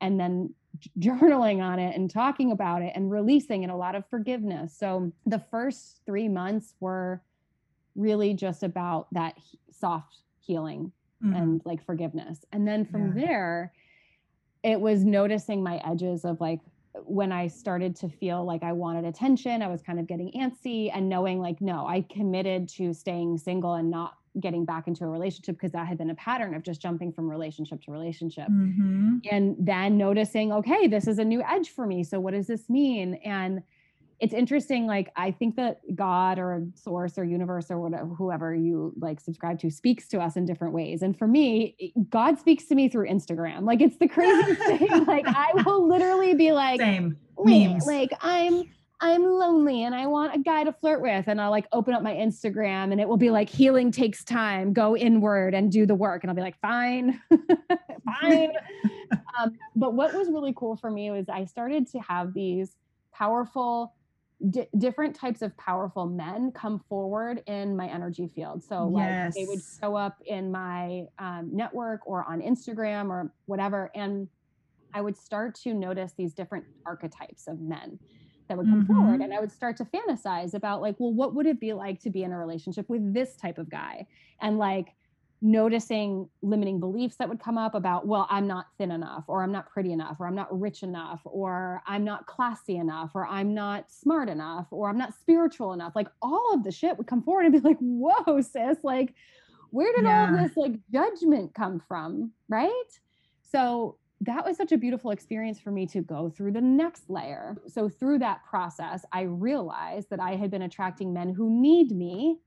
and 0.02 0.20
then 0.20 0.54
journaling 1.00 1.62
on 1.62 1.80
it 1.80 1.96
and 1.96 2.10
talking 2.10 2.52
about 2.52 2.82
it 2.82 2.92
and 2.96 3.12
releasing 3.12 3.64
and 3.64 3.72
a 3.72 3.76
lot 3.76 3.96
of 3.96 4.04
forgiveness 4.10 4.76
so 4.78 5.12
the 5.26 5.44
first 5.52 6.02
3 6.06 6.28
months 6.30 6.74
were 6.80 7.22
really 7.96 8.34
just 8.34 8.64
about 8.64 9.08
that 9.14 9.36
soft 9.72 10.18
healing 10.40 10.92
mm-hmm. 11.26 11.36
and 11.36 11.62
like 11.66 11.84
forgiveness 11.86 12.46
and 12.52 12.68
then 12.68 12.86
from 12.86 13.18
yeah. 13.18 13.26
there 13.26 13.74
it 14.64 14.80
was 14.80 15.04
noticing 15.04 15.64
my 15.64 15.78
edges 15.86 16.26
of 16.26 16.40
like 16.42 16.60
when 17.04 17.32
I 17.32 17.48
started 17.48 17.96
to 17.98 18.10
feel 18.10 18.46
like 18.46 18.64
I 18.64 18.72
wanted 18.72 19.06
attention, 19.06 19.62
I 19.62 19.68
was 19.68 19.82
kind 19.82 20.00
of 20.00 20.08
getting 20.08 20.32
antsy 20.32 20.90
and 20.94 21.10
knowing 21.10 21.42
like, 21.42 21.62
no, 21.62 21.86
I 21.86 22.02
committed 22.02 22.70
to 22.70 22.94
staying 22.94 23.38
single 23.38 23.74
and 23.74 23.90
not 23.90 24.16
getting 24.40 24.66
back 24.66 24.88
into 24.88 25.06
a 25.06 25.08
relationship 25.08 25.56
because 25.56 25.72
that 25.72 25.88
had 25.88 25.98
been 25.98 26.10
a 26.10 26.16
pattern 26.16 26.54
of 26.56 26.64
just 26.64 26.82
jumping 26.82 27.12
from 27.12 27.30
relationship 27.30 27.82
to 27.84 27.92
relationship. 27.92 28.48
Mm-hmm. 28.50 29.18
And 29.32 29.56
then 29.60 29.98
noticing, 29.98 30.52
okay, 30.52 30.88
this 30.88 31.08
is 31.08 31.20
a 31.20 31.26
new 31.26 31.42
edge 31.44 31.70
for 31.70 31.86
me. 31.86 32.04
So 32.04 32.20
what 32.20 32.34
does 32.34 32.48
this 32.48 32.70
mean? 32.70 33.16
And 33.26 33.64
it's 34.20 34.34
interesting 34.34 34.88
like 34.88 35.12
i 35.16 35.30
think 35.30 35.56
that 35.56 35.80
god 35.96 36.40
or 36.40 36.66
source 36.74 37.18
or 37.18 37.24
universe 37.24 37.70
or 37.70 37.80
whatever 37.80 38.06
whoever 38.06 38.56
you 38.56 38.94
like 38.98 39.20
subscribe 39.20 39.60
to 39.60 39.70
speaks 39.70 40.08
to 40.08 40.20
us 40.20 40.36
in 40.36 40.46
different 40.46 40.74
ways. 40.74 41.02
And 41.02 41.18
for 41.18 41.28
me 41.28 41.94
god 42.10 42.40
speaks 42.40 42.66
to 42.66 42.76
me 42.76 42.90
through 42.90 43.10
instagram. 43.10 43.64
Like 43.64 43.82
it's 43.82 43.98
the 43.98 44.08
craziest 44.08 44.62
thing. 44.66 45.06
Like 45.06 45.26
i 45.28 45.52
will 45.66 45.88
literally 45.88 46.34
be 46.34 46.52
like 46.52 46.80
same. 46.80 47.18
Memes. 47.44 47.86
like 47.86 48.12
i'm 48.22 48.64
i'm 49.02 49.24
lonely 49.26 49.84
and 49.84 49.94
i 49.94 50.08
want 50.08 50.34
a 50.34 50.40
guy 50.40 50.64
to 50.64 50.72
flirt 50.72 51.02
with. 51.02 51.28
And 51.28 51.42
i'll 51.42 51.52
like 51.52 51.68
open 51.72 51.94
up 51.94 52.02
my 52.02 52.14
instagram 52.14 52.92
and 52.92 53.02
it 53.02 53.08
will 53.08 53.18
be 53.18 53.32
like 53.32 53.50
healing 53.50 53.92
takes 53.92 54.24
time. 54.24 54.74
Go 54.74 54.96
inward 54.96 55.54
and 55.54 55.72
do 55.72 55.86
the 55.86 55.96
work. 55.96 56.24
And 56.24 56.32
i'll 56.32 56.36
be 56.36 56.42
like 56.42 56.60
fine. 56.62 57.22
Fine. 58.22 58.54
Um, 59.38 59.58
but 59.76 59.94
what 59.94 60.14
was 60.14 60.30
really 60.30 60.54
cool 60.56 60.78
for 60.78 60.90
me 60.90 61.12
was 61.12 61.26
i 61.28 61.44
started 61.44 61.92
to 61.92 62.00
have 62.00 62.34
these 62.34 62.78
powerful 63.14 63.94
D- 64.50 64.68
different 64.78 65.16
types 65.16 65.42
of 65.42 65.56
powerful 65.58 66.06
men 66.06 66.52
come 66.52 66.80
forward 66.90 67.42
in 67.48 67.76
my 67.76 67.88
energy 67.88 68.28
field. 68.28 68.62
So 68.64 68.94
yes. 68.96 69.28
like 69.28 69.34
they 69.34 69.48
would 69.48 69.62
show 69.82 69.96
up 69.96 70.18
in 70.26 70.52
my 70.52 71.06
um, 71.20 71.50
network 71.54 72.02
or 72.06 72.26
on 72.26 72.42
Instagram 72.42 73.10
or 73.10 73.32
whatever, 73.46 73.92
and 73.96 74.28
I 74.94 75.02
would 75.02 75.18
start 75.18 75.56
to 75.56 75.74
notice 75.74 76.14
these 76.18 76.34
different 76.34 76.66
archetypes 76.86 77.48
of 77.48 77.60
men 77.62 78.00
that 78.48 78.58
would 78.58 78.68
come 78.68 78.84
mm-hmm. 78.84 78.94
forward, 78.94 79.22
and 79.22 79.34
I 79.34 79.40
would 79.40 79.52
start 79.52 79.78
to 79.78 79.86
fantasize 79.86 80.54
about 80.54 80.82
like, 80.82 80.96
well, 81.00 81.14
what 81.14 81.34
would 81.34 81.48
it 81.48 81.60
be 81.60 81.74
like 81.74 82.00
to 82.02 82.10
be 82.10 82.24
in 82.24 82.32
a 82.32 82.38
relationship 82.38 82.88
with 82.90 83.14
this 83.14 83.36
type 83.36 83.58
of 83.58 83.70
guy, 83.70 84.06
and 84.42 84.58
like 84.58 84.94
noticing 85.42 86.30
limiting 86.42 86.80
beliefs 86.80 87.18
that 87.18 87.30
would 87.30 87.40
come 87.40 87.58
up 87.58 87.76
about, 87.76 88.08
well, 88.08 88.28
I'm 88.30 88.48
not 88.48 88.68
thin 88.78 88.92
enough, 88.92 89.26
or 89.28 89.44
I'm 89.44 89.52
not 89.52 89.70
pretty 89.70 89.92
enough, 89.92 90.18
or 90.20 90.28
I'm 90.28 90.36
not 90.36 90.60
rich 90.60 90.82
enough, 90.82 91.22
or 91.26 91.82
I'm 91.86 92.04
not 92.04 92.26
classy 92.26 92.78
enough, 92.78 93.12
or 93.14 93.28
I'm 93.28 93.54
not 93.54 93.92
smart 93.92 94.30
enough, 94.30 94.68
or 94.72 94.90
I'm 94.90 94.98
not 94.98 95.14
spiritual 95.14 95.74
enough. 95.74 95.96
Like 95.96 96.08
all 96.22 96.54
of 96.54 96.64
the 96.64 96.72
shit 96.72 96.98
would 96.98 97.08
come 97.08 97.22
forward 97.22 97.46
and 97.46 97.54
be 97.54 97.60
like, 97.60 97.78
whoa, 97.80 98.42
sis, 98.42 98.78
like, 98.84 99.14
where 99.72 99.94
did 99.94 100.06
yeah. 100.06 100.32
all 100.32 100.38
this 100.38 100.56
like 100.56 100.74
judgment 100.92 101.54
come 101.54 101.82
from? 101.88 102.32
Right. 102.48 102.72
So 103.52 103.98
that 104.22 104.46
was 104.46 104.58
such 104.58 104.72
a 104.72 104.78
beautiful 104.78 105.12
experience 105.12 105.60
for 105.60 105.72
me 105.72 105.86
to 105.88 106.02
go 106.02 106.30
through 106.30 106.54
the 106.54 106.62
next 106.62 107.10
layer. 107.10 107.58
So 107.68 107.90
through 107.90 108.20
that 108.20 108.44
process, 108.50 109.04
I 109.12 109.24
realized 109.24 110.10
that 110.10 110.22
I 110.22 110.36
had 110.36 110.50
been 110.50 110.62
attracting 110.62 111.14
men 111.14 111.34
who 111.34 111.50
need 111.50 111.92
me, 111.92 112.38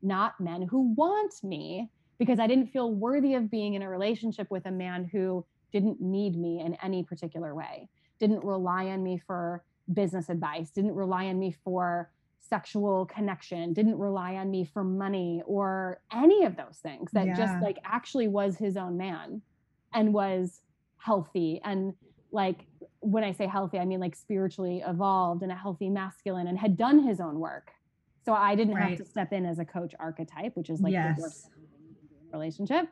not 0.00 0.40
men 0.40 0.62
who 0.62 0.94
want 0.94 1.34
me 1.42 1.90
because 2.18 2.38
I 2.38 2.46
didn't 2.46 2.68
feel 2.68 2.92
worthy 2.92 3.34
of 3.34 3.50
being 3.50 3.74
in 3.74 3.82
a 3.82 3.88
relationship 3.88 4.50
with 4.50 4.66
a 4.66 4.70
man 4.70 5.04
who 5.04 5.44
didn't 5.72 6.00
need 6.00 6.36
me 6.36 6.60
in 6.60 6.74
any 6.82 7.02
particular 7.02 7.54
way, 7.54 7.88
didn't 8.18 8.44
rely 8.44 8.86
on 8.86 9.02
me 9.02 9.18
for 9.18 9.64
business 9.92 10.28
advice, 10.28 10.70
didn't 10.70 10.94
rely 10.94 11.26
on 11.26 11.38
me 11.38 11.54
for 11.64 12.10
sexual 12.40 13.06
connection, 13.06 13.72
didn't 13.72 13.98
rely 13.98 14.36
on 14.36 14.50
me 14.50 14.64
for 14.64 14.84
money 14.84 15.42
or 15.46 16.00
any 16.12 16.44
of 16.44 16.56
those 16.56 16.78
things 16.82 17.10
that 17.12 17.26
yeah. 17.26 17.34
just 17.34 17.62
like 17.62 17.78
actually 17.84 18.28
was 18.28 18.56
his 18.56 18.76
own 18.76 18.96
man 18.96 19.42
and 19.92 20.12
was 20.12 20.60
healthy 20.98 21.60
and 21.64 21.94
like 22.32 22.66
when 23.00 23.22
I 23.22 23.32
say 23.32 23.46
healthy, 23.46 23.78
I 23.78 23.84
mean 23.84 24.00
like 24.00 24.16
spiritually 24.16 24.82
evolved 24.86 25.42
and 25.42 25.52
a 25.52 25.54
healthy 25.54 25.88
masculine 25.88 26.48
and 26.48 26.58
had 26.58 26.76
done 26.76 26.98
his 27.00 27.20
own 27.20 27.38
work. 27.38 27.70
So 28.24 28.32
I 28.32 28.56
didn't 28.56 28.74
right. 28.74 28.90
have 28.90 28.98
to 28.98 29.04
step 29.04 29.32
in 29.32 29.46
as 29.46 29.58
a 29.58 29.64
coach 29.64 29.94
archetype, 30.00 30.56
which 30.56 30.68
is 30.68 30.80
like 30.80 30.92
yes 30.92 31.48
relationship. 32.32 32.86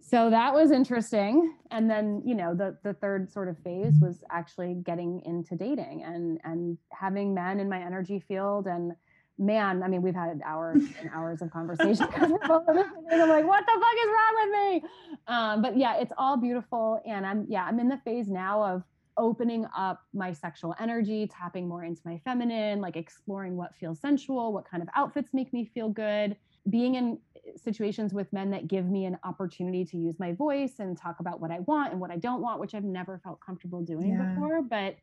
So 0.00 0.30
that 0.30 0.54
was 0.54 0.70
interesting. 0.70 1.54
And 1.70 1.90
then, 1.90 2.22
you 2.24 2.34
know, 2.34 2.54
the 2.54 2.78
the 2.82 2.94
third 2.94 3.30
sort 3.30 3.48
of 3.48 3.58
phase 3.58 3.94
was 4.00 4.24
actually 4.30 4.74
getting 4.84 5.20
into 5.26 5.54
dating 5.54 6.02
and 6.02 6.40
and 6.44 6.78
having 6.92 7.34
men 7.34 7.60
in 7.60 7.68
my 7.68 7.78
energy 7.78 8.18
field 8.26 8.66
and 8.66 8.92
man, 9.40 9.82
I 9.82 9.88
mean, 9.88 10.02
we've 10.02 10.14
had 10.14 10.40
hours 10.44 10.82
and 11.00 11.10
hours 11.14 11.42
of 11.42 11.50
conversation 11.50 12.06
because 12.06 12.30
we're 12.30 12.48
both 12.48 12.64
and 12.68 13.22
I'm 13.22 13.28
like, 13.28 13.46
what 13.46 13.64
the 13.66 13.72
fuck 13.72 13.96
is 14.02 14.08
wrong 14.08 14.34
with 14.42 14.50
me? 14.58 14.88
Um, 15.28 15.62
but 15.62 15.76
yeah, 15.76 15.96
it's 15.98 16.12
all 16.18 16.36
beautiful. 16.36 17.00
And 17.06 17.26
I'm 17.26 17.46
yeah, 17.48 17.64
I'm 17.64 17.78
in 17.78 17.88
the 17.88 17.98
phase 17.98 18.28
now 18.28 18.62
of 18.62 18.82
opening 19.18 19.66
up 19.76 20.00
my 20.14 20.32
sexual 20.32 20.74
energy, 20.80 21.26
tapping 21.26 21.68
more 21.68 21.84
into 21.84 22.00
my 22.04 22.18
feminine, 22.24 22.80
like 22.80 22.96
exploring 22.96 23.56
what 23.56 23.74
feels 23.76 24.00
sensual, 24.00 24.52
what 24.52 24.64
kind 24.68 24.82
of 24.82 24.88
outfits 24.96 25.30
make 25.34 25.52
me 25.52 25.70
feel 25.74 25.88
good, 25.88 26.36
being 26.70 26.94
in 26.94 27.18
situations 27.56 28.12
with 28.12 28.32
men 28.32 28.50
that 28.50 28.68
give 28.68 28.86
me 28.86 29.04
an 29.04 29.18
opportunity 29.24 29.84
to 29.84 29.96
use 29.96 30.18
my 30.18 30.32
voice 30.32 30.74
and 30.78 30.96
talk 30.96 31.20
about 31.20 31.40
what 31.40 31.50
I 31.50 31.60
want 31.60 31.92
and 31.92 32.00
what 32.00 32.10
I 32.10 32.16
don't 32.16 32.40
want, 32.40 32.60
which 32.60 32.74
I've 32.74 32.84
never 32.84 33.20
felt 33.22 33.40
comfortable 33.44 33.82
doing 33.82 34.10
yeah. 34.10 34.34
before. 34.34 34.62
But 34.62 34.96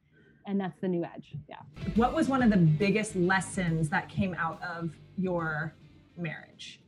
and 0.48 0.60
that's 0.60 0.80
the 0.80 0.88
new 0.88 1.04
edge. 1.04 1.36
Yeah. 1.50 1.58
What 1.96 2.14
was 2.14 2.30
one 2.30 2.44
of 2.44 2.52
the 2.52 2.58
biggest 2.58 3.16
lessons 3.16 3.90
that 3.90 4.10
came 4.10 4.36
out 4.36 4.62
of 4.62 4.92
your 5.18 5.76
marriage? 6.18 6.82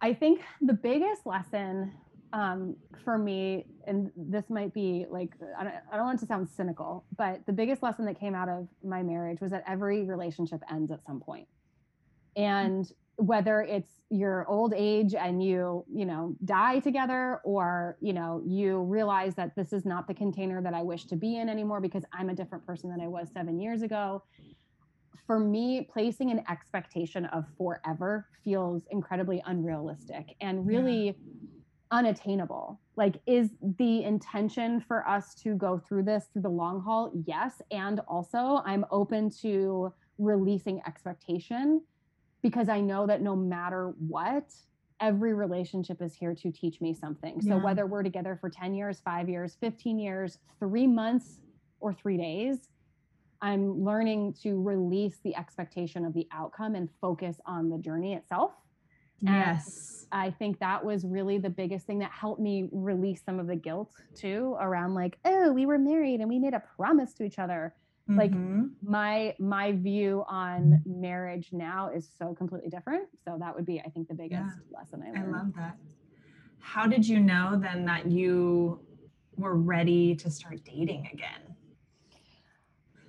I 0.00 0.12
think 0.14 0.42
the 0.60 0.74
biggest 0.74 1.26
lesson 1.26 1.92
um, 2.32 2.76
for 3.04 3.18
me, 3.18 3.64
and 3.86 4.10
this 4.16 4.44
might 4.50 4.74
be 4.74 5.06
like, 5.10 5.30
I 5.58 5.64
don't, 5.64 5.74
I 5.90 5.96
don't 5.96 6.06
want 6.06 6.20
to 6.20 6.26
sound 6.26 6.48
cynical, 6.48 7.04
but 7.16 7.44
the 7.46 7.52
biggest 7.52 7.82
lesson 7.82 8.04
that 8.04 8.20
came 8.20 8.34
out 8.34 8.48
of 8.48 8.68
my 8.84 9.02
marriage 9.02 9.40
was 9.40 9.50
that 9.50 9.64
every 9.66 10.04
relationship 10.04 10.60
ends 10.70 10.92
at 10.92 11.04
some 11.06 11.20
point. 11.20 11.48
And 12.36 12.90
whether 13.18 13.62
it's 13.62 13.90
your 14.10 14.46
old 14.48 14.72
age 14.76 15.12
and 15.14 15.42
you 15.42 15.84
you 15.92 16.06
know 16.06 16.34
die 16.44 16.78
together 16.78 17.40
or 17.44 17.98
you 18.00 18.12
know 18.12 18.40
you 18.46 18.80
realize 18.82 19.34
that 19.34 19.54
this 19.56 19.72
is 19.72 19.84
not 19.84 20.06
the 20.06 20.14
container 20.14 20.62
that 20.62 20.72
i 20.72 20.80
wish 20.80 21.04
to 21.04 21.16
be 21.16 21.36
in 21.36 21.48
anymore 21.48 21.80
because 21.80 22.04
i'm 22.12 22.30
a 22.30 22.34
different 22.34 22.64
person 22.64 22.88
than 22.88 23.00
i 23.00 23.08
was 23.08 23.28
seven 23.32 23.60
years 23.60 23.82
ago. 23.82 24.22
For 25.26 25.38
me 25.38 25.86
placing 25.92 26.30
an 26.30 26.42
expectation 26.48 27.26
of 27.26 27.44
forever 27.58 28.26
feels 28.44 28.84
incredibly 28.90 29.42
unrealistic 29.44 30.34
and 30.40 30.66
really 30.66 31.06
yeah. 31.06 31.12
unattainable. 31.90 32.80
Like 32.96 33.20
is 33.26 33.50
the 33.76 34.04
intention 34.04 34.80
for 34.80 35.06
us 35.06 35.34
to 35.42 35.54
go 35.54 35.76
through 35.76 36.04
this 36.04 36.28
through 36.32 36.42
the 36.42 36.48
long 36.48 36.80
haul? 36.80 37.12
Yes. 37.26 37.60
And 37.70 38.00
also 38.08 38.62
i'm 38.64 38.86
open 38.90 39.28
to 39.42 39.92
releasing 40.18 40.80
expectation 40.86 41.82
because 42.42 42.68
I 42.68 42.80
know 42.80 43.06
that 43.06 43.22
no 43.22 43.34
matter 43.36 43.94
what, 43.98 44.52
every 45.00 45.32
relationship 45.32 46.02
is 46.02 46.14
here 46.14 46.34
to 46.34 46.50
teach 46.50 46.80
me 46.80 46.92
something. 46.92 47.40
So 47.40 47.56
whether 47.56 47.86
we're 47.86 48.02
together 48.02 48.36
for 48.40 48.50
10 48.50 48.74
years, 48.74 49.00
5 49.04 49.28
years, 49.28 49.56
15 49.60 49.98
years, 49.98 50.38
3 50.58 50.86
months 50.86 51.38
or 51.80 51.92
3 51.92 52.16
days, 52.16 52.68
I'm 53.40 53.84
learning 53.84 54.34
to 54.42 54.60
release 54.60 55.18
the 55.22 55.36
expectation 55.36 56.04
of 56.04 56.14
the 56.14 56.26
outcome 56.32 56.74
and 56.74 56.88
focus 57.00 57.36
on 57.46 57.70
the 57.70 57.78
journey 57.78 58.14
itself. 58.14 58.52
Yes. 59.20 60.06
And 60.10 60.22
I 60.22 60.30
think 60.32 60.58
that 60.58 60.84
was 60.84 61.04
really 61.04 61.38
the 61.38 61.50
biggest 61.50 61.86
thing 61.86 62.00
that 62.00 62.10
helped 62.10 62.40
me 62.40 62.68
release 62.72 63.22
some 63.24 63.38
of 63.38 63.46
the 63.46 63.56
guilt 63.56 63.92
too 64.16 64.56
around 64.60 64.94
like, 64.94 65.18
oh, 65.24 65.52
we 65.52 65.66
were 65.66 65.78
married 65.78 66.20
and 66.20 66.28
we 66.28 66.40
made 66.40 66.54
a 66.54 66.62
promise 66.76 67.14
to 67.14 67.24
each 67.24 67.38
other 67.38 67.74
like 68.16 68.30
mm-hmm. 68.30 68.66
my 68.82 69.34
my 69.38 69.72
view 69.72 70.24
on 70.28 70.82
marriage 70.86 71.50
now 71.52 71.90
is 71.90 72.08
so 72.18 72.34
completely 72.34 72.70
different 72.70 73.06
so 73.24 73.36
that 73.38 73.54
would 73.54 73.66
be 73.66 73.80
i 73.80 73.88
think 73.90 74.08
the 74.08 74.14
biggest 74.14 74.56
yeah. 74.70 74.78
lesson 74.78 75.02
i 75.02 75.10
learned 75.10 75.34
i 75.34 75.38
love 75.38 75.54
that 75.54 75.76
how 76.58 76.86
did 76.86 77.06
you 77.06 77.20
know 77.20 77.58
then 77.60 77.84
that 77.84 78.06
you 78.06 78.80
were 79.36 79.56
ready 79.56 80.14
to 80.14 80.30
start 80.30 80.64
dating 80.64 81.08
again 81.12 81.42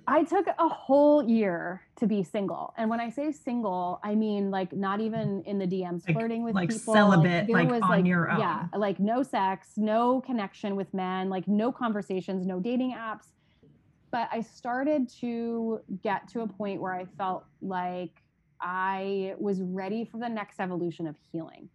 I 0.06 0.24
took 0.24 0.48
a 0.48 0.68
whole 0.68 1.22
year 1.22 1.82
to 1.96 2.06
be 2.06 2.24
single. 2.24 2.74
And 2.76 2.90
when 2.90 2.98
I 2.98 3.10
say 3.10 3.30
single, 3.30 4.00
I 4.02 4.16
mean 4.16 4.50
like 4.50 4.72
not 4.72 5.00
even 5.00 5.40
in 5.46 5.56
the 5.60 5.66
DMs 5.68 6.02
like, 6.04 6.16
flirting 6.16 6.42
with 6.42 6.52
like 6.52 6.70
people. 6.70 6.94
Celibate, 6.94 7.48
like, 7.48 7.70
like 7.70 7.82
on 7.84 7.90
like, 7.90 8.06
your 8.06 8.28
own. 8.28 8.40
Yeah, 8.40 8.66
like 8.76 8.98
no 8.98 9.22
sex, 9.22 9.68
no 9.76 10.20
connection 10.22 10.74
with 10.74 10.92
men, 10.92 11.28
like 11.28 11.46
no 11.46 11.70
conversations, 11.70 12.44
no 12.44 12.58
dating 12.58 12.92
apps 12.92 13.28
but 14.10 14.28
I 14.32 14.40
started 14.40 15.08
to 15.20 15.80
get 16.02 16.28
to 16.28 16.40
a 16.40 16.46
point 16.46 16.80
where 16.80 16.92
I 16.92 17.06
felt 17.16 17.44
like 17.62 18.22
I 18.60 19.34
was 19.38 19.62
ready 19.62 20.04
for 20.04 20.18
the 20.18 20.28
next 20.28 20.60
evolution 20.60 21.06
of 21.06 21.16
healing. 21.32 21.68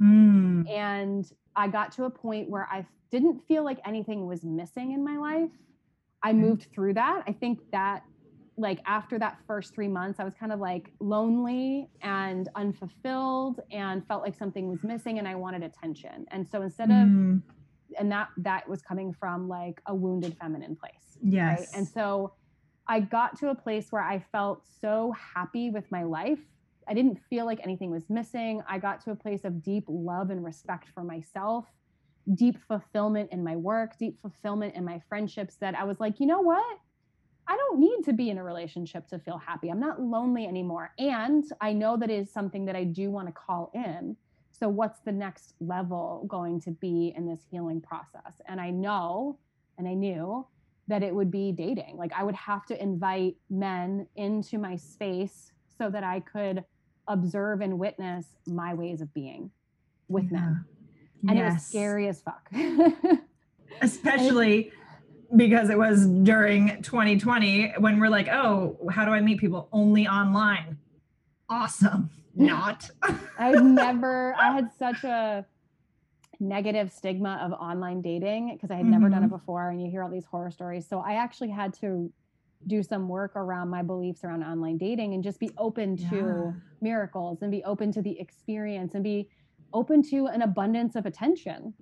Mm. 0.00 0.70
And 0.70 1.30
I 1.56 1.68
got 1.68 1.92
to 1.92 2.04
a 2.04 2.10
point 2.10 2.48
where 2.48 2.68
I 2.70 2.86
didn't 3.10 3.40
feel 3.48 3.64
like 3.64 3.78
anything 3.84 4.26
was 4.26 4.44
missing 4.44 4.92
in 4.92 5.04
my 5.04 5.16
life. 5.16 5.50
I 6.22 6.32
moved 6.32 6.68
through 6.72 6.94
that. 6.94 7.22
I 7.26 7.32
think 7.32 7.60
that 7.72 8.02
like 8.56 8.80
after 8.86 9.18
that 9.20 9.38
first 9.46 9.74
three 9.74 9.88
months, 9.88 10.18
I 10.20 10.24
was 10.24 10.34
kind 10.34 10.52
of 10.52 10.58
like 10.58 10.90
lonely 11.00 11.88
and 12.02 12.48
unfulfilled 12.56 13.60
and 13.70 14.06
felt 14.06 14.22
like 14.22 14.34
something 14.34 14.68
was 14.68 14.82
missing 14.82 15.18
and 15.18 15.28
I 15.28 15.36
wanted 15.36 15.62
attention. 15.62 16.26
And 16.30 16.46
so 16.46 16.62
instead 16.62 16.90
mm. 16.90 17.36
of 17.36 17.42
and 17.98 18.10
that 18.12 18.28
that 18.38 18.68
was 18.68 18.82
coming 18.82 19.12
from 19.12 19.48
like 19.48 19.80
a 19.86 19.94
wounded 19.94 20.36
feminine 20.40 20.76
place. 20.76 21.18
Yes. 21.22 21.60
Right? 21.60 21.68
And 21.74 21.88
so 21.88 22.32
I 22.86 23.00
got 23.00 23.38
to 23.40 23.50
a 23.50 23.54
place 23.54 23.90
where 23.90 24.02
I 24.02 24.24
felt 24.32 24.62
so 24.80 25.14
happy 25.34 25.70
with 25.70 25.90
my 25.90 26.02
life. 26.02 26.40
I 26.88 26.94
didn't 26.94 27.18
feel 27.28 27.44
like 27.44 27.60
anything 27.62 27.90
was 27.90 28.08
missing. 28.08 28.62
I 28.66 28.78
got 28.78 29.02
to 29.04 29.10
a 29.10 29.14
place 29.14 29.44
of 29.44 29.62
deep 29.62 29.84
love 29.88 30.30
and 30.30 30.42
respect 30.42 30.88
for 30.94 31.04
myself, 31.04 31.66
deep 32.34 32.56
fulfillment 32.66 33.30
in 33.30 33.44
my 33.44 33.56
work, 33.56 33.98
deep 33.98 34.18
fulfillment 34.22 34.74
in 34.74 34.84
my 34.84 35.02
friendships 35.08 35.56
that 35.56 35.74
I 35.74 35.84
was 35.84 36.00
like, 36.00 36.18
you 36.18 36.26
know 36.26 36.40
what? 36.40 36.78
I 37.46 37.56
don't 37.56 37.78
need 37.80 38.04
to 38.04 38.12
be 38.12 38.30
in 38.30 38.38
a 38.38 38.44
relationship 38.44 39.08
to 39.08 39.18
feel 39.18 39.38
happy. 39.38 39.70
I'm 39.70 39.80
not 39.80 40.00
lonely 40.00 40.46
anymore. 40.46 40.92
And 40.98 41.44
I 41.60 41.72
know 41.72 41.96
that 41.96 42.10
is 42.10 42.30
something 42.30 42.66
that 42.66 42.76
I 42.76 42.84
do 42.84 43.10
want 43.10 43.28
to 43.28 43.32
call 43.32 43.70
in. 43.74 44.16
So, 44.58 44.68
what's 44.68 45.00
the 45.00 45.12
next 45.12 45.54
level 45.60 46.24
going 46.26 46.60
to 46.62 46.72
be 46.72 47.14
in 47.16 47.26
this 47.26 47.40
healing 47.50 47.80
process? 47.80 48.40
And 48.46 48.60
I 48.60 48.70
know, 48.70 49.38
and 49.76 49.86
I 49.86 49.94
knew 49.94 50.46
that 50.88 51.02
it 51.02 51.14
would 51.14 51.30
be 51.30 51.52
dating. 51.52 51.96
Like, 51.96 52.12
I 52.12 52.24
would 52.24 52.34
have 52.34 52.66
to 52.66 52.82
invite 52.82 53.36
men 53.50 54.06
into 54.16 54.58
my 54.58 54.74
space 54.74 55.52
so 55.76 55.90
that 55.90 56.02
I 56.02 56.20
could 56.20 56.64
observe 57.06 57.60
and 57.60 57.78
witness 57.78 58.26
my 58.46 58.74
ways 58.74 59.00
of 59.00 59.12
being 59.14 59.50
with 60.08 60.24
yeah. 60.24 60.40
men. 60.40 60.64
And 61.28 61.38
yes. 61.38 61.50
it 61.50 61.54
was 61.54 61.64
scary 61.64 62.08
as 62.08 62.22
fuck. 62.22 62.50
Especially 63.82 64.72
because 65.36 65.68
it 65.68 65.78
was 65.78 66.06
during 66.06 66.82
2020 66.82 67.74
when 67.78 68.00
we're 68.00 68.08
like, 68.08 68.28
oh, 68.28 68.78
how 68.90 69.04
do 69.04 69.10
I 69.12 69.20
meet 69.20 69.38
people? 69.38 69.68
Only 69.72 70.08
online. 70.08 70.78
Awesome. 71.48 72.10
Not. 72.34 72.90
I've 73.38 73.62
never, 73.62 74.34
I 74.34 74.52
had 74.52 74.70
such 74.78 75.04
a 75.04 75.44
negative 76.40 76.92
stigma 76.92 77.40
of 77.42 77.52
online 77.52 78.00
dating 78.00 78.54
because 78.54 78.70
I 78.70 78.76
had 78.76 78.84
mm-hmm. 78.84 78.92
never 78.92 79.08
done 79.08 79.22
it 79.22 79.26
mm-hmm. 79.26 79.36
before. 79.36 79.70
And 79.70 79.82
you 79.82 79.90
hear 79.90 80.02
all 80.02 80.10
these 80.10 80.26
horror 80.26 80.50
stories. 80.50 80.86
So 80.88 81.00
I 81.00 81.14
actually 81.14 81.50
had 81.50 81.74
to 81.80 82.12
do 82.66 82.82
some 82.82 83.08
work 83.08 83.36
around 83.36 83.68
my 83.68 83.82
beliefs 83.82 84.24
around 84.24 84.42
online 84.42 84.78
dating 84.78 85.14
and 85.14 85.22
just 85.22 85.38
be 85.38 85.50
open 85.58 85.96
to 85.96 86.16
yeah. 86.16 86.52
miracles 86.80 87.42
and 87.42 87.50
be 87.50 87.62
open 87.64 87.92
to 87.92 88.02
the 88.02 88.18
experience 88.18 88.94
and 88.94 89.04
be 89.04 89.28
open 89.72 90.02
to 90.02 90.26
an 90.26 90.42
abundance 90.42 90.96
of 90.96 91.06
attention 91.06 91.74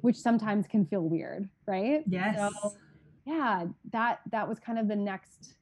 which 0.00 0.16
sometimes 0.16 0.66
can 0.66 0.84
feel 0.86 1.02
weird, 1.02 1.48
right? 1.66 2.02
Yes. 2.06 2.36
So, 2.36 2.74
yeah, 3.26 3.66
that 3.92 4.20
that 4.30 4.48
was 4.48 4.58
kind 4.58 4.78
of 4.78 4.88
the 4.88 4.96
next 4.96 5.54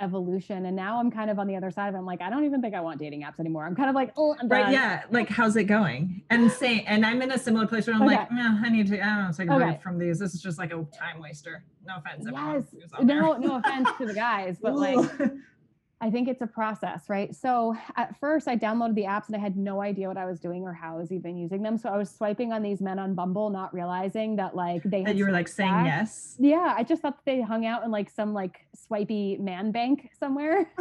evolution. 0.00 0.66
And 0.66 0.76
now 0.76 0.98
I'm 0.98 1.10
kind 1.10 1.30
of 1.30 1.38
on 1.38 1.46
the 1.46 1.56
other 1.56 1.70
side 1.70 1.88
of 1.88 1.94
it. 1.94 1.98
I'm 1.98 2.06
like, 2.06 2.20
I 2.20 2.30
don't 2.30 2.44
even 2.44 2.60
think 2.60 2.74
I 2.74 2.80
want 2.80 2.98
dating 2.98 3.22
apps 3.22 3.38
anymore. 3.38 3.64
I'm 3.64 3.76
kind 3.76 3.88
of 3.88 3.94
like, 3.94 4.12
oh, 4.16 4.36
I'm 4.40 4.48
right, 4.48 4.72
yeah. 4.72 5.02
Like, 5.10 5.28
how's 5.28 5.56
it 5.56 5.64
going? 5.64 6.22
And 6.30 6.50
say, 6.50 6.82
and 6.86 7.04
I'm 7.04 7.22
in 7.22 7.30
a 7.30 7.38
similar 7.38 7.66
place 7.66 7.86
where 7.86 7.96
I'm 7.96 8.02
okay. 8.02 8.16
like, 8.16 8.28
eh, 8.32 8.60
I 8.64 8.68
need 8.70 8.88
to, 8.88 9.00
I 9.00 9.06
don't 9.06 9.24
know, 9.26 9.32
take 9.32 9.48
a 9.48 9.56
break 9.56 9.82
from 9.82 9.98
these. 9.98 10.18
This 10.18 10.34
is 10.34 10.42
just 10.42 10.58
like 10.58 10.72
a 10.72 10.84
time 10.98 11.20
waster. 11.20 11.64
No 11.86 11.96
offense. 11.96 12.26
Yes. 12.26 12.90
No, 13.02 13.36
no 13.36 13.56
offense 13.56 13.88
to 13.98 14.06
the 14.06 14.14
guys, 14.14 14.58
but 14.60 14.74
like, 14.74 14.98
I 16.02 16.10
think 16.10 16.28
it's 16.28 16.40
a 16.40 16.46
process, 16.46 17.10
right? 17.10 17.34
So 17.34 17.76
at 17.96 18.18
first, 18.18 18.48
I 18.48 18.56
downloaded 18.56 18.94
the 18.94 19.04
apps 19.04 19.26
and 19.26 19.36
I 19.36 19.38
had 19.38 19.56
no 19.56 19.82
idea 19.82 20.08
what 20.08 20.16
I 20.16 20.24
was 20.24 20.40
doing 20.40 20.62
or 20.62 20.72
how 20.72 20.94
I 20.94 20.98
was 20.98 21.12
even 21.12 21.36
using 21.36 21.62
them. 21.62 21.76
So 21.76 21.90
I 21.90 21.98
was 21.98 22.10
swiping 22.10 22.52
on 22.52 22.62
these 22.62 22.80
men 22.80 22.98
on 22.98 23.14
Bumble, 23.14 23.50
not 23.50 23.74
realizing 23.74 24.36
that 24.36 24.56
like 24.56 24.82
they 24.84 25.04
that 25.04 25.16
you 25.16 25.26
were 25.26 25.30
like 25.30 25.46
saying 25.46 25.70
back. 25.70 25.86
yes. 25.86 26.36
Yeah, 26.38 26.74
I 26.74 26.84
just 26.84 27.02
thought 27.02 27.18
they 27.26 27.42
hung 27.42 27.66
out 27.66 27.84
in 27.84 27.90
like 27.90 28.08
some 28.08 28.32
like 28.32 28.66
swipey 28.74 29.36
man 29.38 29.72
bank 29.72 30.10
somewhere. 30.18 30.70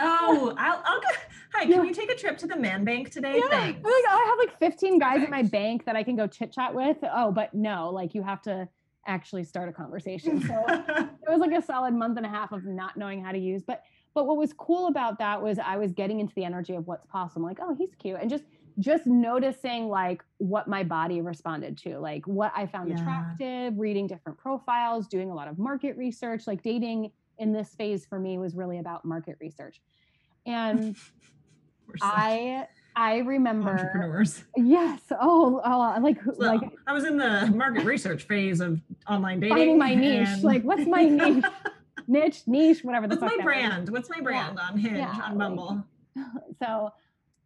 oh, 0.00 0.54
I'll, 0.58 0.82
I'll 0.84 1.00
go. 1.00 1.08
Hi, 1.54 1.62
can 1.62 1.70
yeah. 1.70 1.80
we 1.80 1.92
take 1.92 2.10
a 2.10 2.16
trip 2.16 2.38
to 2.38 2.46
the 2.48 2.56
man 2.56 2.82
bank 2.82 3.10
today? 3.10 3.36
Yeah. 3.36 3.48
Thanks. 3.50 3.78
I'm 3.78 3.84
like, 3.84 4.04
oh, 4.08 4.24
I 4.24 4.26
have 4.30 4.38
like 4.38 4.58
15 4.58 4.98
guys 4.98 5.12
Perfect. 5.20 5.24
at 5.24 5.30
my 5.30 5.42
bank 5.42 5.84
that 5.84 5.94
I 5.94 6.02
can 6.02 6.16
go 6.16 6.26
chit 6.26 6.50
chat 6.50 6.74
with. 6.74 6.96
Oh, 7.02 7.30
but 7.30 7.54
no, 7.54 7.90
like 7.90 8.14
you 8.14 8.22
have 8.22 8.42
to 8.42 8.68
actually 9.06 9.44
start 9.44 9.68
a 9.68 9.72
conversation. 9.72 10.40
So 10.40 10.64
it 10.68 11.28
was 11.28 11.40
like 11.40 11.52
a 11.52 11.62
solid 11.62 11.94
month 11.94 12.16
and 12.16 12.26
a 12.26 12.28
half 12.28 12.52
of 12.52 12.64
not 12.64 12.96
knowing 12.96 13.22
how 13.22 13.32
to 13.32 13.38
use. 13.38 13.62
But 13.62 13.82
but 14.14 14.26
what 14.26 14.36
was 14.36 14.52
cool 14.52 14.88
about 14.88 15.18
that 15.20 15.40
was 15.40 15.58
I 15.58 15.76
was 15.76 15.92
getting 15.92 16.20
into 16.20 16.34
the 16.34 16.44
energy 16.44 16.74
of 16.74 16.86
what's 16.86 17.06
possible. 17.06 17.46
I'm 17.46 17.48
like, 17.48 17.58
oh, 17.62 17.74
he's 17.74 17.94
cute. 17.98 18.18
And 18.20 18.28
just 18.28 18.44
just 18.78 19.06
noticing 19.06 19.88
like 19.88 20.22
what 20.38 20.68
my 20.68 20.82
body 20.82 21.20
responded 21.20 21.76
to, 21.78 21.98
like 21.98 22.26
what 22.26 22.52
I 22.54 22.66
found 22.66 22.88
yeah. 22.88 23.00
attractive, 23.00 23.78
reading 23.78 24.06
different 24.06 24.38
profiles, 24.38 25.06
doing 25.06 25.30
a 25.30 25.34
lot 25.34 25.48
of 25.48 25.58
market 25.58 25.96
research. 25.96 26.46
Like 26.46 26.62
dating 26.62 27.12
in 27.38 27.52
this 27.52 27.74
phase 27.74 28.06
for 28.06 28.18
me 28.18 28.38
was 28.38 28.54
really 28.54 28.78
about 28.78 29.04
market 29.04 29.36
research. 29.40 29.80
And 30.46 30.96
I 32.02 32.66
I 32.96 33.18
remember 33.18 33.70
entrepreneurs. 33.70 34.44
Yes. 34.56 35.00
Oh, 35.10 35.60
oh 35.64 36.00
like 36.00 36.22
so 36.22 36.32
like 36.38 36.60
I 36.86 36.92
was 36.92 37.04
in 37.04 37.16
the 37.16 37.46
market 37.54 37.84
research 37.84 38.24
phase 38.24 38.60
of 38.60 38.80
online 39.08 39.40
dating. 39.40 39.56
Finding 39.56 39.78
my 39.78 39.94
niche. 39.94 40.28
And... 40.28 40.42
Like, 40.42 40.62
what's 40.62 40.86
my 40.86 41.04
niche? 41.04 41.44
niche, 42.06 42.42
niche, 42.46 42.84
whatever. 42.84 43.08
The 43.08 43.16
what's 43.16 43.36
my 43.36 43.42
brand? 43.42 43.88
What's 43.88 44.10
my 44.10 44.20
brand 44.20 44.58
yeah. 44.58 44.68
on 44.68 44.78
Hinge 44.78 44.96
yeah, 44.98 45.20
on 45.24 45.38
Bumble? 45.38 45.84
So 46.62 46.92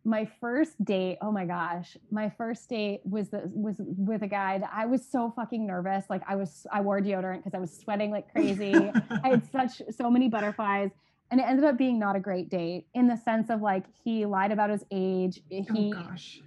my 0.05 0.29
first 0.41 0.83
date, 0.85 1.19
oh 1.21 1.33
my 1.33 1.45
gosh, 1.45 1.97
my 2.11 2.31
first 2.31 2.69
date 2.69 3.01
was 3.05 3.29
the, 3.29 3.43
was 3.53 3.77
with 3.79 4.23
a 4.23 4.27
guy 4.27 4.59
that 4.59 4.71
I 4.73 4.87
was 4.87 5.05
so 5.05 5.33
fucking 5.35 5.67
nervous. 5.67 6.05
Like 6.09 6.23
I 6.29 6.37
was, 6.37 6.67
I 6.73 6.81
wore 6.81 7.01
deodorant 7.01 7.39
because 7.39 7.55
I 7.55 7.59
was 7.59 7.77
sweating 7.77 8.11
like 8.11 8.31
crazy. 8.31 8.75
I 9.25 9.29
had 9.29 9.51
such 9.51 9.83
so 9.91 10.11
many 10.11 10.29
butterflies 10.29 10.91
and 11.31 11.41
it 11.41 11.45
ended 11.45 11.65
up 11.65 11.77
being 11.77 11.99
not 11.99 12.17
a 12.17 12.21
great 12.21 12.49
date 12.49 12.87
in 12.95 13.07
the 13.07 13.17
sense 13.17 13.51
of 13.51 13.61
like 13.61 13.85
he 14.05 14.27
lied 14.27 14.53
about 14.53 14.71
his 14.71 14.85
age 14.91 15.41
he 15.49 15.93
oh 15.97 16.03
gosh. 16.03 16.41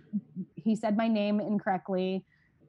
he 0.56 0.76
said 0.76 0.96
my 0.96 1.08
name 1.08 1.40
incorrectly 1.40 2.24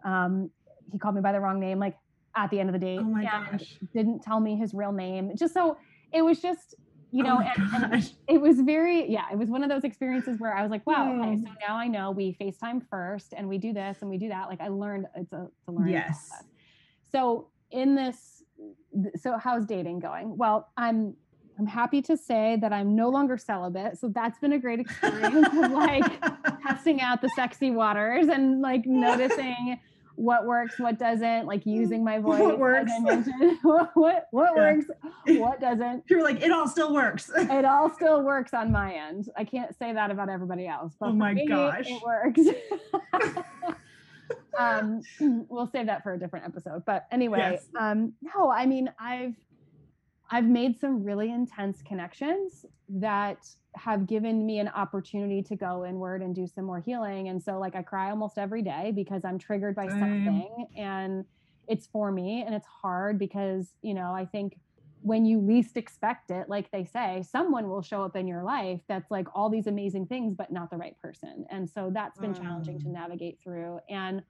um, 0.05 0.51
he 0.91 0.99
called 0.99 1.15
me 1.15 1.21
by 1.21 1.33
the 1.33 1.41
wrong 1.41 1.61
name 1.61 1.79
like 1.79 1.97
at 2.37 2.51
the 2.51 2.61
end 2.61 2.69
of 2.69 2.73
the 2.73 2.79
date 2.79 3.01
oh 3.01 3.05
my 3.05 3.25
gosh. 3.25 3.79
didn't 3.93 4.23
tell 4.23 4.41
me 4.41 4.57
his 4.57 4.75
real 4.75 4.93
name 4.93 5.33
just 5.37 5.55
so 5.55 5.77
it 6.13 6.23
was 6.23 6.41
just 6.41 6.75
you 7.13 7.25
know 7.25 7.41
oh 7.41 7.63
and, 7.75 7.93
and, 7.93 8.13
it 8.29 8.41
was 8.41 8.61
very 8.61 9.11
yeah 9.11 9.27
it 9.33 9.39
was 9.39 9.49
one 9.49 9.65
of 9.65 9.69
those 9.69 9.83
experiences 9.83 10.39
where 10.39 10.55
i 10.57 10.63
was 10.63 10.71
like 10.71 10.87
wow 10.87 11.13
okay 11.13 11.37
so 11.43 11.49
hmm. 11.49 11.55
now 11.67 11.77
i 11.77 11.89
know 11.89 12.11
we 12.13 12.37
facetime 12.41 12.81
first 12.89 13.35
and 13.37 13.49
we 13.49 13.59
do 13.59 13.73
this 13.73 13.99
and 14.01 14.11
we 14.11 14.17
do 14.17 14.29
that 14.29 14.49
like 14.49 14.61
i 14.61 14.69
learned 14.69 15.07
it's 15.17 15.33
a, 15.33 15.43
it's 15.43 15.69
a 15.69 15.73
learning 15.73 15.93
yes 15.93 16.29
process. 16.29 16.47
so 17.11 17.49
in 17.73 17.95
this 17.97 18.45
so 19.21 19.37
how's 19.39 19.67
dating 19.67 19.99
going 19.99 20.37
well 20.37 20.71
i'm 20.77 21.15
I'm 21.61 21.67
happy 21.67 22.01
to 22.01 22.17
say 22.17 22.57
that 22.63 22.73
I'm 22.73 22.97
no 22.97 23.11
longer 23.11 23.37
celibate. 23.37 23.99
So 23.99 24.09
that's 24.09 24.39
been 24.39 24.55
a 24.55 24.59
great 24.59 24.81
experience 24.81 25.47
of 25.63 25.71
like 25.73 26.23
testing 26.63 27.03
out 27.03 27.21
the 27.21 27.29
sexy 27.37 27.71
waters 27.71 28.29
and 28.29 28.63
like 28.63 28.87
noticing 28.87 29.79
what 30.15 30.47
works, 30.47 30.79
what 30.79 30.99
doesn't, 30.99 31.45
like 31.45 31.67
using 31.67 32.03
my 32.03 32.19
voice. 32.19 32.41
What 32.41 32.59
works? 32.59 32.91
what 33.63 33.91
what, 33.93 34.29
what 34.31 34.53
yeah. 34.57 34.73
works, 34.73 34.87
what 35.27 35.61
doesn't. 35.61 36.05
You're 36.09 36.25
like, 36.25 36.41
it 36.41 36.51
all 36.51 36.67
still 36.67 36.95
works. 36.95 37.31
it 37.37 37.67
all 37.67 37.91
still 37.91 38.23
works 38.23 38.55
on 38.55 38.73
my 38.73 38.95
end. 38.95 39.29
I 39.37 39.45
can't 39.45 39.77
say 39.79 39.93
that 39.93 40.11
about 40.11 40.31
everybody 40.31 40.67
else. 40.67 40.95
But 40.99 41.11
oh 41.11 41.13
my 41.13 41.35
me, 41.35 41.47
gosh. 41.47 41.85
It 41.87 42.03
works. 42.03 42.41
um, 44.59 45.03
we'll 45.51 45.71
save 45.71 45.89
that 45.89 46.05
for 46.05 46.15
a 46.15 46.19
different 46.19 46.47
episode. 46.47 46.87
But 46.87 47.07
anyway, 47.13 47.51
yes. 47.53 47.67
um, 47.79 48.15
no, 48.23 48.51
I 48.51 48.65
mean, 48.65 48.91
I've 48.99 49.35
I've 50.31 50.47
made 50.47 50.79
some 50.79 51.03
really 51.03 51.31
intense 51.31 51.83
connections 51.83 52.65
that 52.89 53.49
have 53.75 54.07
given 54.07 54.47
me 54.47 54.59
an 54.59 54.69
opportunity 54.69 55.43
to 55.43 55.57
go 55.57 55.85
inward 55.85 56.23
and 56.23 56.35
do 56.35 56.47
some 56.47 56.65
more 56.65 56.81
healing. 56.81 57.29
And 57.29 57.43
so, 57.43 57.59
like, 57.59 57.75
I 57.75 57.83
cry 57.83 58.11
almost 58.11 58.39
every 58.39 58.63
day 58.63 58.93
because 58.95 59.25
I'm 59.25 59.39
triggered 59.39 59.75
by 59.75 59.89
something 59.89 60.67
and 60.77 61.25
it's 61.69 61.87
for 61.87 62.11
me. 62.11 62.43
And 62.45 62.55
it's 62.55 62.67
hard 62.67 63.19
because, 63.19 63.75
you 63.83 63.95
know, 63.95 64.13
I 64.13 64.25
think 64.25 64.57
when 65.03 65.25
you 65.25 65.41
least 65.41 65.77
expect 65.77 66.31
it, 66.31 66.49
like 66.49 66.71
they 66.71 66.85
say, 66.85 67.25
someone 67.29 67.69
will 67.69 67.83
show 67.83 68.03
up 68.03 68.17
in 68.17 68.27
your 68.27 68.43
life 68.43 68.81
that's 68.87 69.11
like 69.11 69.27
all 69.35 69.49
these 69.49 69.67
amazing 69.67 70.07
things, 70.07 70.35
but 70.37 70.53
not 70.53 70.71
the 70.71 70.77
right 70.77 70.97
person. 71.01 71.47
And 71.51 71.69
so 71.69 71.91
that's 71.93 72.19
been 72.19 72.35
challenging 72.35 72.79
to 72.81 72.87
mm. 72.87 72.93
navigate 72.93 73.39
through. 73.43 73.81
And 73.89 74.23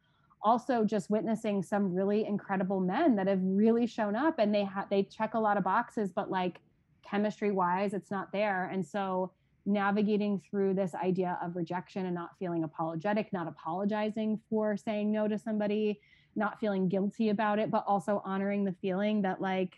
also 0.42 0.84
just 0.84 1.10
witnessing 1.10 1.62
some 1.62 1.92
really 1.94 2.24
incredible 2.24 2.80
men 2.80 3.16
that 3.16 3.26
have 3.26 3.40
really 3.42 3.86
shown 3.86 4.16
up 4.16 4.38
and 4.38 4.54
they 4.54 4.64
have 4.64 4.88
they 4.90 5.02
check 5.02 5.34
a 5.34 5.38
lot 5.38 5.56
of 5.56 5.64
boxes 5.64 6.12
but 6.12 6.30
like 6.30 6.60
chemistry 7.08 7.50
wise 7.50 7.92
it's 7.92 8.10
not 8.10 8.32
there 8.32 8.70
and 8.72 8.84
so 8.84 9.30
navigating 9.66 10.40
through 10.50 10.72
this 10.72 10.94
idea 10.94 11.38
of 11.42 11.54
rejection 11.54 12.06
and 12.06 12.14
not 12.14 12.30
feeling 12.38 12.64
apologetic 12.64 13.32
not 13.32 13.46
apologizing 13.46 14.40
for 14.48 14.76
saying 14.76 15.12
no 15.12 15.28
to 15.28 15.38
somebody 15.38 16.00
not 16.36 16.60
feeling 16.60 16.88
guilty 16.88 17.30
about 17.30 17.58
it, 17.58 17.70
but 17.70 17.84
also 17.86 18.22
honoring 18.24 18.64
the 18.64 18.74
feeling 18.80 19.22
that 19.22 19.40
like 19.40 19.74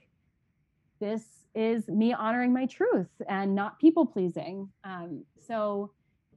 this 1.01 1.23
is 1.55 1.89
me 1.89 2.13
honoring 2.13 2.53
my 2.53 2.67
truth 2.67 3.11
and 3.29 3.55
not 3.55 3.79
people 3.79 4.07
pleasing. 4.07 4.69
Um, 4.85 5.25
so 5.39 5.91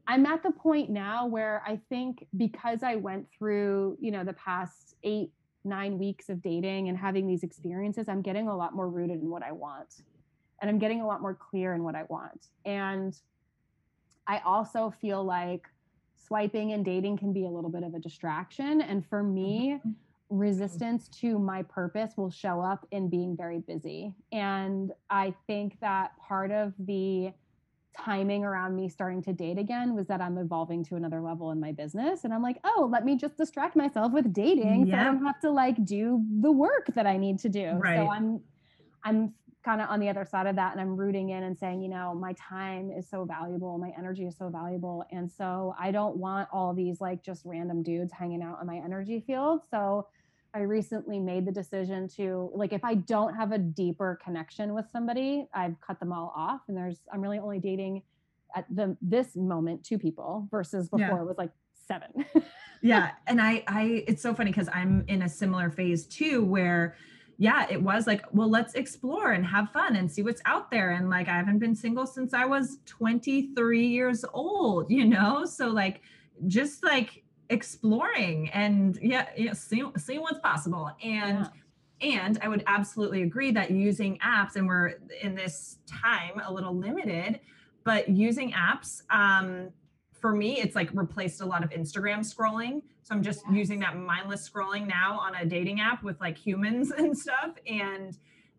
I'm 0.07 0.25
at 0.25 0.43
the 0.43 0.51
point 0.51 0.89
now 0.89 1.25
where 1.25 1.63
I 1.65 1.79
think 1.89 2.27
because 2.37 2.83
I 2.83 2.95
went 2.95 3.27
through, 3.37 3.97
you 3.99 4.11
know, 4.11 4.23
the 4.23 4.33
past 4.33 4.95
eight, 5.03 5.31
nine 5.63 5.97
weeks 5.97 6.29
of 6.29 6.41
dating 6.41 6.89
and 6.89 6.97
having 6.97 7.27
these 7.27 7.43
experiences, 7.43 8.07
I'm 8.07 8.21
getting 8.21 8.47
a 8.47 8.55
lot 8.55 8.75
more 8.75 8.87
rooted 8.87 9.21
in 9.21 9.29
what 9.29 9.43
I 9.43 9.51
want. 9.51 10.03
And 10.61 10.69
I'm 10.69 10.79
getting 10.79 11.01
a 11.01 11.07
lot 11.07 11.21
more 11.21 11.33
clear 11.33 11.73
in 11.73 11.83
what 11.83 11.95
I 11.95 12.03
want. 12.03 12.47
And 12.65 13.17
I 14.27 14.39
also 14.45 14.93
feel 15.01 15.23
like 15.23 15.67
swiping 16.15 16.71
and 16.71 16.83
dating 16.85 17.17
can 17.17 17.33
be 17.33 17.45
a 17.45 17.49
little 17.49 17.69
bit 17.69 17.83
of 17.83 17.93
a 17.93 17.99
distraction. 17.99 18.81
And 18.81 19.05
for 19.05 19.21
me, 19.21 19.79
mm-hmm. 19.79 19.91
resistance 20.29 21.07
to 21.19 21.37
my 21.39 21.63
purpose 21.63 22.13
will 22.15 22.31
show 22.31 22.61
up 22.61 22.85
in 22.91 23.09
being 23.09 23.35
very 23.35 23.59
busy. 23.59 24.13
And 24.31 24.91
I 25.09 25.33
think 25.47 25.79
that 25.81 26.11
part 26.19 26.51
of 26.51 26.73
the 26.79 27.31
timing 27.97 28.43
around 28.43 28.75
me 28.75 28.89
starting 28.89 29.21
to 29.23 29.33
date 29.33 29.57
again 29.57 29.95
was 29.95 30.07
that 30.07 30.21
I'm 30.21 30.37
evolving 30.37 30.83
to 30.85 30.95
another 30.95 31.21
level 31.21 31.51
in 31.51 31.59
my 31.59 31.71
business. 31.71 32.23
And 32.23 32.33
I'm 32.33 32.41
like, 32.41 32.57
oh, 32.63 32.89
let 32.91 33.05
me 33.05 33.17
just 33.17 33.37
distract 33.37 33.75
myself 33.75 34.11
with 34.11 34.33
dating 34.33 34.87
so 34.89 34.97
I 34.97 35.03
don't 35.03 35.25
have 35.25 35.39
to 35.41 35.51
like 35.51 35.83
do 35.85 36.23
the 36.41 36.51
work 36.51 36.87
that 36.95 37.07
I 37.07 37.17
need 37.17 37.39
to 37.39 37.49
do. 37.49 37.71
Right. 37.71 37.97
So 37.97 38.09
I'm 38.09 38.41
I'm 39.03 39.33
kind 39.63 39.81
of 39.81 39.89
on 39.89 39.99
the 39.99 40.07
other 40.07 40.25
side 40.25 40.45
of 40.45 40.55
that 40.55 40.73
and 40.73 40.79
I'm 40.79 40.95
rooting 40.95 41.29
in 41.29 41.43
and 41.43 41.57
saying, 41.57 41.81
you 41.81 41.89
know, 41.89 42.13
my 42.13 42.33
time 42.33 42.91
is 42.91 43.09
so 43.09 43.25
valuable, 43.25 43.77
my 43.79 43.91
energy 43.97 44.25
is 44.25 44.37
so 44.37 44.49
valuable. 44.49 45.03
And 45.11 45.29
so 45.29 45.75
I 45.79 45.91
don't 45.91 46.17
want 46.17 46.47
all 46.53 46.73
these 46.73 47.01
like 47.01 47.23
just 47.23 47.43
random 47.45 47.81
dudes 47.81 48.13
hanging 48.13 48.43
out 48.43 48.59
in 48.61 48.67
my 48.67 48.77
energy 48.77 49.23
field. 49.25 49.61
So 49.71 50.07
I 50.55 50.61
recently 50.61 51.19
made 51.19 51.45
the 51.45 51.51
decision 51.51 52.07
to 52.15 52.49
like 52.55 52.71
if 52.71 52.85
I 52.85 52.95
don't 52.95 53.35
have 53.35 53.51
a 53.51 53.57
deeper 53.57 54.17
connection 54.23 54.73
with 54.73 54.85
somebody, 54.89 55.47
I've 55.53 55.75
cut 55.81 55.99
them 55.99 56.13
all 56.13 56.33
off 56.35 56.61
and 56.69 56.77
there's 56.77 57.01
I'm 57.13 57.19
really 57.19 57.39
only 57.39 57.59
dating 57.59 58.03
at 58.55 58.65
the 58.73 58.95
this 59.01 59.35
moment 59.35 59.83
two 59.83 59.99
people 59.99 60.47
versus 60.49 60.87
before 60.87 61.07
yeah. 61.07 61.21
it 61.21 61.25
was 61.25 61.37
like 61.37 61.51
seven. 61.87 62.25
yeah, 62.81 63.11
and 63.27 63.41
I 63.41 63.65
I 63.67 64.05
it's 64.07 64.21
so 64.21 64.33
funny 64.33 64.53
cuz 64.53 64.69
I'm 64.73 65.03
in 65.09 65.23
a 65.23 65.29
similar 65.29 65.69
phase 65.69 66.07
too 66.07 66.45
where 66.45 66.95
yeah, 67.37 67.67
it 67.69 67.81
was 67.81 68.07
like, 68.07 68.23
well, 68.31 68.49
let's 68.49 68.75
explore 68.75 69.33
and 69.33 69.45
have 69.45 69.69
fun 69.71 69.97
and 69.97 70.09
see 70.09 70.21
what's 70.21 70.41
out 70.45 70.71
there. 70.71 70.91
And 70.91 71.09
like, 71.09 71.27
I 71.27 71.33
haven't 71.33 71.59
been 71.59 71.75
single 71.75 72.07
since 72.07 72.33
I 72.33 72.45
was 72.45 72.77
23 72.85 73.85
years 73.85 74.23
old, 74.33 74.89
you 74.89 75.03
know? 75.03 75.43
So, 75.43 75.67
like, 75.67 76.01
just 76.47 76.81
like 76.81 77.24
exploring 77.49 78.49
and 78.49 78.97
yeah, 79.01 79.27
yeah 79.37 79.53
seeing, 79.53 79.91
seeing 79.97 80.21
what's 80.21 80.39
possible 80.39 80.89
and 81.03 81.49
yeah. 82.01 82.21
and 82.23 82.39
i 82.41 82.47
would 82.47 82.63
absolutely 82.67 83.21
agree 83.23 83.51
that 83.51 83.71
using 83.71 84.17
apps 84.19 84.55
and 84.55 84.67
we're 84.67 84.93
in 85.21 85.35
this 85.35 85.77
time 85.85 86.41
a 86.45 86.51
little 86.51 86.75
limited 86.75 87.39
but 87.83 88.09
using 88.09 88.51
apps 88.51 89.01
um 89.11 89.69
for 90.19 90.31
me 90.31 90.59
it's 90.59 90.75
like 90.75 90.89
replaced 90.93 91.41
a 91.41 91.45
lot 91.45 91.63
of 91.63 91.69
instagram 91.69 92.19
scrolling 92.19 92.81
so 93.03 93.13
i'm 93.13 93.21
just 93.21 93.43
yes. 93.47 93.55
using 93.55 93.79
that 93.79 93.95
mindless 93.95 94.49
scrolling 94.49 94.87
now 94.87 95.19
on 95.19 95.35
a 95.35 95.45
dating 95.45 95.79
app 95.79 96.03
with 96.03 96.19
like 96.19 96.37
humans 96.37 96.91
and 96.97 97.15
stuff 97.15 97.51
and 97.67 98.17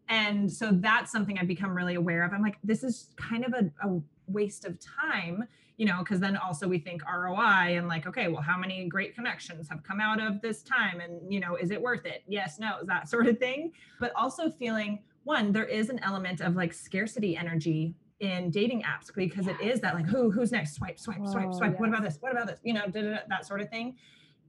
and 0.08 0.50
so 0.50 0.70
that's 0.70 1.10
something 1.10 1.38
i've 1.38 1.48
become 1.48 1.74
really 1.76 1.96
aware 1.96 2.24
of 2.24 2.32
i'm 2.32 2.42
like 2.42 2.58
this 2.62 2.84
is 2.84 3.08
kind 3.16 3.44
of 3.44 3.52
a, 3.52 3.88
a 3.88 4.00
waste 4.28 4.64
of 4.64 4.78
time 4.78 5.44
you 5.76 5.84
know, 5.84 5.98
because 5.98 6.20
then 6.20 6.36
also 6.36 6.66
we 6.66 6.78
think 6.78 7.02
ROI 7.04 7.76
and 7.76 7.86
like, 7.86 8.06
okay, 8.06 8.28
well, 8.28 8.42
how 8.42 8.56
many 8.56 8.86
great 8.88 9.14
connections 9.14 9.68
have 9.68 9.82
come 9.82 10.00
out 10.00 10.20
of 10.20 10.40
this 10.40 10.62
time? 10.62 11.00
And, 11.00 11.20
you 11.32 11.38
know, 11.38 11.56
is 11.56 11.70
it 11.70 11.80
worth 11.80 12.06
it? 12.06 12.22
Yes, 12.26 12.58
no, 12.58 12.78
that 12.84 13.08
sort 13.08 13.26
of 13.26 13.38
thing. 13.38 13.72
But 14.00 14.12
also 14.16 14.50
feeling 14.50 15.02
one, 15.24 15.52
there 15.52 15.64
is 15.64 15.90
an 15.90 16.00
element 16.02 16.40
of 16.40 16.56
like 16.56 16.72
scarcity 16.72 17.36
energy 17.36 17.94
in 18.20 18.50
dating 18.50 18.82
apps 18.82 19.14
because 19.14 19.46
it 19.46 19.60
is 19.60 19.80
that 19.80 19.94
like, 19.94 20.06
who, 20.06 20.30
who's 20.30 20.50
next? 20.52 20.74
Swipe, 20.74 20.98
swipe, 20.98 21.26
swipe, 21.26 21.48
oh, 21.48 21.58
swipe. 21.58 21.72
Yes. 21.72 21.80
What 21.80 21.88
about 21.90 22.02
this? 22.02 22.16
What 22.20 22.32
about 22.32 22.46
this? 22.46 22.60
You 22.62 22.72
know, 22.72 22.86
that 22.88 23.44
sort 23.44 23.60
of 23.60 23.68
thing. 23.68 23.96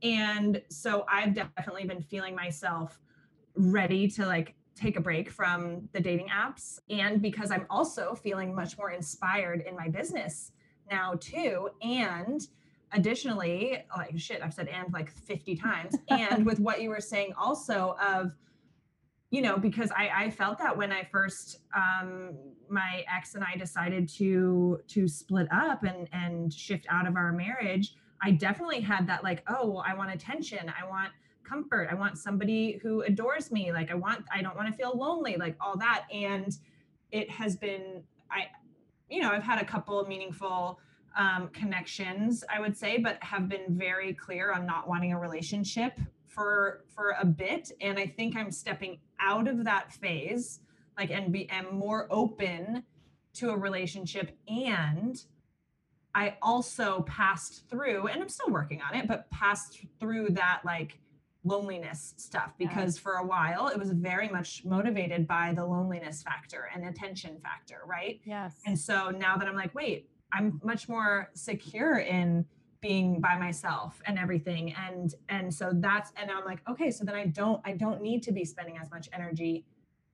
And 0.04 0.62
so 0.70 1.06
I've 1.10 1.34
definitely 1.34 1.86
been 1.86 2.02
feeling 2.02 2.36
myself 2.36 3.00
ready 3.56 4.08
to 4.08 4.26
like 4.26 4.56
take 4.76 4.96
a 4.96 5.02
break 5.02 5.30
from 5.30 5.90
the 5.92 6.00
dating 6.00 6.28
apps 6.28 6.80
and 6.90 7.20
because 7.20 7.50
I'm 7.50 7.66
also 7.70 8.14
feeling 8.14 8.54
much 8.54 8.78
more 8.78 8.92
inspired 8.92 9.64
in 9.68 9.76
my 9.76 9.90
business 9.90 10.52
now 10.90 11.14
too 11.20 11.70
and 11.82 12.48
additionally 12.94 13.84
like 13.96 14.18
shit 14.18 14.42
i've 14.42 14.54
said 14.54 14.68
and 14.68 14.94
like 14.94 15.12
50 15.12 15.56
times 15.56 15.96
and 16.10 16.46
with 16.46 16.60
what 16.60 16.82
you 16.82 16.90
were 16.90 17.02
saying 17.02 17.34
also 17.38 17.96
of 18.02 18.32
you 19.30 19.42
know 19.42 19.58
because 19.58 19.92
i 19.92 20.10
i 20.16 20.30
felt 20.30 20.58
that 20.58 20.76
when 20.76 20.92
i 20.92 21.04
first 21.04 21.60
um 21.76 22.36
my 22.70 23.04
ex 23.14 23.36
and 23.36 23.44
i 23.44 23.58
decided 23.58 24.08
to 24.08 24.80
to 24.88 25.08
split 25.08 25.48
up 25.52 25.84
and 25.84 26.08
and 26.14 26.54
shift 26.54 26.86
out 26.90 27.08
of 27.08 27.16
our 27.16 27.32
marriage 27.34 27.96
i 28.22 28.32
definitely 28.32 28.80
had 28.80 29.06
that 29.08 29.24
like 29.24 29.44
oh 29.50 29.70
well, 29.70 29.84
i 29.86 29.94
want 29.94 30.14
attention 30.14 30.72
i 30.82 30.88
want 30.88 31.12
comfort 31.44 31.88
i 31.92 31.96
want 31.96 32.18
somebody 32.18 32.80
who 32.82 33.02
adores 33.02 33.52
me 33.52 33.72
like 33.72 33.92
i 33.92 33.96
want 33.96 34.24
i 34.34 34.42
don't 34.42 34.56
want 34.56 34.68
to 34.68 34.74
feel 34.74 34.98
lonely 34.98 35.36
like 35.38 35.56
all 35.60 35.78
that 35.78 36.06
and 36.12 36.58
it 37.12 37.30
has 37.30 37.56
been 37.56 38.02
i 38.32 38.48
you 39.10 39.22
know, 39.22 39.30
I've 39.30 39.44
had 39.44 39.62
a 39.62 39.66
couple 39.66 40.00
of 40.00 40.08
meaningful 40.08 40.80
um, 41.18 41.50
connections, 41.54 42.44
I 42.54 42.60
would 42.60 42.78
say, 42.78 42.98
but 42.98 43.22
have 43.24 43.50
been 43.50 43.66
very 43.70 44.14
clear 44.14 44.52
on 44.52 44.66
not 44.66 44.88
wanting 44.88 45.14
a 45.14 45.20
relationship 45.20 46.00
for 46.28 46.84
for 46.94 47.16
a 47.20 47.26
bit. 47.26 47.72
And 47.82 47.98
I 47.98 48.06
think 48.06 48.36
I'm 48.36 48.52
stepping 48.52 49.00
out 49.20 49.48
of 49.48 49.64
that 49.66 49.92
phase, 49.92 50.60
like, 50.98 51.10
and 51.10 51.32
be 51.32 51.50
am 51.50 51.76
more 51.76 52.08
open 52.12 52.84
to 53.36 53.50
a 53.50 53.58
relationship. 53.58 54.38
And 54.48 55.22
I 56.14 56.38
also 56.42 57.02
passed 57.08 57.70
through, 57.70 58.08
and 58.08 58.22
I'm 58.22 58.30
still 58.30 58.50
working 58.50 58.82
on 58.82 58.98
it, 58.98 59.08
but 59.08 59.30
passed 59.30 59.86
through 60.00 60.30
that 60.32 60.62
like 60.66 61.00
loneliness 61.48 62.14
stuff 62.18 62.54
because 62.58 62.96
yes. 62.96 62.98
for 62.98 63.14
a 63.14 63.26
while 63.26 63.68
it 63.68 63.80
was 63.80 63.92
very 63.92 64.28
much 64.28 64.64
motivated 64.66 65.28
by 65.28 65.54
the 65.56 65.66
loneliness 65.66 66.22
factor 66.22 66.70
and 66.74 66.86
attention 66.86 67.40
factor, 67.42 67.82
right? 67.86 68.20
Yes. 68.26 68.60
And 68.66 68.78
so 68.78 69.10
now 69.10 69.38
that 69.38 69.48
I'm 69.48 69.56
like, 69.56 69.74
wait, 69.74 70.10
I'm 70.32 70.60
much 70.64 70.90
more 70.90 71.30
secure 71.34 72.00
in 72.00 72.46
being 72.82 73.20
by 73.20 73.38
myself 73.38 74.00
and 74.06 74.20
everything 74.20 74.74
and 74.74 75.16
and 75.30 75.52
so 75.54 75.72
that's 75.74 76.12
and 76.16 76.30
i'm 76.30 76.46
like 76.46 76.60
okay 76.70 76.92
so 76.92 77.04
then 77.04 77.16
i 77.16 77.26
don't 77.26 77.60
i 77.66 77.72
don't 77.72 78.02
need 78.02 78.22
to 78.22 78.32
be 78.32 78.46
spending 78.46 78.78
as 78.78 78.92
much 78.92 79.10
energy 79.14 79.66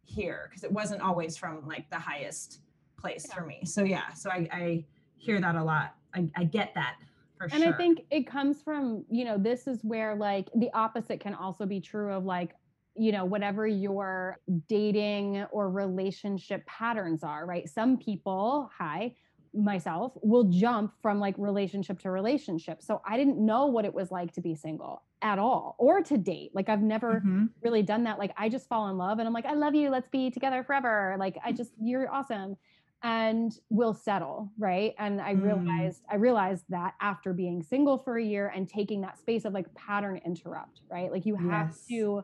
here 0.06 0.48
because 0.50 0.64
it 0.64 0.72
wasn't 0.72 1.02
always 1.02 1.36
from 1.36 1.66
like 1.68 1.90
the 1.90 2.00
highest 2.00 2.62
place 2.98 3.26
yeah. 3.28 3.36
for 3.36 3.46
me 3.46 3.60
so 3.66 3.84
yeah 3.84 4.14
so 4.14 4.30
i 4.30 4.48
i 4.52 4.86
hear 5.18 5.42
that 5.42 5.56
a 5.56 5.64
lot 5.64 5.96
i, 6.14 6.26
I 6.38 6.46
get 6.46 6.74
that 6.76 6.96
for 7.38 7.46
and 7.46 7.64
sure. 7.64 7.74
I 7.74 7.78
think 7.78 8.02
it 8.12 8.28
comes 8.28 8.62
from, 8.62 9.06
you 9.10 9.26
know, 9.26 9.38
this 9.38 9.68
is 9.68 9.80
where 9.84 10.16
like 10.16 10.50
the 10.56 10.70
opposite 10.74 11.20
can 11.20 11.34
also 11.34 11.66
be 11.66 11.80
true 11.80 12.12
of 12.14 12.26
like, 12.26 12.52
you 12.96 13.12
know, 13.12 13.26
whatever 13.26 13.66
your 13.66 14.40
dating 14.68 15.46
or 15.52 15.70
relationship 15.70 16.66
patterns 16.66 17.24
are, 17.24 17.46
right? 17.46 17.68
Some 17.68 17.98
people, 17.98 18.70
hi, 18.78 19.16
myself, 19.54 20.14
will 20.22 20.46
jump 20.46 20.94
from 21.02 21.20
like 21.20 21.36
relationship 21.38 22.00
to 22.00 22.12
relationship. 22.12 22.82
So 22.82 23.02
I 23.08 23.18
didn't 23.18 23.44
know 23.44 23.68
what 23.68 23.86
it 23.86 23.94
was 23.94 24.12
like 24.12 24.34
to 24.34 24.42
be 24.42 24.56
single 24.56 25.04
at 25.22 25.40
all 25.40 25.76
or 25.80 26.02
to 26.02 26.18
date. 26.18 26.52
Like 26.54 26.70
I've 26.70 26.82
never 26.82 27.16
mm-hmm. 27.16 27.46
really 27.62 27.82
done 27.82 28.04
that. 28.04 28.20
Like 28.20 28.32
I 28.38 28.50
just 28.50 28.68
fall 28.68 28.90
in 28.90 28.98
love 28.98 29.20
and 29.20 29.28
I'm 29.28 29.34
like, 29.34 29.46
I 29.46 29.54
love 29.54 29.74
you. 29.74 29.90
Let's 29.90 30.10
be 30.10 30.30
together 30.30 30.64
forever. 30.64 31.16
Like 31.18 31.38
I 31.44 31.52
just, 31.52 31.72
you're 31.82 32.12
awesome 32.12 32.58
and 33.04 33.60
we'll 33.70 33.94
settle 33.94 34.50
right 34.58 34.96
and 34.98 35.22
i 35.22 35.36
mm. 35.36 35.44
realized 35.44 36.04
i 36.10 36.16
realized 36.16 36.64
that 36.70 36.94
after 37.02 37.34
being 37.34 37.62
single 37.62 37.98
for 37.98 38.18
a 38.18 38.24
year 38.24 38.52
and 38.56 38.68
taking 38.70 39.02
that 39.02 39.20
space 39.20 39.44
of 39.46 39.54
like 39.54 39.72
pattern 39.76 40.20
interrupt 40.26 40.82
right 40.90 41.12
like 41.12 41.26
you 41.26 41.36
have 41.36 41.68
yes. 41.68 41.86
to 41.88 42.24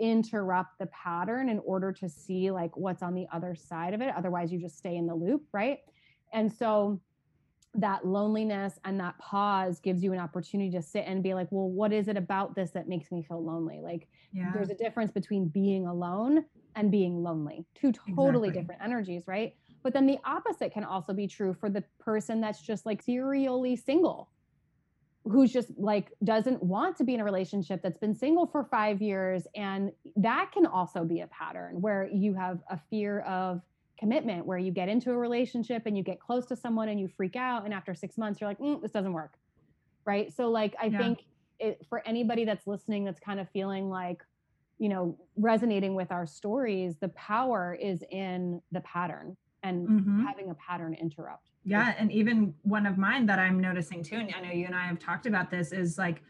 interrupt 0.00 0.78
the 0.78 0.86
pattern 0.86 1.48
in 1.48 1.60
order 1.60 1.92
to 1.92 2.08
see 2.08 2.50
like 2.50 2.76
what's 2.76 3.02
on 3.02 3.14
the 3.14 3.26
other 3.32 3.54
side 3.54 3.94
of 3.94 4.00
it 4.00 4.12
otherwise 4.16 4.52
you 4.52 4.58
just 4.58 4.76
stay 4.76 4.96
in 4.96 5.06
the 5.06 5.14
loop 5.14 5.42
right 5.52 5.78
and 6.32 6.52
so 6.52 7.00
that 7.74 8.04
loneliness 8.04 8.80
and 8.84 8.98
that 8.98 9.16
pause 9.18 9.78
gives 9.78 10.02
you 10.02 10.12
an 10.12 10.18
opportunity 10.18 10.70
to 10.72 10.82
sit 10.82 11.04
and 11.06 11.22
be 11.22 11.34
like 11.34 11.46
well 11.52 11.68
what 11.68 11.92
is 11.92 12.08
it 12.08 12.16
about 12.16 12.56
this 12.56 12.72
that 12.72 12.88
makes 12.88 13.12
me 13.12 13.22
feel 13.22 13.44
lonely 13.44 13.80
like 13.80 14.08
yeah. 14.32 14.50
there's 14.52 14.70
a 14.70 14.74
difference 14.74 15.12
between 15.12 15.46
being 15.46 15.86
alone 15.86 16.44
and 16.74 16.90
being 16.90 17.22
lonely 17.22 17.64
two 17.74 17.92
totally 18.16 18.48
exactly. 18.48 18.62
different 18.62 18.82
energies 18.82 19.22
right 19.28 19.54
but 19.82 19.92
then 19.92 20.06
the 20.06 20.18
opposite 20.24 20.72
can 20.72 20.84
also 20.84 21.12
be 21.12 21.26
true 21.26 21.54
for 21.54 21.70
the 21.70 21.82
person 21.98 22.40
that's 22.40 22.60
just 22.60 22.86
like 22.86 23.02
serially 23.02 23.76
single, 23.76 24.30
who's 25.24 25.52
just 25.52 25.68
like 25.78 26.12
doesn't 26.24 26.62
want 26.62 26.96
to 26.96 27.04
be 27.04 27.14
in 27.14 27.20
a 27.20 27.24
relationship 27.24 27.82
that's 27.82 27.98
been 27.98 28.14
single 28.14 28.46
for 28.46 28.64
five 28.64 29.00
years. 29.00 29.46
And 29.54 29.92
that 30.16 30.50
can 30.52 30.66
also 30.66 31.04
be 31.04 31.20
a 31.20 31.26
pattern 31.28 31.80
where 31.80 32.08
you 32.12 32.34
have 32.34 32.60
a 32.70 32.78
fear 32.90 33.20
of 33.20 33.62
commitment, 33.98 34.46
where 34.46 34.58
you 34.58 34.70
get 34.70 34.88
into 34.88 35.10
a 35.10 35.16
relationship 35.16 35.82
and 35.86 35.96
you 35.96 36.02
get 36.02 36.20
close 36.20 36.46
to 36.46 36.56
someone 36.56 36.88
and 36.88 36.98
you 36.98 37.08
freak 37.08 37.36
out. 37.36 37.64
And 37.64 37.74
after 37.74 37.94
six 37.94 38.16
months, 38.16 38.40
you're 38.40 38.48
like, 38.48 38.58
mm, 38.58 38.80
this 38.80 38.90
doesn't 38.90 39.12
work. 39.12 39.34
Right. 40.06 40.32
So, 40.32 40.50
like, 40.50 40.74
I 40.80 40.86
yeah. 40.86 40.98
think 40.98 41.24
it, 41.60 41.86
for 41.88 42.06
anybody 42.06 42.44
that's 42.44 42.66
listening 42.66 43.04
that's 43.04 43.20
kind 43.20 43.38
of 43.38 43.48
feeling 43.50 43.90
like 43.90 44.22
you 44.78 44.88
know 44.88 45.16
resonating 45.36 45.94
with 45.94 46.10
our 46.10 46.26
stories 46.26 46.96
the 47.00 47.08
power 47.10 47.78
is 47.80 48.02
in 48.10 48.60
the 48.72 48.80
pattern 48.80 49.36
and 49.62 49.88
mm-hmm. 49.88 50.24
having 50.24 50.50
a 50.50 50.54
pattern 50.54 50.94
interrupt 51.00 51.50
yeah 51.64 51.94
and 51.98 52.10
even 52.12 52.54
one 52.62 52.86
of 52.86 52.98
mine 52.98 53.26
that 53.26 53.38
i'm 53.38 53.60
noticing 53.60 54.02
too 54.02 54.16
and 54.16 54.34
i 54.34 54.40
know 54.40 54.52
you 54.52 54.66
and 54.66 54.74
i 54.74 54.86
have 54.86 54.98
talked 54.98 55.26
about 55.26 55.50
this 55.50 55.72
is 55.72 55.98
like 55.98 56.22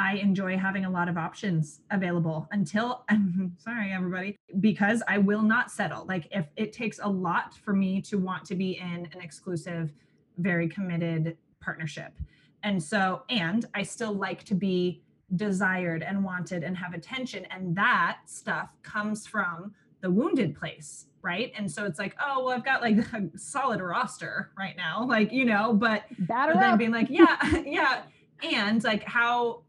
I 0.00 0.14
enjoy 0.14 0.56
having 0.56 0.84
a 0.84 0.90
lot 0.90 1.08
of 1.08 1.18
options 1.18 1.80
available 1.90 2.46
until 2.52 3.04
I'm 3.08 3.56
sorry, 3.58 3.92
everybody, 3.92 4.38
because 4.60 5.02
I 5.08 5.18
will 5.18 5.42
not 5.42 5.72
settle. 5.72 6.06
Like, 6.06 6.28
if 6.30 6.46
it 6.56 6.72
takes 6.72 7.00
a 7.02 7.08
lot 7.08 7.54
for 7.54 7.72
me 7.72 8.00
to 8.02 8.16
want 8.16 8.44
to 8.44 8.54
be 8.54 8.78
in 8.78 9.08
an 9.12 9.20
exclusive, 9.20 9.92
very 10.36 10.68
committed 10.68 11.36
partnership. 11.60 12.12
And 12.62 12.80
so, 12.80 13.22
and 13.28 13.64
I 13.74 13.82
still 13.82 14.12
like 14.12 14.44
to 14.44 14.54
be 14.54 15.02
desired 15.34 16.04
and 16.04 16.24
wanted 16.24 16.62
and 16.62 16.76
have 16.76 16.94
attention. 16.94 17.44
And 17.50 17.74
that 17.74 18.20
stuff 18.26 18.70
comes 18.84 19.26
from 19.26 19.74
the 20.00 20.10
wounded 20.10 20.56
place. 20.56 21.06
Right. 21.20 21.52
And 21.56 21.70
so 21.70 21.84
it's 21.84 21.98
like, 21.98 22.16
oh, 22.24 22.44
well, 22.44 22.54
I've 22.54 22.64
got 22.64 22.80
like 22.80 22.98
a 23.12 23.28
solid 23.36 23.80
roster 23.80 24.50
right 24.56 24.76
now, 24.76 25.04
like, 25.04 25.32
you 25.32 25.44
know, 25.44 25.72
but, 25.72 26.04
but 26.18 26.54
then 26.54 26.62
up. 26.62 26.78
being 26.78 26.92
like, 26.92 27.08
yeah, 27.10 27.56
yeah. 27.66 28.02
And 28.42 28.82
like, 28.84 29.04
how 29.04 29.62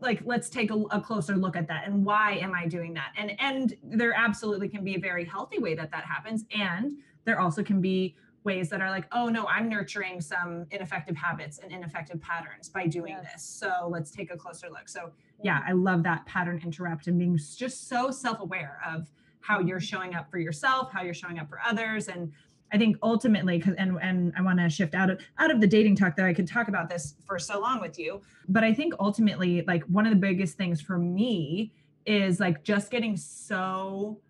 like 0.00 0.20
let's 0.24 0.48
take 0.48 0.70
a, 0.70 0.74
a, 0.74 1.00
closer 1.00 1.36
look 1.36 1.56
at 1.56 1.66
that 1.68 1.86
and 1.86 2.04
why 2.04 2.32
am 2.32 2.54
i 2.54 2.66
doing 2.66 2.92
that 2.94 3.12
and 3.16 3.32
and 3.40 3.76
there 3.82 4.12
absolutely 4.12 4.68
can 4.68 4.84
be 4.84 4.94
a 4.94 4.98
very 4.98 5.24
healthy 5.24 5.58
way 5.58 5.74
that 5.74 5.90
that 5.90 6.04
happens 6.04 6.44
and 6.56 6.92
there 7.24 7.40
also 7.40 7.62
can 7.62 7.80
be 7.80 8.14
ways 8.44 8.68
that 8.68 8.80
are 8.80 8.90
like 8.90 9.06
oh 9.12 9.28
no 9.28 9.46
i'm 9.46 9.68
nurturing 9.68 10.20
some 10.20 10.66
ineffective 10.70 11.16
habits 11.16 11.58
and 11.58 11.72
ineffective 11.72 12.20
patterns 12.20 12.68
by 12.68 12.86
doing 12.86 13.16
yes. 13.22 13.32
this 13.32 13.42
so 13.42 13.88
let's 13.90 14.10
take 14.10 14.30
a 14.32 14.36
closer 14.36 14.68
look 14.68 14.88
so 14.88 15.10
yeah 15.42 15.62
i 15.66 15.72
love 15.72 16.02
that 16.02 16.24
pattern 16.26 16.60
interrupt 16.62 17.06
and 17.06 17.18
being 17.18 17.38
just 17.56 17.88
so 17.88 18.10
self-aware 18.10 18.80
of 18.86 19.10
how 19.46 19.60
you're 19.60 19.80
showing 19.80 20.14
up 20.14 20.30
for 20.30 20.38
yourself 20.38 20.92
how 20.92 21.02
you're 21.02 21.14
showing 21.14 21.38
up 21.38 21.48
for 21.48 21.60
others 21.66 22.08
and 22.08 22.32
I 22.72 22.78
think 22.78 22.96
ultimately, 23.02 23.58
because 23.58 23.74
and 23.78 23.98
and 24.02 24.32
I 24.36 24.42
want 24.42 24.58
to 24.58 24.68
shift 24.68 24.94
out 24.94 25.10
of 25.10 25.20
out 25.38 25.50
of 25.50 25.60
the 25.60 25.66
dating 25.66 25.96
talk 25.96 26.16
that 26.16 26.26
I 26.26 26.34
could 26.34 26.48
talk 26.48 26.68
about 26.68 26.88
this 26.88 27.14
for 27.24 27.38
so 27.38 27.60
long 27.60 27.80
with 27.80 27.98
you, 27.98 28.20
but 28.48 28.64
I 28.64 28.74
think 28.74 28.94
ultimately, 28.98 29.62
like 29.66 29.84
one 29.84 30.04
of 30.06 30.10
the 30.10 30.18
biggest 30.18 30.56
things 30.56 30.80
for 30.80 30.98
me 30.98 31.72
is 32.06 32.40
like 32.40 32.64
just 32.64 32.90
getting 32.90 33.16
so 33.16 34.20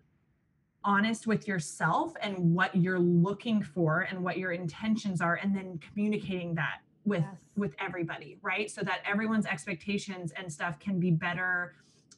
honest 0.83 1.27
with 1.27 1.47
yourself 1.47 2.13
and 2.21 2.37
what 2.37 2.75
you're 2.75 2.99
looking 2.99 3.61
for 3.61 4.01
and 4.01 4.23
what 4.23 4.37
your 4.37 4.51
intentions 4.51 5.19
are, 5.19 5.35
and 5.35 5.55
then 5.55 5.79
communicating 5.79 6.53
that 6.55 6.81
with 7.05 7.21
yes. 7.21 7.41
with 7.55 7.73
everybody, 7.79 8.37
right? 8.43 8.69
So 8.69 8.81
that 8.81 8.99
everyone's 9.09 9.47
expectations 9.47 10.31
and 10.37 10.51
stuff 10.51 10.77
can 10.77 10.99
be 10.99 11.09
better 11.09 11.73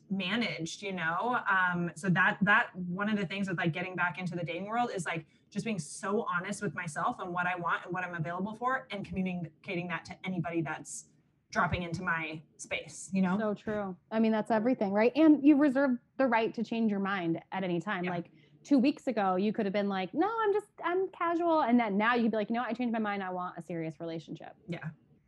managed 0.10 0.82
you 0.82 0.91
know 0.91 1.39
um 1.49 1.91
so 1.95 2.10
that 2.10 2.38
that 2.41 2.70
one 2.88 3.10
of 3.10 3.18
the 3.18 3.26
things 3.26 3.47
with 3.47 3.57
like 3.57 3.72
getting 3.72 3.95
back 3.95 4.18
into 4.18 4.36
the 4.36 4.43
dating 4.43 4.66
world 4.66 4.89
is 4.93 5.05
like 5.05 5.26
just 5.51 5.66
being 5.66 5.80
so 5.80 6.26
honest 6.36 6.62
with 6.62 6.76
myself 6.76 7.18
and 7.20 7.34
what 7.34 7.47
I 7.47 7.55
want 7.55 7.84
and 7.86 7.93
what 7.93 8.03
I'm 8.03 8.16
available 8.16 8.55
for 8.55 8.88
and 8.91 9.05
communicating 9.05 9.88
that 9.88 10.05
to 10.05 10.16
anybody 10.24 10.62
that's 10.62 11.05
dropping 11.51 11.84
into 11.84 12.03
my 12.03 12.39
space, 12.57 13.10
you 13.12 13.22
know? 13.22 13.38
So 13.39 13.53
true. 13.55 13.95
I 14.12 14.20
mean, 14.20 14.32
that's 14.32 14.51
everything, 14.51 14.91
right? 14.91 15.12
And 15.16 15.43
you 15.43 15.57
reserve 15.57 15.91
the 16.18 16.28
right 16.28 16.53
to 16.53 16.64
change 16.64 16.91
your 16.91 16.99
mind 16.99 17.41
at 17.51 17.64
any 17.64 17.80
time. 17.80 18.03
Yeah. 18.03 18.12
Like 18.12 18.26
two 18.64 18.78
weeks 18.78 19.07
ago, 19.07 19.36
you 19.36 19.51
could 19.51 19.66
have 19.66 19.74
been 19.74 19.89
like, 19.89 20.14
no, 20.14 20.30
I'm 20.43 20.53
just, 20.53 20.68
I'm 20.86 21.07
casual. 21.07 21.62
And 21.62 21.80
then 21.80 21.97
now 21.97 22.14
you'd 22.14 22.32
be 22.32 22.38
like, 22.38 22.51
no, 22.51 22.62
I 22.62 22.74
changed 22.74 22.93
my 22.93 22.99
mind. 22.99 23.24
I 23.24 23.32
want 23.32 23.57
a 23.57 23.64
serious 23.64 23.95
relationship. 23.99 24.53
Yeah. 24.68 24.78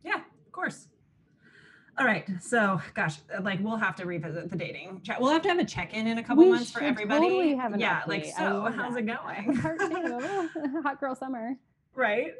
Yeah, 0.04 0.18
of 0.18 0.52
course. 0.52 0.86
All 1.98 2.06
right. 2.06 2.26
So, 2.40 2.80
gosh, 2.94 3.18
uh, 3.36 3.42
like 3.42 3.60
we'll 3.60 3.76
have 3.76 3.96
to 3.96 4.06
revisit 4.06 4.50
the 4.50 4.56
dating 4.56 5.02
chat. 5.02 5.20
We'll 5.20 5.30
have 5.30 5.42
to 5.42 5.48
have 5.48 5.58
a 5.58 5.64
check 5.64 5.94
in 5.94 6.06
in 6.06 6.18
a 6.18 6.22
couple 6.22 6.44
we 6.44 6.50
months 6.50 6.70
for 6.70 6.82
everybody. 6.82 7.28
Totally 7.28 7.54
have 7.54 7.74
an 7.74 7.80
yeah. 7.80 8.00
Update. 8.00 8.08
Like, 8.08 8.24
so 8.26 8.72
how's 8.74 8.94
that. 8.94 9.00
it 9.00 9.06
going? 9.06 9.56
Hot 10.82 11.00
girl 11.00 11.14
summer. 11.14 11.56
Right. 11.94 12.32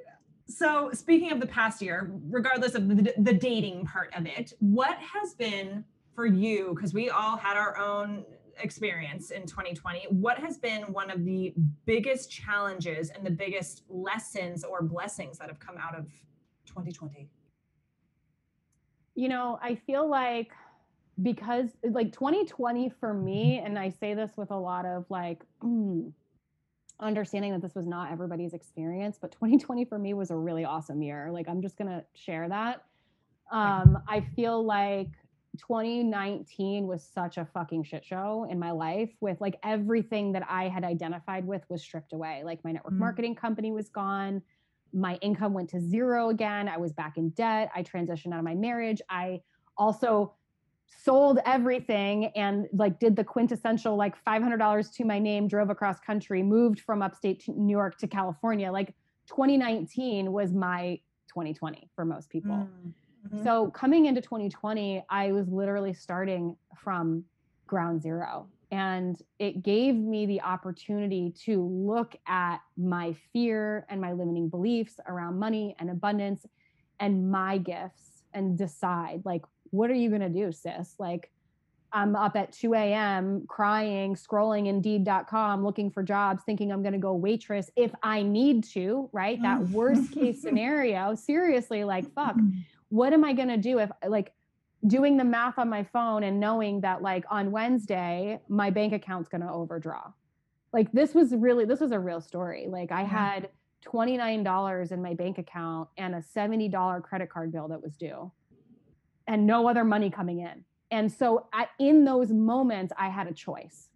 So, 0.46 0.90
speaking 0.92 1.32
of 1.32 1.40
the 1.40 1.46
past 1.46 1.82
year, 1.82 2.10
regardless 2.28 2.74
of 2.74 2.88
the, 2.88 3.14
the 3.18 3.32
dating 3.32 3.86
part 3.86 4.12
of 4.14 4.26
it, 4.26 4.54
what 4.60 4.96
has 4.98 5.34
been 5.34 5.84
for 6.14 6.26
you? 6.26 6.72
Because 6.74 6.94
we 6.94 7.10
all 7.10 7.36
had 7.36 7.56
our 7.56 7.76
own 7.78 8.24
experience 8.58 9.30
in 9.30 9.42
2020. 9.46 10.06
What 10.10 10.38
has 10.38 10.58
been 10.58 10.82
one 10.92 11.10
of 11.10 11.24
the 11.24 11.54
biggest 11.84 12.30
challenges 12.30 13.10
and 13.10 13.24
the 13.24 13.30
biggest 13.30 13.82
lessons 13.88 14.64
or 14.64 14.82
blessings 14.82 15.38
that 15.38 15.48
have 15.48 15.60
come 15.60 15.76
out 15.78 15.96
of 15.96 16.06
2020? 16.66 17.28
You 19.14 19.28
know, 19.28 19.58
I 19.62 19.74
feel 19.74 20.08
like 20.08 20.52
because 21.20 21.70
like 21.82 22.12
2020 22.12 22.90
for 23.00 23.12
me, 23.12 23.62
and 23.64 23.78
I 23.78 23.90
say 23.90 24.14
this 24.14 24.30
with 24.36 24.50
a 24.50 24.56
lot 24.56 24.86
of 24.86 25.04
like 25.10 25.42
mm, 25.62 26.10
understanding 27.00 27.52
that 27.52 27.60
this 27.60 27.74
was 27.74 27.86
not 27.86 28.10
everybody's 28.10 28.54
experience, 28.54 29.18
but 29.20 29.32
2020 29.32 29.84
for 29.84 29.98
me 29.98 30.14
was 30.14 30.30
a 30.30 30.36
really 30.36 30.64
awesome 30.64 31.02
year. 31.02 31.30
Like, 31.30 31.48
I'm 31.48 31.60
just 31.60 31.76
gonna 31.76 32.04
share 32.14 32.48
that. 32.48 32.84
Um, 33.50 33.98
I 34.08 34.20
feel 34.34 34.64
like 34.64 35.10
2019 35.58 36.86
was 36.86 37.02
such 37.02 37.36
a 37.36 37.44
fucking 37.44 37.82
shit 37.84 38.04
show 38.04 38.46
in 38.50 38.58
my 38.58 38.70
life 38.70 39.10
with 39.20 39.38
like 39.42 39.58
everything 39.62 40.32
that 40.32 40.44
I 40.48 40.68
had 40.68 40.84
identified 40.84 41.46
with 41.46 41.62
was 41.68 41.82
stripped 41.82 42.14
away. 42.14 42.42
Like 42.44 42.64
my 42.64 42.72
network 42.72 42.94
mm-hmm. 42.94 43.00
marketing 43.00 43.34
company 43.34 43.70
was 43.72 43.90
gone 43.90 44.40
my 44.92 45.16
income 45.16 45.52
went 45.52 45.70
to 45.70 45.80
zero 45.80 46.28
again. 46.30 46.68
I 46.68 46.76
was 46.76 46.92
back 46.92 47.16
in 47.16 47.30
debt. 47.30 47.70
I 47.74 47.82
transitioned 47.82 48.32
out 48.32 48.38
of 48.38 48.44
my 48.44 48.54
marriage. 48.54 49.00
I 49.08 49.42
also 49.76 50.34
sold 51.04 51.38
everything 51.46 52.26
and 52.36 52.68
like 52.72 52.98
did 53.00 53.16
the 53.16 53.24
quintessential 53.24 53.96
like 53.96 54.14
$500 54.24 54.94
to 54.94 55.04
my 55.04 55.18
name, 55.18 55.48
drove 55.48 55.70
across 55.70 55.98
country, 56.00 56.42
moved 56.42 56.80
from 56.80 57.02
upstate 57.02 57.44
New 57.48 57.70
York 57.70 57.98
to 57.98 58.06
California. 58.06 58.70
Like 58.70 58.94
2019 59.28 60.32
was 60.32 60.52
my 60.52 61.00
2020 61.28 61.88
for 61.94 62.04
most 62.04 62.28
people. 62.28 62.68
Mm-hmm. 63.30 63.42
So 63.44 63.70
coming 63.70 64.06
into 64.06 64.20
2020, 64.20 65.04
I 65.08 65.32
was 65.32 65.48
literally 65.48 65.94
starting 65.94 66.56
from 66.76 67.24
ground 67.66 68.02
zero. 68.02 68.48
And 68.72 69.20
it 69.38 69.62
gave 69.62 69.94
me 69.94 70.24
the 70.24 70.40
opportunity 70.40 71.34
to 71.44 71.62
look 71.62 72.16
at 72.26 72.62
my 72.78 73.14
fear 73.30 73.84
and 73.90 74.00
my 74.00 74.12
limiting 74.12 74.48
beliefs 74.48 74.94
around 75.06 75.38
money 75.38 75.76
and 75.78 75.90
abundance 75.90 76.46
and 76.98 77.30
my 77.30 77.58
gifts 77.58 78.22
and 78.32 78.56
decide, 78.56 79.20
like, 79.26 79.42
what 79.70 79.90
are 79.90 79.94
you 79.94 80.08
going 80.08 80.22
to 80.22 80.30
do, 80.30 80.50
sis? 80.52 80.94
Like, 80.98 81.30
I'm 81.92 82.16
up 82.16 82.34
at 82.34 82.52
2 82.52 82.72
a.m. 82.72 83.44
crying, 83.46 84.14
scrolling 84.14 84.66
indeed.com, 84.66 85.62
looking 85.62 85.90
for 85.90 86.02
jobs, 86.02 86.42
thinking 86.44 86.72
I'm 86.72 86.80
going 86.80 86.94
to 86.94 86.98
go 86.98 87.14
waitress 87.14 87.70
if 87.76 87.92
I 88.02 88.22
need 88.22 88.64
to, 88.72 89.10
right? 89.12 89.40
That 89.42 89.60
worst 89.68 90.12
case 90.12 90.40
scenario. 90.40 91.14
Seriously, 91.14 91.84
like, 91.84 92.10
fuck, 92.14 92.36
what 92.88 93.12
am 93.12 93.22
I 93.22 93.34
going 93.34 93.48
to 93.48 93.58
do 93.58 93.80
if, 93.80 93.90
like, 94.08 94.32
doing 94.86 95.16
the 95.16 95.24
math 95.24 95.58
on 95.58 95.68
my 95.68 95.84
phone 95.84 96.24
and 96.24 96.40
knowing 96.40 96.80
that 96.80 97.02
like 97.02 97.24
on 97.30 97.50
Wednesday 97.50 98.40
my 98.48 98.70
bank 98.70 98.92
account's 98.92 99.28
going 99.28 99.40
to 99.40 99.50
overdraw. 99.50 100.12
Like 100.72 100.90
this 100.92 101.14
was 101.14 101.34
really 101.34 101.64
this 101.64 101.80
was 101.80 101.92
a 101.92 101.98
real 101.98 102.20
story. 102.20 102.66
Like 102.68 102.90
I 102.90 103.02
had 103.02 103.50
$29 103.86 104.92
in 104.92 105.02
my 105.02 105.14
bank 105.14 105.38
account 105.38 105.88
and 105.98 106.14
a 106.14 106.18
$70 106.18 107.02
credit 107.02 107.30
card 107.30 107.52
bill 107.52 107.68
that 107.68 107.82
was 107.82 107.96
due 107.96 108.30
and 109.28 109.46
no 109.46 109.68
other 109.68 109.84
money 109.84 110.10
coming 110.10 110.40
in. 110.40 110.64
And 110.90 111.10
so 111.10 111.46
at, 111.52 111.68
in 111.78 112.04
those 112.04 112.30
moments 112.30 112.92
I 112.98 113.08
had 113.08 113.26
a 113.26 113.32
choice. 113.32 113.88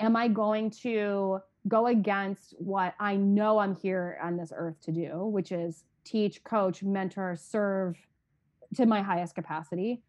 Am 0.00 0.16
I 0.16 0.28
going 0.28 0.70
to 0.82 1.40
go 1.68 1.86
against 1.86 2.54
what 2.58 2.94
I 3.00 3.16
know 3.16 3.58
I'm 3.58 3.74
here 3.74 4.18
on 4.22 4.36
this 4.36 4.52
earth 4.54 4.80
to 4.82 4.92
do, 4.92 5.24
which 5.26 5.52
is 5.52 5.84
teach, 6.04 6.44
coach, 6.44 6.82
mentor, 6.82 7.36
serve 7.36 7.96
to 8.76 8.86
my 8.86 9.02
highest 9.02 9.34
capacity? 9.34 10.02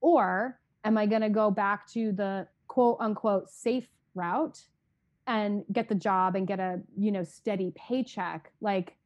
Or 0.00 0.58
am 0.84 0.96
I 0.96 1.06
going 1.06 1.22
to 1.22 1.28
go 1.28 1.50
back 1.50 1.86
to 1.92 2.12
the 2.12 2.46
quote 2.68 2.98
unquote 3.00 3.50
safe 3.50 3.88
route 4.14 4.60
and 5.26 5.64
get 5.72 5.88
the 5.88 5.94
job 5.94 6.36
and 6.36 6.46
get 6.46 6.60
a, 6.60 6.80
you 6.96 7.12
know, 7.12 7.24
steady 7.24 7.72
paycheck? 7.74 8.52
Like, 8.60 8.96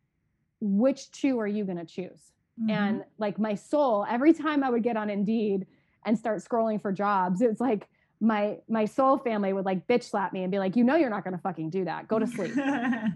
which 0.61 1.11
two 1.11 1.39
are 1.41 1.47
you 1.47 1.65
going 1.65 1.79
to 1.79 1.85
choose? 1.85 2.33
Mm-hmm. 2.61 2.71
And 2.71 3.05
like 3.19 3.39
my 3.39 3.55
soul, 3.55 4.07
every 4.09 4.33
time 4.33 4.63
I 4.63 4.71
would 4.71 4.83
get 4.83 4.97
on 4.97 5.11
Indeed 5.11 5.67
and 6.05 6.19
start 6.19 6.43
scrolling 6.43 6.81
for 6.81 6.93
jobs, 6.93 7.41
it's 7.41 7.61
like, 7.61 7.89
my 8.21 8.59
my 8.69 8.85
soul 8.85 9.19
family 9.19 9.53
would 9.53 9.65
like 9.65 9.87
bitch 9.87 10.05
slap 10.05 10.33
me 10.33 10.43
and 10.43 10.51
be 10.51 10.59
like 10.59 10.77
you 10.77 10.85
know 10.85 10.97
you're 10.97 11.11
not 11.11 11.25
going 11.25 11.35
to 11.35 11.43
fucking 11.43 11.69
do 11.69 11.85
that 11.85 12.09
go 12.09 12.19
to 12.19 12.27
sleep 12.27 12.53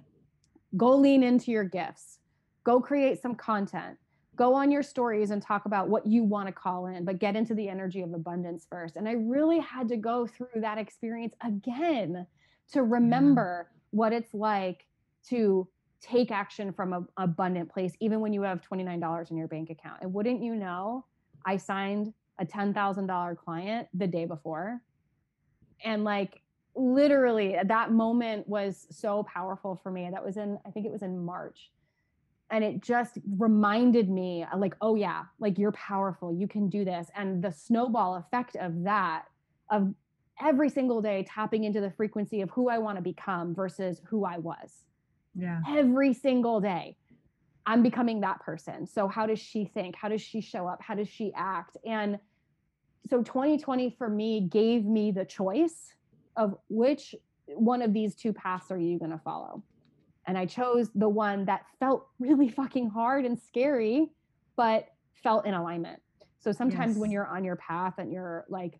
go 0.76 0.96
lean 0.96 1.22
into 1.22 1.50
your 1.50 1.64
gifts 1.64 2.18
go 2.64 2.80
create 2.80 3.20
some 3.22 3.34
content 3.34 3.96
go 4.38 4.54
on 4.54 4.70
your 4.70 4.84
stories 4.84 5.30
and 5.30 5.42
talk 5.42 5.66
about 5.66 5.88
what 5.88 6.06
you 6.06 6.22
want 6.22 6.46
to 6.46 6.52
call 6.52 6.86
in, 6.86 7.04
but 7.04 7.18
get 7.18 7.34
into 7.34 7.54
the 7.54 7.68
energy 7.68 8.02
of 8.02 8.14
abundance 8.14 8.66
first. 8.70 8.96
And 8.96 9.08
I 9.08 9.12
really 9.12 9.58
had 9.58 9.88
to 9.88 9.96
go 9.96 10.26
through 10.26 10.60
that 10.60 10.78
experience 10.78 11.34
again 11.44 12.24
to 12.72 12.84
remember 12.84 13.68
yeah. 13.68 13.78
what 13.90 14.12
it's 14.12 14.32
like 14.32 14.86
to 15.28 15.66
take 16.00 16.30
action 16.30 16.72
from 16.72 16.92
an 16.92 17.08
abundant 17.16 17.68
place, 17.68 17.92
even 17.98 18.20
when 18.20 18.32
you 18.32 18.42
have 18.42 18.60
$29 18.62 19.30
in 19.30 19.36
your 19.36 19.48
bank 19.48 19.70
account. 19.70 19.98
And 20.00 20.14
wouldn't 20.14 20.40
you 20.40 20.54
know, 20.54 21.04
I 21.44 21.56
signed 21.56 22.12
a 22.38 22.46
$10,000 22.46 23.36
client 23.36 23.88
the 23.92 24.06
day 24.06 24.24
before. 24.24 24.80
And 25.84 26.04
like 26.04 26.40
literally 26.76 27.56
that 27.64 27.90
moment 27.90 28.48
was 28.48 28.86
so 28.90 29.24
powerful 29.24 29.80
for 29.82 29.90
me. 29.90 30.08
That 30.12 30.24
was 30.24 30.36
in, 30.36 30.58
I 30.64 30.70
think 30.70 30.86
it 30.86 30.92
was 30.92 31.02
in 31.02 31.18
March. 31.24 31.72
And 32.50 32.64
it 32.64 32.80
just 32.80 33.18
reminded 33.36 34.08
me, 34.08 34.44
uh, 34.50 34.56
like, 34.56 34.74
oh, 34.80 34.94
yeah, 34.94 35.24
like 35.38 35.58
you're 35.58 35.72
powerful. 35.72 36.32
You 36.32 36.48
can 36.48 36.68
do 36.68 36.84
this. 36.84 37.10
And 37.14 37.42
the 37.42 37.52
snowball 37.52 38.16
effect 38.16 38.56
of 38.56 38.84
that, 38.84 39.24
of 39.70 39.94
every 40.40 40.70
single 40.70 41.02
day 41.02 41.26
tapping 41.28 41.64
into 41.64 41.80
the 41.80 41.90
frequency 41.90 42.40
of 42.40 42.50
who 42.50 42.68
I 42.68 42.78
want 42.78 42.96
to 42.96 43.02
become 43.02 43.54
versus 43.54 44.00
who 44.08 44.24
I 44.24 44.38
was. 44.38 44.84
Yeah. 45.34 45.60
Every 45.68 46.14
single 46.14 46.60
day. 46.60 46.96
I'm 47.66 47.82
becoming 47.82 48.20
that 48.22 48.40
person. 48.40 48.86
So 48.86 49.08
how 49.08 49.26
does 49.26 49.38
she 49.38 49.66
think? 49.66 49.94
How 49.94 50.08
does 50.08 50.22
she 50.22 50.40
show 50.40 50.66
up? 50.66 50.80
How 50.82 50.94
does 50.94 51.08
she 51.08 51.32
act? 51.36 51.76
And 51.84 52.18
so 53.10 53.22
2020 53.22 53.94
for 53.98 54.08
me 54.08 54.40
gave 54.40 54.86
me 54.86 55.10
the 55.10 55.26
choice 55.26 55.92
of 56.36 56.56
which 56.68 57.14
one 57.46 57.82
of 57.82 57.92
these 57.92 58.14
two 58.14 58.32
paths 58.32 58.70
are 58.70 58.78
you 58.78 58.98
going 58.98 59.10
to 59.10 59.18
follow? 59.18 59.62
And 60.28 60.36
I 60.36 60.44
chose 60.44 60.90
the 60.94 61.08
one 61.08 61.46
that 61.46 61.64
felt 61.80 62.06
really 62.20 62.48
fucking 62.60 62.90
hard 62.90 63.24
and 63.24 63.36
scary, 63.36 64.10
but 64.56 64.88
felt 65.22 65.46
in 65.46 65.54
alignment. 65.54 66.00
So 66.38 66.52
sometimes 66.52 66.94
yes. 66.94 67.00
when 67.00 67.10
you're 67.10 67.26
on 67.26 67.42
your 67.42 67.56
path 67.56 67.94
and 67.98 68.12
you're 68.12 68.44
like 68.48 68.78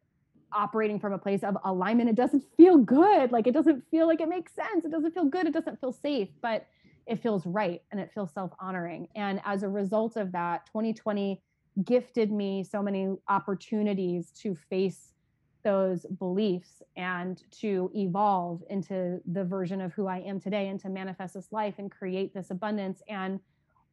operating 0.53 1.01
from 1.01 1.13
a 1.13 1.19
place 1.19 1.43
of 1.43 1.57
alignment, 1.65 2.09
it 2.09 2.15
doesn't 2.15 2.45
feel 2.57 2.77
good. 2.77 3.33
Like 3.33 3.47
it 3.47 3.55
doesn't 3.55 3.83
feel 3.91 4.07
like 4.07 4.21
it 4.21 4.29
makes 4.29 4.55
sense. 4.55 4.85
It 4.85 4.93
doesn't 4.93 5.13
feel 5.13 5.25
good. 5.25 5.47
It 5.47 5.53
doesn't 5.53 5.81
feel 5.81 5.93
safe, 5.93 6.29
but 6.41 6.67
it 7.07 7.21
feels 7.21 7.45
right 7.47 7.83
and 7.91 8.01
it 8.01 8.11
feels 8.13 8.33
self 8.33 8.53
honoring. 8.61 9.09
And 9.17 9.41
as 9.45 9.63
a 9.63 9.69
result 9.69 10.17
of 10.17 10.31
that, 10.33 10.67
2020 10.67 11.43
gifted 11.85 12.31
me 12.31 12.63
so 12.63 12.83
many 12.83 13.15
opportunities 13.29 14.31
to 14.43 14.55
face 14.55 15.15
those 15.63 16.07
beliefs 16.19 16.83
and 16.97 17.43
to 17.61 17.91
evolve 17.95 18.63
into 18.71 19.21
the 19.33 19.45
version 19.45 19.81
of 19.81 19.93
who 19.93 20.07
I 20.07 20.19
am 20.19 20.41
today 20.41 20.69
and 20.69 20.81
to 20.81 20.89
manifest 20.89 21.35
this 21.35 21.53
life 21.53 21.75
and 21.79 21.91
create 21.91 22.33
this 22.35 22.51
abundance. 22.51 23.03
And 23.09 23.41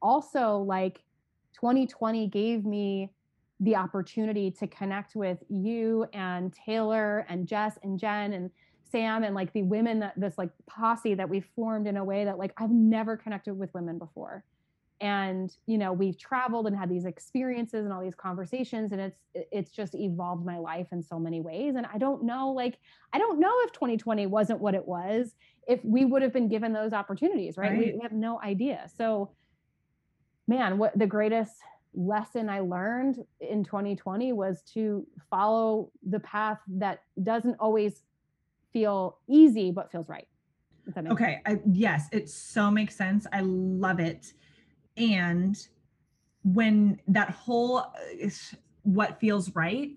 also, 0.01 0.59
like 0.59 1.03
2020 1.53 2.28
gave 2.28 2.66
me 2.66 3.11
the 3.59 3.76
opportunity 3.76 4.51
to 4.51 4.68
connect 4.68 5.16
with 5.16 5.39
you 5.49 6.05
and 6.13 6.53
Taylor 6.53 7.26
and 7.30 7.47
Jess 7.47 7.78
and 7.84 7.97
Jen 7.97 8.34
and 8.34 8.51
Sam 8.91 9.24
and 9.24 9.34
like 9.34 9.51
the 9.53 9.63
women 9.63 9.99
that 9.99 10.13
this 10.18 10.38
like 10.38 10.51
posse 10.68 11.13
that 11.16 11.28
we 11.28 11.41
formed 11.41 11.88
in 11.88 11.97
a 11.97 12.03
way 12.03 12.26
that 12.26 12.38
like 12.38 12.53
I've 12.57 12.72
never 12.72 13.18
connected 13.18 13.53
with 13.53 13.74
women 13.74 13.97
before. 13.97 14.43
And 15.02 15.56
you 15.66 15.78
know, 15.78 15.91
we've 15.91 16.18
traveled 16.18 16.68
and 16.68 16.76
had 16.76 16.89
these 16.89 17.06
experiences 17.06 17.84
and 17.84 17.93
all 17.93 18.02
these 18.02 18.16
conversations 18.16 18.91
and 18.91 19.02
it's 19.02 19.20
it's 19.34 19.72
just 19.72 19.93
evolved 19.96 20.46
my 20.46 20.58
life 20.58 20.88
in 20.91 21.04
so 21.04 21.20
many 21.20 21.41
ways 21.41 21.76
and 21.76 21.86
I 21.93 21.98
don't 21.98 22.24
know 22.24 22.52
like 22.52 22.78
I 23.12 23.18
don't 23.18 23.39
know 23.39 23.54
if 23.64 23.74
2020 23.74 24.26
wasn't 24.28 24.60
what 24.60 24.74
it 24.74 24.88
was 24.88 25.36
if 25.68 25.84
we 25.84 26.06
would 26.06 26.22
have 26.22 26.32
been 26.32 26.48
given 26.48 26.72
those 26.72 26.93
opportunities, 26.93 27.58
right? 27.58 27.72
right. 27.72 27.78
We, 27.78 27.93
we 27.93 28.00
have 28.04 28.14
no 28.14 28.39
idea. 28.41 28.88
So 28.98 29.32
man, 30.48 30.78
what 30.78 30.98
the 30.98 31.08
greatest 31.08 31.56
lesson 31.93 32.50
I 32.50 32.60
learned 32.60 33.24
in 33.39 33.64
2020 33.64 34.34
was 34.34 34.62
to 34.74 35.06
follow 35.30 35.91
the 36.08 36.20
path 36.20 36.60
that 36.68 37.02
doesn't 37.22 37.56
always 37.60 38.04
feel 38.74 39.18
easy 39.28 39.72
but 39.72 39.91
feels 39.91 40.10
right. 40.10 40.28
Okay. 41.08 41.41
I, 41.46 41.60
yes, 41.72 42.08
it 42.12 42.30
so 42.30 42.70
makes 42.70 42.96
sense. 42.96 43.26
I 43.34 43.41
love 43.41 44.00
it. 44.00 44.34
And 44.98 45.58
when 46.43 47.00
that 47.08 47.32
whole 47.32 47.78
uh, 47.78 48.30
what 48.84 49.20
feels 49.20 49.54
right, 49.56 49.91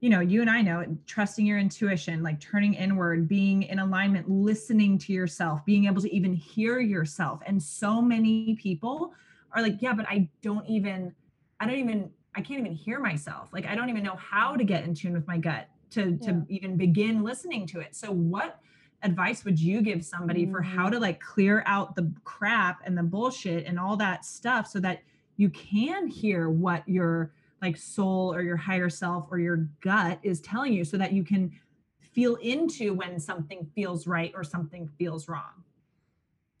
you 0.00 0.10
know, 0.10 0.20
you 0.20 0.42
and 0.42 0.50
I 0.50 0.60
know 0.60 0.84
trusting 1.06 1.46
your 1.46 1.58
intuition, 1.58 2.22
like 2.22 2.38
turning 2.38 2.74
inward, 2.74 3.26
being 3.26 3.62
in 3.62 3.78
alignment, 3.78 4.28
listening 4.28 4.98
to 4.98 5.14
yourself, 5.14 5.64
being 5.64 5.86
able 5.86 6.02
to 6.02 6.14
even 6.14 6.34
hear 6.34 6.78
yourself. 6.78 7.40
And 7.46 7.62
so 7.62 8.02
many 8.02 8.54
people 8.56 9.14
are 9.52 9.62
like, 9.62 9.80
yeah, 9.80 9.94
but 9.94 10.06
I 10.08 10.28
don't 10.42 10.66
even 10.68 11.14
I 11.58 11.66
don't 11.66 11.78
even 11.78 12.10
I 12.34 12.42
can't 12.42 12.60
even 12.60 12.72
hear 12.72 13.00
myself. 13.00 13.48
Like 13.52 13.66
I 13.66 13.74
don't 13.74 13.88
even 13.88 14.02
know 14.02 14.16
how 14.16 14.56
to 14.56 14.64
get 14.64 14.84
in 14.84 14.94
tune 14.94 15.14
with 15.14 15.26
my 15.26 15.38
gut 15.38 15.68
to 15.92 16.16
to 16.18 16.44
yeah. 16.48 16.56
even 16.56 16.76
begin 16.76 17.22
listening 17.22 17.66
to 17.68 17.80
it. 17.80 17.96
So 17.96 18.10
what 18.10 18.60
advice 19.04 19.44
would 19.44 19.60
you 19.60 19.82
give 19.82 20.04
somebody 20.04 20.46
for 20.46 20.60
mm. 20.60 20.64
how 20.64 20.88
to 20.88 20.98
like 20.98 21.20
clear 21.20 21.62
out 21.66 21.94
the 21.94 22.10
crap 22.24 22.80
and 22.84 22.96
the 22.96 23.02
bullshit 23.02 23.66
and 23.66 23.78
all 23.78 23.96
that 23.96 24.24
stuff 24.24 24.66
so 24.66 24.80
that 24.80 25.02
you 25.36 25.50
can 25.50 26.06
hear 26.08 26.48
what 26.48 26.88
your 26.88 27.32
like 27.62 27.76
soul 27.76 28.32
or 28.34 28.42
your 28.42 28.56
higher 28.56 28.88
self 28.90 29.26
or 29.30 29.38
your 29.38 29.68
gut 29.80 30.18
is 30.22 30.40
telling 30.40 30.72
you 30.72 30.84
so 30.84 30.96
that 30.96 31.12
you 31.12 31.22
can 31.22 31.52
feel 32.00 32.36
into 32.36 32.94
when 32.94 33.18
something 33.20 33.68
feels 33.74 34.06
right 34.06 34.32
or 34.34 34.42
something 34.42 34.88
feels 34.98 35.28
wrong 35.28 35.64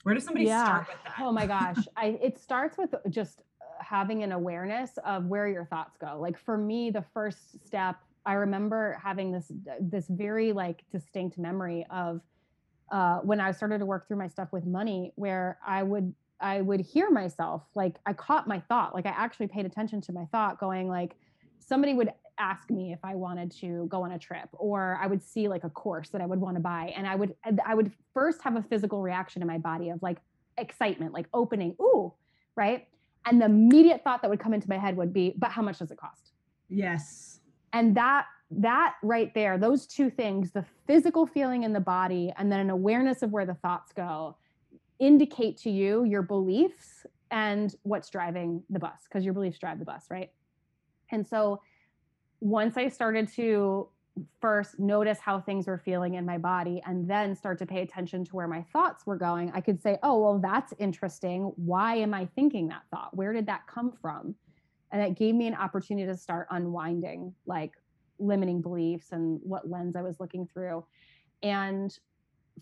where 0.02 0.14
does 0.14 0.24
somebody 0.24 0.46
yeah. 0.46 0.64
start 0.64 0.86
with 0.88 0.96
that 1.04 1.14
oh 1.20 1.32
my 1.32 1.46
gosh 1.46 1.78
i 1.96 2.18
it 2.22 2.38
starts 2.38 2.76
with 2.76 2.94
just 3.10 3.40
uh, 3.60 3.82
having 3.82 4.22
an 4.22 4.32
awareness 4.32 4.98
of 5.04 5.26
where 5.26 5.46
your 5.48 5.64
thoughts 5.64 5.96
go. 5.96 6.18
Like 6.18 6.38
for 6.38 6.56
me, 6.56 6.90
the 6.90 7.04
first 7.12 7.64
step, 7.66 7.96
I 8.26 8.34
remember 8.34 8.98
having 9.02 9.30
this 9.30 9.50
uh, 9.50 9.74
this 9.80 10.06
very 10.08 10.52
like 10.52 10.82
distinct 10.90 11.38
memory 11.38 11.86
of 11.90 12.20
uh, 12.94 13.18
when 13.18 13.40
I 13.40 13.50
started 13.52 13.78
to 13.80 13.86
work 13.86 14.08
through 14.08 14.18
my 14.18 14.28
stuff 14.28 14.48
with 14.52 14.64
money, 14.64 15.12
where 15.16 15.58
I 15.66 15.82
would 15.82 16.14
I 16.40 16.60
would 16.60 16.80
hear 16.80 17.10
myself 17.10 17.62
like 17.74 17.96
I 18.06 18.12
caught 18.12 18.48
my 18.48 18.60
thought, 18.60 18.94
like 18.94 19.04
I 19.04 19.10
actually 19.10 19.48
paid 19.48 19.66
attention 19.66 20.00
to 20.02 20.12
my 20.12 20.26
thought, 20.32 20.58
going 20.58 20.88
like 20.88 21.16
somebody 21.58 21.92
would 21.94 22.12
ask 22.38 22.70
me 22.70 22.92
if 22.92 22.98
I 23.04 23.14
wanted 23.14 23.50
to 23.60 23.86
go 23.88 24.02
on 24.04 24.12
a 24.12 24.18
trip, 24.18 24.48
or 24.52 24.98
I 25.02 25.06
would 25.06 25.22
see 25.22 25.48
like 25.48 25.64
a 25.64 25.70
course 25.70 26.08
that 26.10 26.22
I 26.22 26.26
would 26.26 26.40
want 26.40 26.56
to 26.56 26.60
buy, 26.60 26.94
and 26.96 27.06
I 27.06 27.16
would 27.16 27.34
I 27.66 27.74
would 27.74 27.92
first 28.14 28.40
have 28.42 28.56
a 28.56 28.62
physical 28.62 29.02
reaction 29.02 29.42
in 29.42 29.48
my 29.48 29.58
body 29.58 29.90
of 29.90 30.00
like 30.00 30.18
excitement, 30.56 31.12
like 31.12 31.26
opening, 31.34 31.76
ooh, 31.80 32.14
right 32.56 32.86
and 33.26 33.40
the 33.40 33.46
immediate 33.46 34.02
thought 34.04 34.22
that 34.22 34.30
would 34.30 34.40
come 34.40 34.54
into 34.54 34.68
my 34.68 34.78
head 34.78 34.96
would 34.96 35.12
be, 35.12 35.34
but 35.38 35.50
how 35.50 35.62
much 35.62 35.78
does 35.78 35.90
it 35.90 35.98
cost? 35.98 36.32
Yes. 36.68 37.40
And 37.72 37.96
that 37.96 38.26
that 38.60 38.94
right 39.02 39.32
there, 39.34 39.58
those 39.58 39.86
two 39.86 40.10
things, 40.10 40.50
the 40.52 40.64
physical 40.86 41.26
feeling 41.26 41.62
in 41.62 41.72
the 41.72 41.80
body 41.80 42.32
and 42.36 42.50
then 42.50 42.60
an 42.60 42.70
awareness 42.70 43.22
of 43.22 43.30
where 43.30 43.46
the 43.46 43.54
thoughts 43.54 43.92
go, 43.92 44.36
indicate 44.98 45.56
to 45.58 45.70
you 45.70 46.04
your 46.04 46.22
beliefs 46.22 47.06
and 47.30 47.74
what's 47.82 48.10
driving 48.10 48.62
the 48.70 48.78
bus 48.78 49.00
because 49.08 49.24
your 49.24 49.34
beliefs 49.34 49.58
drive 49.58 49.78
the 49.78 49.84
bus, 49.84 50.06
right? 50.10 50.30
And 51.10 51.26
so 51.26 51.60
once 52.40 52.76
I 52.76 52.88
started 52.88 53.28
to 53.34 53.88
first 54.40 54.78
notice 54.78 55.18
how 55.18 55.40
things 55.40 55.66
were 55.66 55.78
feeling 55.78 56.14
in 56.14 56.24
my 56.24 56.38
body 56.38 56.80
and 56.86 57.08
then 57.10 57.34
start 57.34 57.58
to 57.58 57.66
pay 57.66 57.82
attention 57.82 58.24
to 58.24 58.36
where 58.36 58.46
my 58.46 58.62
thoughts 58.72 59.06
were 59.06 59.16
going, 59.16 59.50
I 59.54 59.60
could 59.60 59.82
say, 59.82 59.98
oh, 60.02 60.20
well, 60.20 60.38
that's 60.38 60.72
interesting. 60.78 61.52
Why 61.56 61.96
am 61.96 62.14
I 62.14 62.26
thinking 62.36 62.68
that 62.68 62.82
thought? 62.90 63.16
Where 63.16 63.32
did 63.32 63.46
that 63.46 63.66
come 63.66 63.92
from? 64.00 64.36
And 64.92 65.02
it 65.02 65.16
gave 65.16 65.34
me 65.34 65.48
an 65.48 65.54
opportunity 65.54 66.06
to 66.06 66.16
start 66.16 66.46
unwinding 66.50 67.34
like 67.46 67.72
limiting 68.18 68.60
beliefs 68.60 69.08
and 69.12 69.40
what 69.42 69.68
lens 69.68 69.96
I 69.96 70.02
was 70.02 70.20
looking 70.20 70.48
through. 70.52 70.84
And 71.42 71.96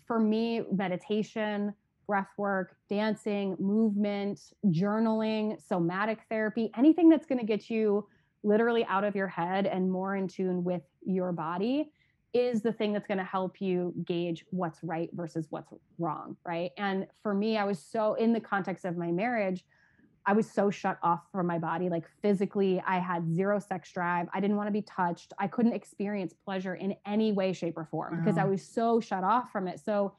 for 0.05 0.19
me, 0.19 0.63
meditation, 0.71 1.73
breath 2.07 2.29
work, 2.37 2.75
dancing, 2.89 3.55
movement, 3.59 4.53
journaling, 4.67 5.61
somatic 5.61 6.19
therapy, 6.29 6.71
anything 6.77 7.09
that's 7.09 7.25
going 7.25 7.39
to 7.39 7.45
get 7.45 7.69
you 7.69 8.07
literally 8.43 8.85
out 8.85 9.03
of 9.03 9.15
your 9.15 9.27
head 9.27 9.65
and 9.65 9.89
more 9.89 10.15
in 10.15 10.27
tune 10.27 10.63
with 10.63 10.81
your 11.05 11.31
body 11.31 11.91
is 12.33 12.61
the 12.61 12.73
thing 12.73 12.91
that's 12.91 13.07
going 13.07 13.17
to 13.17 13.23
help 13.23 13.61
you 13.61 13.93
gauge 14.05 14.43
what's 14.49 14.83
right 14.83 15.09
versus 15.13 15.47
what's 15.49 15.71
wrong 15.99 16.35
right 16.45 16.71
and 16.77 17.05
for 17.21 17.33
me 17.33 17.57
i 17.57 17.63
was 17.63 17.79
so 17.79 18.15
in 18.15 18.33
the 18.33 18.39
context 18.39 18.85
of 18.85 18.97
my 18.97 19.11
marriage 19.11 19.63
i 20.25 20.33
was 20.33 20.49
so 20.49 20.69
shut 20.69 20.97
off 21.03 21.21
from 21.31 21.47
my 21.47 21.57
body 21.57 21.89
like 21.89 22.05
physically 22.21 22.81
i 22.87 22.99
had 22.99 23.27
zero 23.33 23.59
sex 23.59 23.91
drive 23.91 24.27
i 24.33 24.39
didn't 24.39 24.55
want 24.55 24.67
to 24.67 24.71
be 24.71 24.81
touched 24.81 25.33
i 25.39 25.47
couldn't 25.47 25.73
experience 25.73 26.33
pleasure 26.45 26.75
in 26.75 26.95
any 27.05 27.31
way 27.31 27.53
shape 27.53 27.77
or 27.77 27.85
form 27.85 28.13
wow. 28.13 28.19
because 28.23 28.37
i 28.37 28.43
was 28.43 28.63
so 28.63 28.99
shut 28.99 29.23
off 29.23 29.51
from 29.51 29.67
it 29.67 29.79
so 29.79 30.13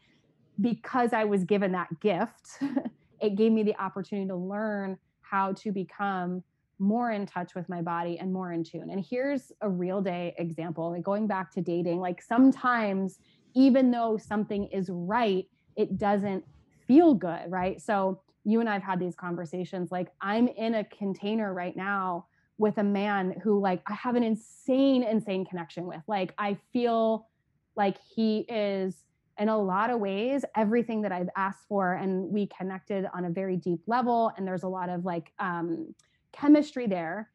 because 0.61 1.13
i 1.13 1.25
was 1.25 1.45
given 1.45 1.73
that 1.73 1.89
gift 2.01 2.59
it 3.21 3.37
gave 3.37 3.53
me 3.53 3.63
the 3.63 3.77
opportunity 3.79 4.29
to 4.29 4.37
learn 4.37 4.97
how 5.23 5.53
to 5.53 5.73
become 5.73 6.43
more 6.79 7.13
in 7.13 7.27
touch 7.27 7.55
with 7.55 7.69
my 7.69 7.81
body 7.81 8.19
and 8.19 8.33
more 8.33 8.53
in 8.53 8.65
tune. 8.65 8.91
And 8.91 9.05
here's 9.05 9.53
a 9.61 9.69
real 9.69 10.01
day 10.01 10.35
example 10.39 10.91
like 10.91 11.03
going 11.03 11.27
back 11.27 11.53
to 11.53 11.61
dating, 11.61 12.01
like 12.01 12.21
sometimes, 12.21 13.19
even 13.55 13.91
though 13.91 14.17
something 14.17 14.67
is 14.67 14.89
right, 14.91 15.47
it 15.77 15.99
doesn't 15.99 16.45
feel 16.87 17.15
good, 17.15 17.43
right? 17.49 17.81
So 17.81 18.21
you 18.45 18.61
and 18.61 18.69
I've 18.69 18.83
had 18.83 19.01
these 19.01 19.15
conversations. 19.15 19.91
Like, 19.91 20.13
I'm 20.21 20.49
in 20.49 20.75
a 20.75 20.85
container 20.85 21.53
right 21.55 21.77
now 21.77 22.27
with 22.59 22.79
a 22.79 22.85
man 22.85 23.41
who, 23.43 23.61
like, 23.61 23.83
I 23.87 23.95
have 23.95 24.15
an 24.17 24.23
insane, 24.23 25.03
insane 25.03 25.45
connection 25.45 25.87
with. 25.87 26.03
Like, 26.07 26.35
I 26.39 26.59
feel 26.73 27.29
like 27.75 27.97
he 28.15 28.41
is 28.49 29.05
in 29.39 29.49
a 29.49 29.59
lot 29.59 29.91
of 29.91 29.99
ways 29.99 30.45
everything 30.55 31.03
that 31.03 31.11
I've 31.11 31.31
asked 31.37 31.67
for, 31.69 31.95
and 31.95 32.31
we 32.31 32.47
connected 32.57 33.07
on 33.13 33.25
a 33.25 33.31
very 33.31 33.57
deep 33.57 33.81
level. 33.87 34.31
And 34.37 34.47
there's 34.47 34.63
a 34.63 34.69
lot 34.69 34.89
of 34.89 35.05
like, 35.05 35.33
um, 35.39 35.95
chemistry 36.33 36.87
there. 36.87 37.31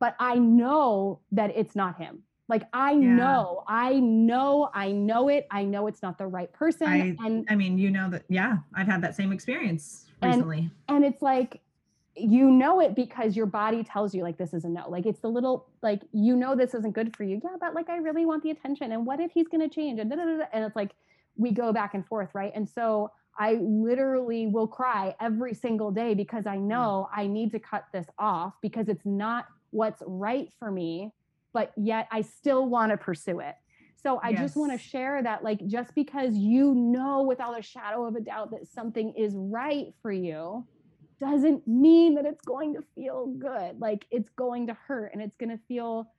but 0.00 0.16
I 0.18 0.36
know 0.36 1.20
that 1.30 1.52
it's 1.54 1.76
not 1.76 1.98
him. 1.98 2.22
Like 2.50 2.64
I 2.72 2.90
yeah. 2.92 2.98
know, 2.98 3.62
I 3.68 3.94
know, 4.00 4.70
I 4.74 4.90
know 4.90 5.28
it. 5.28 5.46
I 5.52 5.62
know 5.62 5.86
it's 5.86 6.02
not 6.02 6.18
the 6.18 6.26
right 6.26 6.52
person. 6.52 6.88
I, 6.88 7.16
and 7.24 7.46
I 7.48 7.54
mean, 7.54 7.78
you 7.78 7.90
know 7.90 8.10
that, 8.10 8.24
yeah, 8.28 8.58
I've 8.74 8.88
had 8.88 9.00
that 9.02 9.14
same 9.14 9.30
experience 9.32 10.06
recently. 10.20 10.68
And, 10.88 10.96
and 10.96 11.04
it's 11.04 11.22
like, 11.22 11.60
you 12.16 12.50
know 12.50 12.80
it 12.80 12.96
because 12.96 13.36
your 13.36 13.46
body 13.46 13.84
tells 13.84 14.14
you 14.14 14.24
like 14.24 14.36
this 14.36 14.52
is 14.52 14.64
a 14.64 14.68
no. 14.68 14.90
Like 14.90 15.06
it's 15.06 15.20
the 15.20 15.28
little 15.28 15.68
like 15.80 16.02
you 16.12 16.34
know 16.34 16.56
this 16.56 16.74
isn't 16.74 16.92
good 16.92 17.16
for 17.16 17.22
you. 17.22 17.40
Yeah, 17.42 17.56
but 17.60 17.72
like 17.72 17.88
I 17.88 17.98
really 17.98 18.26
want 18.26 18.42
the 18.42 18.50
attention. 18.50 18.90
And 18.90 19.06
what 19.06 19.20
if 19.20 19.30
he's 19.30 19.46
gonna 19.46 19.68
change? 19.68 20.00
And, 20.00 20.12
and 20.12 20.64
it's 20.64 20.76
like 20.76 20.90
we 21.36 21.52
go 21.52 21.72
back 21.72 21.94
and 21.94 22.04
forth, 22.04 22.30
right? 22.34 22.52
And 22.54 22.68
so 22.68 23.12
I 23.38 23.54
literally 23.62 24.48
will 24.48 24.66
cry 24.66 25.14
every 25.20 25.54
single 25.54 25.92
day 25.92 26.14
because 26.14 26.46
I 26.46 26.56
mm. 26.56 26.62
know 26.62 27.08
I 27.14 27.28
need 27.28 27.52
to 27.52 27.60
cut 27.60 27.84
this 27.92 28.06
off 28.18 28.54
because 28.60 28.88
it's 28.88 29.06
not 29.06 29.46
what's 29.70 30.02
right 30.04 30.48
for 30.58 30.72
me 30.72 31.12
but 31.52 31.72
yet 31.76 32.08
I 32.10 32.22
still 32.22 32.68
want 32.68 32.90
to 32.90 32.96
pursue 32.96 33.40
it. 33.40 33.54
So 34.02 34.18
I 34.22 34.30
yes. 34.30 34.40
just 34.40 34.56
want 34.56 34.72
to 34.72 34.78
share 34.78 35.22
that, 35.22 35.44
like, 35.44 35.66
just 35.66 35.94
because 35.94 36.34
you 36.34 36.74
know 36.74 37.22
without 37.22 37.58
a 37.58 37.62
shadow 37.62 38.06
of 38.06 38.14
a 38.14 38.20
doubt 38.20 38.50
that 38.52 38.66
something 38.66 39.12
is 39.16 39.34
right 39.36 39.92
for 40.00 40.10
you 40.10 40.66
doesn't 41.20 41.68
mean 41.68 42.14
that 42.14 42.24
it's 42.24 42.42
going 42.42 42.74
to 42.74 42.82
feel 42.94 43.26
good. 43.38 43.78
Like, 43.78 44.06
it's 44.10 44.30
going 44.30 44.68
to 44.68 44.74
hurt 44.86 45.12
and 45.12 45.20
it's 45.20 45.36
going 45.36 45.50
to 45.50 45.60
feel 45.68 46.10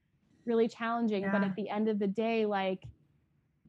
really 0.46 0.68
challenging. 0.68 1.24
Yeah. 1.24 1.32
But 1.32 1.44
at 1.44 1.56
the 1.56 1.70
end 1.70 1.88
of 1.88 1.98
the 1.98 2.08
day, 2.08 2.46
like, 2.46 2.84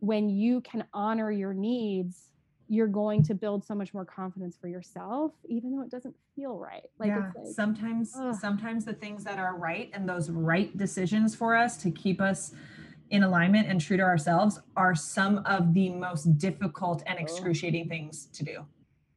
when 0.00 0.28
you 0.28 0.60
can 0.60 0.84
honor 0.92 1.30
your 1.30 1.54
needs, 1.54 2.31
you're 2.68 2.86
going 2.86 3.22
to 3.24 3.34
build 3.34 3.64
so 3.64 3.74
much 3.74 3.92
more 3.92 4.04
confidence 4.04 4.56
for 4.60 4.68
yourself, 4.68 5.32
even 5.48 5.74
though 5.76 5.82
it 5.82 5.90
doesn't 5.90 6.14
feel 6.34 6.56
right. 6.56 6.88
Like, 6.98 7.08
yeah, 7.08 7.30
like 7.36 7.52
sometimes, 7.54 8.14
ugh. 8.16 8.34
sometimes 8.34 8.84
the 8.84 8.94
things 8.94 9.24
that 9.24 9.38
are 9.38 9.56
right 9.56 9.90
and 9.92 10.08
those 10.08 10.30
right 10.30 10.76
decisions 10.76 11.34
for 11.34 11.54
us 11.54 11.76
to 11.78 11.90
keep 11.90 12.20
us 12.20 12.54
in 13.10 13.22
alignment 13.24 13.68
and 13.68 13.80
true 13.80 13.96
to 13.96 14.02
ourselves 14.02 14.58
are 14.76 14.94
some 14.94 15.38
of 15.44 15.74
the 15.74 15.90
most 15.90 16.38
difficult 16.38 17.02
and 17.06 17.18
excruciating 17.18 17.88
things 17.88 18.28
to 18.32 18.44
do. 18.44 18.64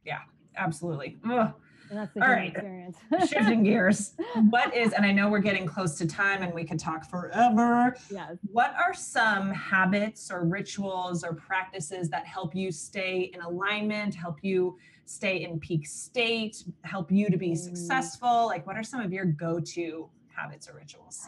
Yeah, 0.04 0.20
absolutely. 0.58 1.18
Ugh. 1.30 1.54
And 1.90 2.00
that's 2.00 2.14
the 2.14 2.24
All 2.24 2.30
right. 2.30 2.52
experience. 2.52 2.98
Shifting 3.28 3.64
gears. 3.64 4.14
What 4.50 4.76
is, 4.76 4.94
and 4.94 5.06
I 5.06 5.12
know 5.12 5.30
we're 5.30 5.40
getting 5.40 5.66
close 5.66 5.98
to 6.00 6.08
time 6.08 6.42
and 6.42 6.54
we 6.54 6.64
could 6.64 6.80
talk 6.80 7.10
forever. 7.10 7.96
Yes. 8.10 8.38
What 8.52 8.74
are 8.76 8.94
some 8.94 9.52
habits 9.52 10.32
or 10.32 10.46
rituals 10.46 11.24
or 11.24 11.34
practices 11.34 12.10
that 12.10 12.26
help 12.26 12.56
you 12.56 12.72
stay 12.72 13.32
in 13.34 13.42
alignment, 13.42 14.16
help 14.16 14.40
you 14.42 14.78
stay 15.06 15.44
in 15.44 15.60
peak 15.60 15.86
state, 15.86 16.64
help 16.84 17.12
you 17.12 17.30
to 17.30 17.38
be 17.38 17.52
mm. 17.52 17.58
successful? 17.58 18.46
Like, 18.48 18.66
what 18.66 18.78
are 18.78 18.84
some 18.84 19.02
of 19.02 19.14
your 19.14 19.26
go 19.26 19.60
to 19.60 20.10
habits 20.36 20.68
or 20.68 20.74
rituals? 20.74 21.28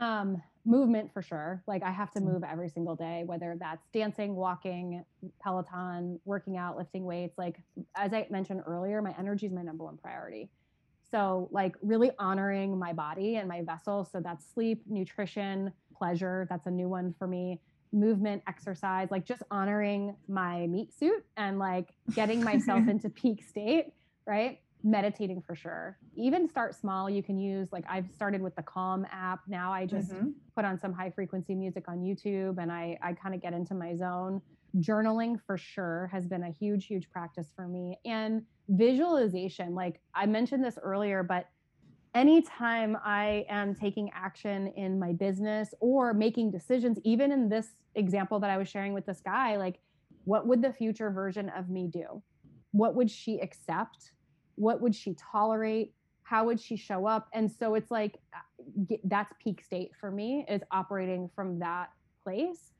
Um, 0.00 0.42
movement 0.64 1.12
for 1.12 1.22
sure. 1.22 1.62
Like 1.66 1.82
I 1.82 1.90
have 1.90 2.10
to 2.12 2.20
mm-hmm. 2.20 2.32
move 2.32 2.44
every 2.44 2.68
single 2.68 2.94
day, 2.94 3.22
whether 3.26 3.56
that's 3.58 3.86
dancing, 3.92 4.34
walking, 4.34 5.04
Peloton, 5.42 6.20
working 6.24 6.56
out, 6.56 6.76
lifting 6.76 7.04
weights. 7.04 7.36
Like 7.36 7.56
as 7.96 8.12
I 8.12 8.26
mentioned 8.30 8.62
earlier, 8.66 9.02
my 9.02 9.14
energy 9.18 9.46
is 9.46 9.52
my 9.52 9.62
number 9.62 9.84
one 9.84 9.96
priority. 9.96 10.50
So 11.10 11.48
like 11.50 11.76
really 11.82 12.10
honoring 12.18 12.78
my 12.78 12.92
body 12.92 13.36
and 13.36 13.48
my 13.48 13.62
vessel. 13.62 14.08
So 14.10 14.20
that's 14.20 14.46
sleep, 14.54 14.82
nutrition, 14.88 15.72
pleasure. 15.94 16.46
That's 16.48 16.66
a 16.66 16.70
new 16.70 16.88
one 16.88 17.14
for 17.18 17.26
me. 17.26 17.60
Movement, 17.92 18.42
exercise, 18.48 19.10
like 19.10 19.26
just 19.26 19.42
honoring 19.50 20.16
my 20.26 20.66
meat 20.66 20.94
suit 20.98 21.24
and 21.36 21.58
like 21.58 21.90
getting 22.14 22.42
myself 22.44 22.88
into 22.88 23.10
peak 23.10 23.42
state, 23.42 23.92
right? 24.26 24.60
Meditating 24.84 25.42
for 25.42 25.54
sure. 25.54 25.98
Even 26.16 26.48
start 26.48 26.74
small. 26.74 27.08
You 27.08 27.22
can 27.22 27.38
use 27.38 27.68
like 27.72 27.84
I've 27.88 28.10
started 28.10 28.42
with 28.42 28.56
the 28.56 28.62
Calm 28.62 29.06
app. 29.10 29.40
Now 29.46 29.72
I 29.72 29.86
just 29.86 30.12
mm-hmm. 30.12 30.30
put 30.54 30.64
on 30.64 30.78
some 30.78 30.92
high 30.92 31.10
frequency 31.10 31.54
music 31.54 31.84
on 31.88 32.00
YouTube 32.00 32.60
and 32.60 32.70
I 32.70 32.98
I 33.02 33.12
kind 33.12 33.34
of 33.34 33.40
get 33.40 33.52
into 33.52 33.74
my 33.74 33.94
zone. 33.94 34.40
Journaling 34.78 35.38
for 35.46 35.56
sure 35.56 36.08
has 36.12 36.26
been 36.26 36.42
a 36.42 36.50
huge 36.50 36.86
huge 36.86 37.10
practice 37.10 37.48
for 37.54 37.68
me 37.68 37.98
and 38.04 38.42
visualization. 38.68 39.74
Like 39.74 40.00
I 40.14 40.26
mentioned 40.26 40.64
this 40.64 40.78
earlier, 40.82 41.22
but 41.22 41.46
anytime 42.14 42.96
I 43.04 43.44
am 43.48 43.74
taking 43.74 44.10
action 44.14 44.68
in 44.76 44.98
my 44.98 45.12
business 45.12 45.74
or 45.80 46.12
making 46.12 46.50
decisions, 46.50 46.98
even 47.04 47.32
in 47.32 47.48
this 47.48 47.68
example 47.94 48.40
that 48.40 48.50
I 48.50 48.56
was 48.56 48.68
sharing 48.68 48.92
with 48.92 49.06
this 49.06 49.20
guy, 49.20 49.56
like 49.56 49.78
what 50.24 50.46
would 50.46 50.62
the 50.62 50.72
future 50.72 51.10
version 51.10 51.48
of 51.50 51.68
me 51.68 51.88
do? 51.92 52.22
What 52.72 52.94
would 52.94 53.10
she 53.10 53.40
accept? 53.40 54.12
What 54.56 54.80
would 54.80 54.94
she 54.94 55.14
tolerate? 55.14 55.92
How 56.22 56.46
would 56.46 56.60
she 56.60 56.76
show 56.76 57.06
up? 57.06 57.28
And 57.32 57.50
so 57.50 57.74
it's 57.74 57.90
like 57.90 58.18
uh, 58.34 58.96
that's 59.04 59.32
peak 59.42 59.62
state 59.62 59.92
for 59.98 60.10
me 60.10 60.46
is 60.48 60.62
operating 60.70 61.30
from 61.34 61.58
that 61.58 61.90
place. 62.22 62.72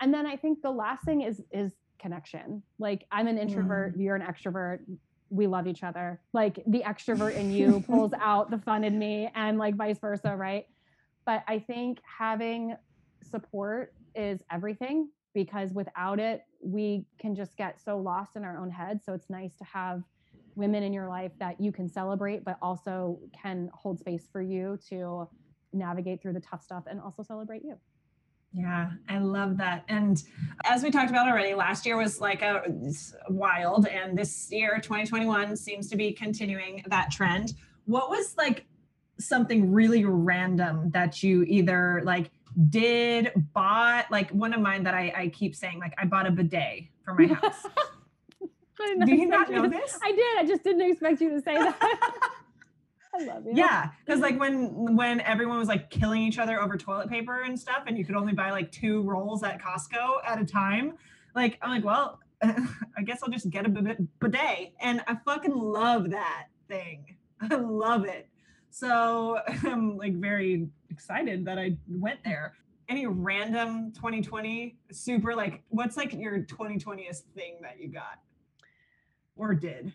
And 0.00 0.14
then 0.14 0.26
i 0.26 0.36
think 0.36 0.62
the 0.62 0.70
last 0.70 1.04
thing 1.04 1.22
is 1.22 1.42
is 1.50 1.72
connection. 1.98 2.62
Like 2.78 3.04
i'm 3.10 3.26
an 3.26 3.38
introvert 3.38 3.96
mm. 3.96 4.02
you're 4.02 4.16
an 4.16 4.22
extrovert 4.22 4.80
we 5.30 5.46
love 5.46 5.66
each 5.66 5.82
other. 5.82 6.20
Like 6.32 6.62
the 6.66 6.82
extrovert 6.86 7.36
in 7.36 7.50
you 7.50 7.84
pulls 7.86 8.12
out 8.18 8.50
the 8.50 8.58
fun 8.58 8.82
in 8.82 8.98
me 8.98 9.30
and 9.34 9.58
like 9.58 9.74
vice 9.74 9.98
versa 9.98 10.34
right? 10.36 10.66
But 11.26 11.44
i 11.46 11.58
think 11.58 11.98
having 12.18 12.76
support 13.22 13.92
is 14.14 14.40
everything 14.50 15.10
because 15.34 15.72
without 15.72 16.18
it 16.18 16.42
we 16.60 17.04
can 17.20 17.34
just 17.34 17.56
get 17.56 17.80
so 17.80 17.98
lost 17.98 18.36
in 18.36 18.44
our 18.44 18.58
own 18.58 18.70
head. 18.70 19.00
So 19.04 19.12
it's 19.12 19.30
nice 19.30 19.54
to 19.58 19.64
have 19.64 20.02
women 20.58 20.82
in 20.82 20.92
your 20.92 21.08
life 21.08 21.32
that 21.38 21.60
you 21.60 21.72
can 21.72 21.88
celebrate, 21.88 22.44
but 22.44 22.58
also 22.60 23.20
can 23.32 23.70
hold 23.72 23.98
space 23.98 24.28
for 24.30 24.42
you 24.42 24.78
to 24.90 25.28
navigate 25.72 26.20
through 26.20 26.32
the 26.32 26.40
tough 26.40 26.62
stuff 26.62 26.84
and 26.90 27.00
also 27.00 27.22
celebrate 27.22 27.62
you. 27.62 27.76
Yeah, 28.52 28.90
I 29.08 29.18
love 29.18 29.56
that. 29.58 29.84
And 29.88 30.22
as 30.64 30.82
we 30.82 30.90
talked 30.90 31.10
about 31.10 31.28
already, 31.28 31.54
last 31.54 31.86
year 31.86 31.96
was 31.96 32.20
like 32.20 32.42
a 32.42 32.62
wild, 33.28 33.86
and 33.86 34.18
this 34.18 34.50
year, 34.50 34.78
2021, 34.82 35.56
seems 35.56 35.88
to 35.90 35.96
be 35.96 36.12
continuing 36.12 36.82
that 36.88 37.10
trend. 37.10 37.54
What 37.84 38.10
was 38.10 38.34
like 38.36 38.64
something 39.20 39.70
really 39.70 40.04
random 40.04 40.90
that 40.90 41.22
you 41.22 41.44
either 41.44 42.00
like 42.04 42.30
did, 42.70 43.32
bought? 43.52 44.10
Like 44.10 44.30
one 44.30 44.54
of 44.54 44.60
mine 44.60 44.82
that 44.84 44.94
I, 44.94 45.12
I 45.14 45.28
keep 45.28 45.54
saying, 45.54 45.78
like 45.78 45.92
I 45.98 46.06
bought 46.06 46.26
a 46.26 46.30
bidet 46.30 46.84
for 47.04 47.14
my 47.14 47.26
house. 47.34 47.66
Do 49.04 49.14
you 49.14 49.26
not 49.26 49.50
know 49.50 49.68
this? 49.68 49.98
I 50.02 50.12
did. 50.12 50.38
I 50.38 50.44
just 50.46 50.64
didn't 50.64 50.90
expect 50.90 51.20
you 51.20 51.30
to 51.30 51.40
say 51.40 51.54
that. 51.54 51.78
I 53.14 53.24
love 53.24 53.44
you. 53.46 53.52
Yeah, 53.54 53.90
because 54.04 54.20
like 54.20 54.38
when 54.38 54.96
when 54.96 55.20
everyone 55.22 55.58
was 55.58 55.68
like 55.68 55.90
killing 55.90 56.22
each 56.22 56.38
other 56.38 56.60
over 56.60 56.76
toilet 56.76 57.08
paper 57.08 57.42
and 57.42 57.58
stuff, 57.58 57.84
and 57.86 57.96
you 57.96 58.04
could 58.04 58.14
only 58.14 58.32
buy 58.32 58.50
like 58.50 58.70
two 58.70 59.02
rolls 59.02 59.42
at 59.42 59.60
Costco 59.60 60.18
at 60.26 60.40
a 60.40 60.44
time. 60.44 60.94
Like 61.34 61.58
I'm 61.62 61.70
like, 61.70 61.84
well, 61.84 62.20
I 62.42 63.02
guess 63.04 63.22
I'll 63.22 63.30
just 63.30 63.50
get 63.50 63.66
a 63.66 63.68
bidet, 63.68 64.72
and 64.80 65.02
I 65.06 65.16
fucking 65.24 65.56
love 65.56 66.10
that 66.10 66.46
thing. 66.68 67.16
I 67.40 67.54
love 67.54 68.04
it. 68.04 68.28
So 68.70 69.38
I'm 69.64 69.96
like 69.96 70.14
very 70.14 70.68
excited 70.90 71.44
that 71.46 71.58
I 71.58 71.76
went 71.88 72.22
there. 72.24 72.54
Any 72.88 73.06
random 73.06 73.92
2020 73.92 74.76
super 74.92 75.34
like 75.34 75.62
what's 75.68 75.96
like 75.96 76.12
your 76.14 76.40
2020th 76.40 77.22
thing 77.34 77.58
that 77.62 77.80
you 77.80 77.88
got? 77.88 78.18
Or 79.38 79.54
did? 79.54 79.92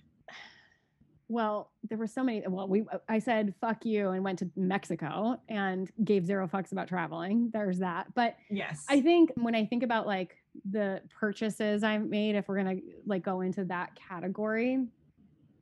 Well, 1.29 1.71
there 1.89 1.97
were 1.97 2.07
so 2.07 2.23
many. 2.23 2.43
Well, 2.47 2.67
we 2.67 2.83
I 3.07 3.19
said 3.19 3.55
fuck 3.59 3.85
you 3.85 4.09
and 4.09 4.23
went 4.23 4.39
to 4.39 4.49
Mexico 4.55 5.39
and 5.49 5.89
gave 6.03 6.25
zero 6.25 6.47
fucks 6.47 6.71
about 6.71 6.87
traveling. 6.87 7.49
There's 7.51 7.79
that. 7.79 8.13
But 8.13 8.35
yes, 8.49 8.85
I 8.89 9.01
think 9.01 9.31
when 9.35 9.55
I 9.55 9.65
think 9.65 9.83
about 9.83 10.05
like 10.05 10.37
the 10.69 11.01
purchases 11.19 11.83
I 11.83 11.97
made, 11.97 12.35
if 12.35 12.47
we're 12.47 12.57
gonna 12.57 12.75
like 13.05 13.23
go 13.23 13.41
into 13.41 13.63
that 13.65 13.95
category, 13.95 14.85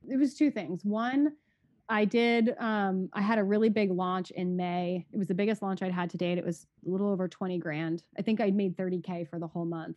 it 0.09 0.17
was 0.17 0.33
two 0.33 0.51
things. 0.51 0.83
One, 0.83 1.33
I 1.87 2.05
did 2.05 2.55
um 2.59 3.09
I 3.13 3.21
had 3.21 3.37
a 3.37 3.43
really 3.43 3.69
big 3.69 3.91
launch 3.91 4.31
in 4.31 4.55
May. 4.55 5.05
It 5.13 5.17
was 5.17 5.27
the 5.27 5.35
biggest 5.35 5.61
launch 5.61 5.81
I'd 5.81 5.93
had 5.93 6.09
to 6.09 6.17
date. 6.17 6.37
It 6.37 6.45
was 6.45 6.65
a 6.85 6.89
little 6.89 7.09
over 7.09 7.27
20 7.27 7.59
grand. 7.59 8.03
I 8.17 8.23
think 8.23 8.41
I 8.41 8.49
made 8.49 8.75
30k 8.75 9.29
for 9.29 9.39
the 9.39 9.47
whole 9.47 9.65
month. 9.65 9.95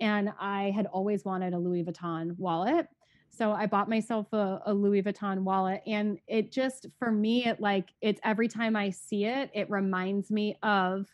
And 0.00 0.32
I 0.40 0.72
had 0.74 0.86
always 0.86 1.24
wanted 1.24 1.52
a 1.52 1.58
Louis 1.58 1.84
Vuitton 1.84 2.36
wallet. 2.38 2.88
So 3.34 3.52
I 3.52 3.66
bought 3.66 3.88
myself 3.88 4.30
a, 4.32 4.60
a, 4.66 4.74
Louis 4.74 5.02
Vuitton 5.02 5.40
wallet. 5.40 5.82
And 5.86 6.18
it 6.26 6.52
just, 6.52 6.86
for 6.98 7.10
me, 7.10 7.46
it 7.46 7.60
like, 7.60 7.88
it's 8.02 8.20
every 8.24 8.46
time 8.46 8.76
I 8.76 8.90
see 8.90 9.24
it, 9.24 9.50
it 9.54 9.70
reminds 9.70 10.30
me 10.30 10.58
of 10.62 11.06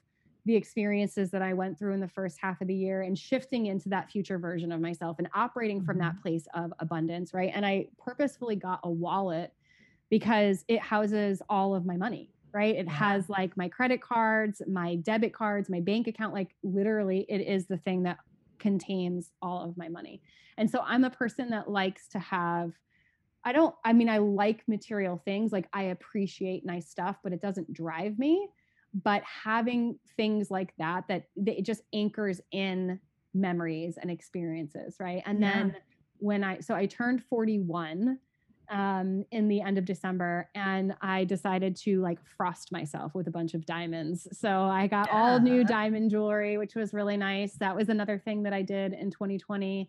the 0.44 0.56
experiences 0.56 1.30
that 1.30 1.42
I 1.42 1.52
went 1.52 1.78
through 1.78 1.92
in 1.92 2.00
the 2.00 2.08
first 2.08 2.38
half 2.40 2.60
of 2.60 2.66
the 2.66 2.74
year 2.74 3.02
and 3.02 3.16
shifting 3.16 3.66
into 3.66 3.88
that 3.90 4.10
future 4.10 4.38
version 4.38 4.72
of 4.72 4.80
myself 4.80 5.18
and 5.18 5.28
operating 5.32 5.82
from 5.82 5.98
that 5.98 6.14
mm-hmm. 6.14 6.22
place 6.22 6.48
of 6.54 6.72
abundance. 6.80 7.32
Right. 7.32 7.52
And 7.54 7.64
I 7.64 7.88
purposefully 8.02 8.56
got 8.56 8.80
a 8.82 8.90
wallet 8.90 9.52
because 10.10 10.64
it 10.66 10.80
houses 10.80 11.40
all 11.48 11.74
of 11.74 11.86
my 11.86 11.96
money. 11.96 12.30
Right. 12.52 12.74
It 12.74 12.88
has 12.88 13.28
like 13.28 13.56
my 13.58 13.68
credit 13.68 14.00
cards, 14.00 14.62
my 14.66 14.96
debit 14.96 15.34
cards, 15.34 15.68
my 15.68 15.80
bank 15.80 16.08
account. 16.08 16.32
Like 16.32 16.54
literally, 16.62 17.26
it 17.28 17.42
is 17.42 17.66
the 17.66 17.76
thing 17.76 18.04
that 18.04 18.18
contains 18.58 19.30
all 19.40 19.64
of 19.64 19.76
my 19.76 19.88
money. 19.88 20.22
And 20.56 20.70
so 20.70 20.80
I'm 20.84 21.04
a 21.04 21.10
person 21.10 21.50
that 21.50 21.70
likes 21.70 22.08
to 22.08 22.18
have 22.18 22.72
I 23.44 23.52
don't, 23.52 23.74
I 23.84 23.92
mean, 23.92 24.08
I 24.08 24.18
like 24.18 24.66
material 24.68 25.22
things. 25.24 25.52
Like 25.52 25.68
I 25.72 25.84
appreciate 25.84 26.66
nice 26.66 26.90
stuff, 26.90 27.16
but 27.22 27.32
it 27.32 27.40
doesn't 27.40 27.72
drive 27.72 28.18
me. 28.18 28.48
But 28.92 29.22
having 29.22 29.98
things 30.16 30.50
like 30.50 30.74
that, 30.78 31.04
that, 31.08 31.24
that 31.36 31.58
it 31.58 31.64
just 31.64 31.82
anchors 31.92 32.40
in 32.50 33.00
memories 33.32 33.96
and 34.00 34.10
experiences. 34.10 34.96
Right. 34.98 35.22
And 35.24 35.40
yeah. 35.40 35.52
then 35.52 35.76
when 36.18 36.42
I, 36.42 36.60
so 36.60 36.74
I 36.74 36.86
turned 36.86 37.22
41 37.30 38.18
um, 38.70 39.24
in 39.30 39.48
the 39.48 39.60
end 39.60 39.78
of 39.78 39.84
December, 39.84 40.48
and 40.54 40.94
I 41.00 41.24
decided 41.24 41.76
to 41.76 42.00
like 42.00 42.18
frost 42.36 42.72
myself 42.72 43.14
with 43.14 43.26
a 43.26 43.30
bunch 43.30 43.54
of 43.54 43.64
diamonds. 43.66 44.28
So 44.32 44.62
I 44.62 44.86
got 44.86 45.08
yeah. 45.08 45.16
all 45.16 45.40
new 45.40 45.64
diamond 45.64 46.10
jewelry, 46.10 46.58
which 46.58 46.74
was 46.74 46.92
really 46.92 47.16
nice. 47.16 47.54
That 47.54 47.74
was 47.74 47.88
another 47.88 48.18
thing 48.18 48.42
that 48.44 48.52
I 48.52 48.62
did 48.62 48.92
in 48.92 49.10
2020. 49.10 49.88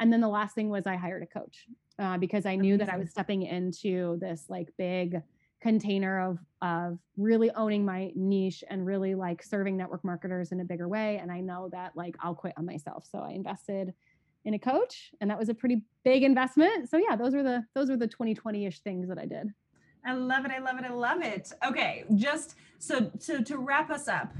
And 0.00 0.12
then 0.12 0.20
the 0.20 0.28
last 0.28 0.54
thing 0.54 0.68
was 0.68 0.86
I 0.86 0.96
hired 0.96 1.22
a 1.22 1.26
coach 1.26 1.66
uh, 1.98 2.18
because 2.18 2.46
I 2.46 2.56
knew 2.56 2.76
that 2.76 2.88
I 2.88 2.96
was 2.96 3.10
stepping 3.10 3.42
into 3.42 4.18
this 4.20 4.44
like 4.48 4.68
big 4.76 5.22
container 5.60 6.20
of 6.20 6.38
of 6.62 6.98
really 7.16 7.50
owning 7.52 7.84
my 7.84 8.12
niche 8.14 8.62
and 8.70 8.86
really 8.86 9.14
like 9.14 9.42
serving 9.42 9.76
network 9.76 10.04
marketers 10.04 10.52
in 10.52 10.60
a 10.60 10.64
bigger 10.64 10.88
way. 10.88 11.18
And 11.18 11.32
I 11.32 11.40
know 11.40 11.68
that 11.72 11.96
like 11.96 12.16
I'll 12.20 12.34
quit 12.34 12.54
on 12.56 12.66
myself. 12.66 13.06
So 13.10 13.18
I 13.18 13.30
invested 13.30 13.92
in 14.48 14.54
a 14.54 14.58
coach 14.58 15.10
and 15.20 15.30
that 15.30 15.38
was 15.38 15.48
a 15.48 15.54
pretty 15.54 15.82
big 16.04 16.24
investment. 16.24 16.88
So 16.88 16.96
yeah 16.96 17.14
those 17.14 17.34
were 17.34 17.42
the 17.44 17.64
those 17.74 17.88
were 17.90 17.96
the 17.96 18.08
2020ish 18.08 18.78
things 18.78 19.08
that 19.08 19.18
i 19.18 19.26
did. 19.26 19.52
I 20.04 20.14
love 20.14 20.44
it 20.44 20.50
i 20.50 20.58
love 20.58 20.78
it 20.78 20.84
i 20.84 20.92
love 20.92 21.22
it. 21.22 21.52
Okay 21.64 22.04
just 22.16 22.56
so 22.78 23.10
so 23.18 23.42
to 23.42 23.58
wrap 23.58 23.90
us 23.90 24.08
up 24.08 24.32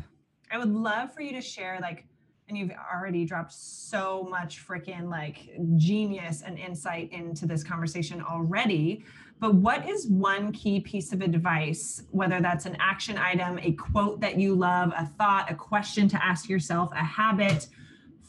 i 0.51 0.59
would 0.59 0.73
love 0.73 1.13
for 1.15 1.21
you 1.21 1.33
to 1.33 1.41
share 1.41 1.79
like 1.81 2.07
and 2.49 2.57
you've 2.57 2.73
already 2.93 3.27
dropped 3.27 3.53
so 3.53 4.27
much 4.31 4.67
freaking 4.67 5.11
like 5.11 5.51
genius 5.77 6.43
and 6.43 6.59
insight 6.59 7.13
into 7.13 7.47
this 7.47 7.63
conversation 7.63 8.23
already 8.23 9.05
but 9.41 9.55
what 9.55 9.89
is 9.89 10.07
one 10.09 10.53
key 10.53 10.81
piece 10.81 11.13
of 11.13 11.21
advice 11.21 12.03
whether 12.11 12.41
that's 12.41 12.65
an 12.65 12.77
action 12.81 13.19
item 13.19 13.59
a 13.61 13.73
quote 13.73 14.21
that 14.21 14.39
you 14.39 14.55
love 14.55 14.93
a 14.97 15.05
thought 15.19 15.51
a 15.51 15.55
question 15.55 16.09
to 16.09 16.25
ask 16.25 16.49
yourself 16.49 16.91
a 16.93 17.05
habit 17.05 17.67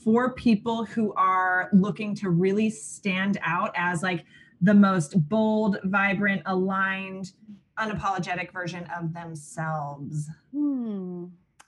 for 0.04 0.34
people 0.34 0.86
who 0.86 1.14
are 1.14 1.70
looking 1.74 2.16
to 2.16 2.30
really 2.30 2.70
stand 2.70 3.38
out 3.44 3.72
as 3.76 4.02
like 4.02 4.26
the 4.62 4.74
most 4.74 5.30
bold, 5.30 5.78
vibrant, 5.84 6.42
aligned, 6.46 7.34
unapologetic 7.78 8.52
version 8.52 8.88
of 8.98 9.14
themselves? 9.14 10.30
Hmm. 10.52 11.26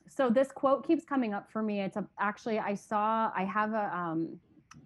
So 0.07 0.29
this 0.29 0.51
quote 0.51 0.85
keeps 0.85 1.05
coming 1.05 1.33
up 1.33 1.49
for 1.51 1.61
me. 1.61 1.81
It's 1.81 1.97
a, 1.97 2.05
actually 2.19 2.59
I 2.59 2.75
saw 2.75 3.31
I 3.35 3.45
have 3.45 3.73
a 3.73 3.95
um, 3.95 4.39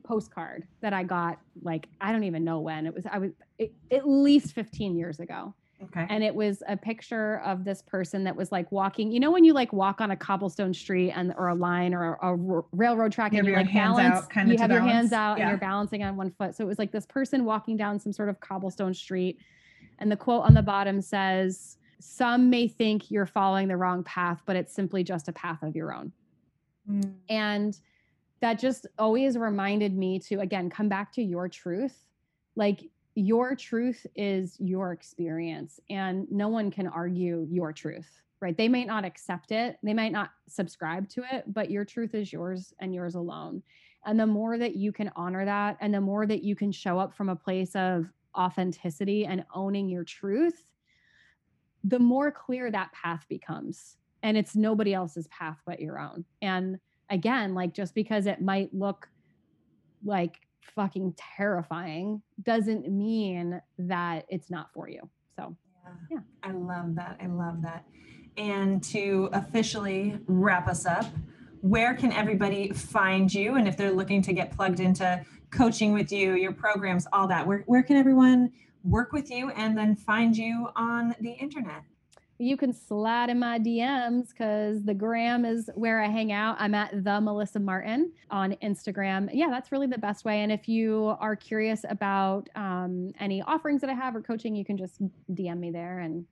postcard 0.03 0.67
that 0.81 0.93
I 0.93 1.03
got 1.03 1.39
like 1.61 1.87
I 1.99 2.11
don't 2.11 2.23
even 2.23 2.43
know 2.43 2.59
when 2.59 2.85
it 2.85 2.93
was. 2.93 3.05
I 3.11 3.17
was 3.17 3.31
it, 3.57 3.73
at 3.91 4.07
least 4.07 4.53
15 4.53 4.95
years 4.95 5.19
ago 5.19 5.53
Okay. 5.83 6.05
And 6.09 6.23
it 6.23 6.33
was 6.33 6.63
a 6.67 6.77
picture 6.77 7.41
of 7.45 7.65
this 7.65 7.81
person 7.81 8.23
that 8.23 8.35
was 8.35 8.51
like 8.51 8.71
walking. 8.71 9.11
You 9.11 9.19
know 9.19 9.29
when 9.29 9.43
you 9.43 9.53
like 9.53 9.73
walk 9.73 9.99
on 9.99 10.11
a 10.11 10.15
cobblestone 10.15 10.73
street 10.73 11.11
and 11.11 11.33
or 11.37 11.49
a 11.49 11.55
line 11.55 11.93
or 11.93 12.13
a, 12.13 12.33
a 12.33 12.63
railroad 12.71 13.11
track 13.11 13.33
you 13.33 13.39
and 13.39 13.47
you're 13.47 13.57
like 13.57 13.73
balance, 13.73 14.23
out, 14.23 14.29
kind 14.29 14.47
of 14.47 14.53
you 14.53 14.59
have 14.59 14.71
your 14.71 14.79
balance. 14.79 14.93
hands 14.93 15.13
out 15.13 15.37
yeah. 15.37 15.43
and 15.43 15.49
you're 15.49 15.59
balancing 15.59 16.01
on 16.03 16.15
one 16.15 16.31
foot. 16.31 16.55
So 16.55 16.63
it 16.63 16.67
was 16.67 16.79
like 16.79 16.91
this 16.91 17.05
person 17.05 17.43
walking 17.43 17.75
down 17.75 17.99
some 17.99 18.13
sort 18.13 18.29
of 18.29 18.39
cobblestone 18.39 18.93
street, 18.93 19.37
and 19.99 20.09
the 20.09 20.15
quote 20.15 20.43
on 20.43 20.53
the 20.53 20.61
bottom 20.61 21.01
says, 21.01 21.77
"Some 21.99 22.49
may 22.49 22.69
think 22.69 23.11
you're 23.11 23.25
following 23.25 23.67
the 23.67 23.77
wrong 23.77 24.03
path, 24.03 24.41
but 24.45 24.55
it's 24.55 24.73
simply 24.73 25.03
just 25.03 25.27
a 25.27 25.33
path 25.33 25.61
of 25.61 25.75
your 25.75 25.93
own." 25.93 26.13
Mm. 26.89 27.13
And 27.27 27.79
that 28.39 28.59
just 28.59 28.87
always 28.97 29.37
reminded 29.37 29.95
me 29.97 30.19
to 30.19 30.39
again 30.39 30.69
come 30.69 30.87
back 30.87 31.11
to 31.13 31.21
your 31.21 31.49
truth. 31.49 31.97
Like 32.55 32.89
your 33.15 33.55
truth 33.55 34.05
is 34.15 34.57
your 34.59 34.91
experience 34.91 35.79
and 35.89 36.29
no 36.29 36.49
one 36.49 36.69
can 36.69 36.87
argue 36.87 37.47
your 37.49 37.71
truth 37.73 38.21
right? 38.41 38.57
They 38.57 38.67
might 38.67 38.85
not 38.85 39.05
accept 39.05 39.51
it 39.51 39.77
they 39.81 39.93
might 39.93 40.11
not 40.11 40.31
subscribe 40.47 41.07
to 41.09 41.23
it 41.31 41.45
but 41.47 41.71
your 41.71 41.85
truth 41.85 42.13
is 42.13 42.31
yours 42.31 42.73
and 42.79 42.93
yours 42.93 43.15
alone. 43.15 43.63
And 44.05 44.19
the 44.19 44.27
more 44.27 44.57
that 44.57 44.75
you 44.75 44.91
can 44.91 45.11
honor 45.15 45.45
that 45.45 45.77
and 45.79 45.93
the 45.93 46.01
more 46.01 46.27
that 46.27 46.43
you 46.43 46.55
can 46.55 46.71
show 46.71 46.99
up 46.99 47.15
from 47.15 47.29
a 47.29 47.35
place 47.35 47.75
of 47.75 48.05
authenticity 48.37 49.25
and 49.25 49.45
owning 49.53 49.87
your 49.89 50.03
truth 50.03 50.71
the 51.85 51.99
more 51.99 52.31
clear 52.31 52.71
that 52.71 52.91
path 52.93 53.25
becomes. 53.29 53.97
And 54.23 54.35
it's 54.35 54.55
nobody 54.55 54.93
else's 54.93 55.27
path 55.27 55.61
but 55.65 55.79
your 55.79 55.99
own. 55.99 56.25
And 56.41 56.79
again 57.09 57.53
like 57.53 57.73
just 57.73 57.95
because 57.95 58.25
it 58.25 58.41
might 58.41 58.73
look 58.73 59.07
like 60.03 60.44
fucking 60.73 61.15
terrifying 61.37 62.21
doesn't 62.41 62.89
mean 62.89 63.61
that 63.77 64.25
it's 64.29 64.49
not 64.49 64.73
for 64.73 64.89
you. 64.89 65.01
So, 65.35 65.55
yeah. 65.83 66.17
yeah. 66.17 66.49
I 66.49 66.51
love 66.51 66.95
that. 66.95 67.17
I 67.21 67.27
love 67.27 67.61
that. 67.61 67.85
And 68.37 68.83
to 68.85 69.29
officially 69.33 70.19
wrap 70.27 70.67
us 70.67 70.85
up, 70.85 71.05
where 71.61 71.93
can 71.95 72.11
everybody 72.11 72.69
find 72.71 73.33
you? 73.33 73.55
And 73.55 73.67
if 73.67 73.77
they're 73.77 73.91
looking 73.91 74.21
to 74.23 74.33
get 74.33 74.51
plugged 74.55 74.79
into 74.79 75.23
coaching 75.51 75.93
with 75.93 76.11
you, 76.11 76.33
your 76.33 76.51
programs, 76.51 77.07
all 77.13 77.27
that, 77.27 77.47
where, 77.47 77.63
where 77.65 77.81
can 77.81 77.97
everyone 77.97 78.51
work 78.83 79.11
with 79.11 79.31
you 79.31 79.49
and 79.51 79.77
then 79.77 79.95
find 79.95 80.35
you 80.35 80.69
on 80.75 81.15
the 81.21 81.31
internet? 81.31 81.83
You 82.37 82.57
can 82.57 82.73
slide 82.73 83.29
in 83.29 83.39
my 83.39 83.57
DMs 83.59 84.29
because 84.29 84.83
the 84.83 84.93
gram 84.93 85.45
is 85.45 85.69
where 85.75 86.01
I 86.01 86.07
hang 86.07 86.31
out. 86.31 86.57
I'm 86.59 86.75
at 86.75 87.03
the 87.03 87.21
Melissa 87.21 87.59
Martin 87.59 88.11
on 88.29 88.53
Instagram. 88.61 89.29
Yeah, 89.31 89.47
that's 89.49 89.71
really 89.71 89.87
the 89.87 89.97
best 89.97 90.25
way. 90.25 90.41
And 90.41 90.51
if 90.51 90.67
you 90.67 91.15
are 91.19 91.35
curious 91.35 91.85
about 91.87 92.49
um, 92.55 93.13
any 93.19 93.41
offerings 93.41 93.81
that 93.81 93.89
I 93.89 93.93
have 93.93 94.15
or 94.15 94.21
coaching, 94.21 94.55
you 94.55 94.65
can 94.65 94.75
just 94.75 95.01
DM 95.31 95.59
me 95.59 95.71
there 95.71 95.99
and 95.99 96.25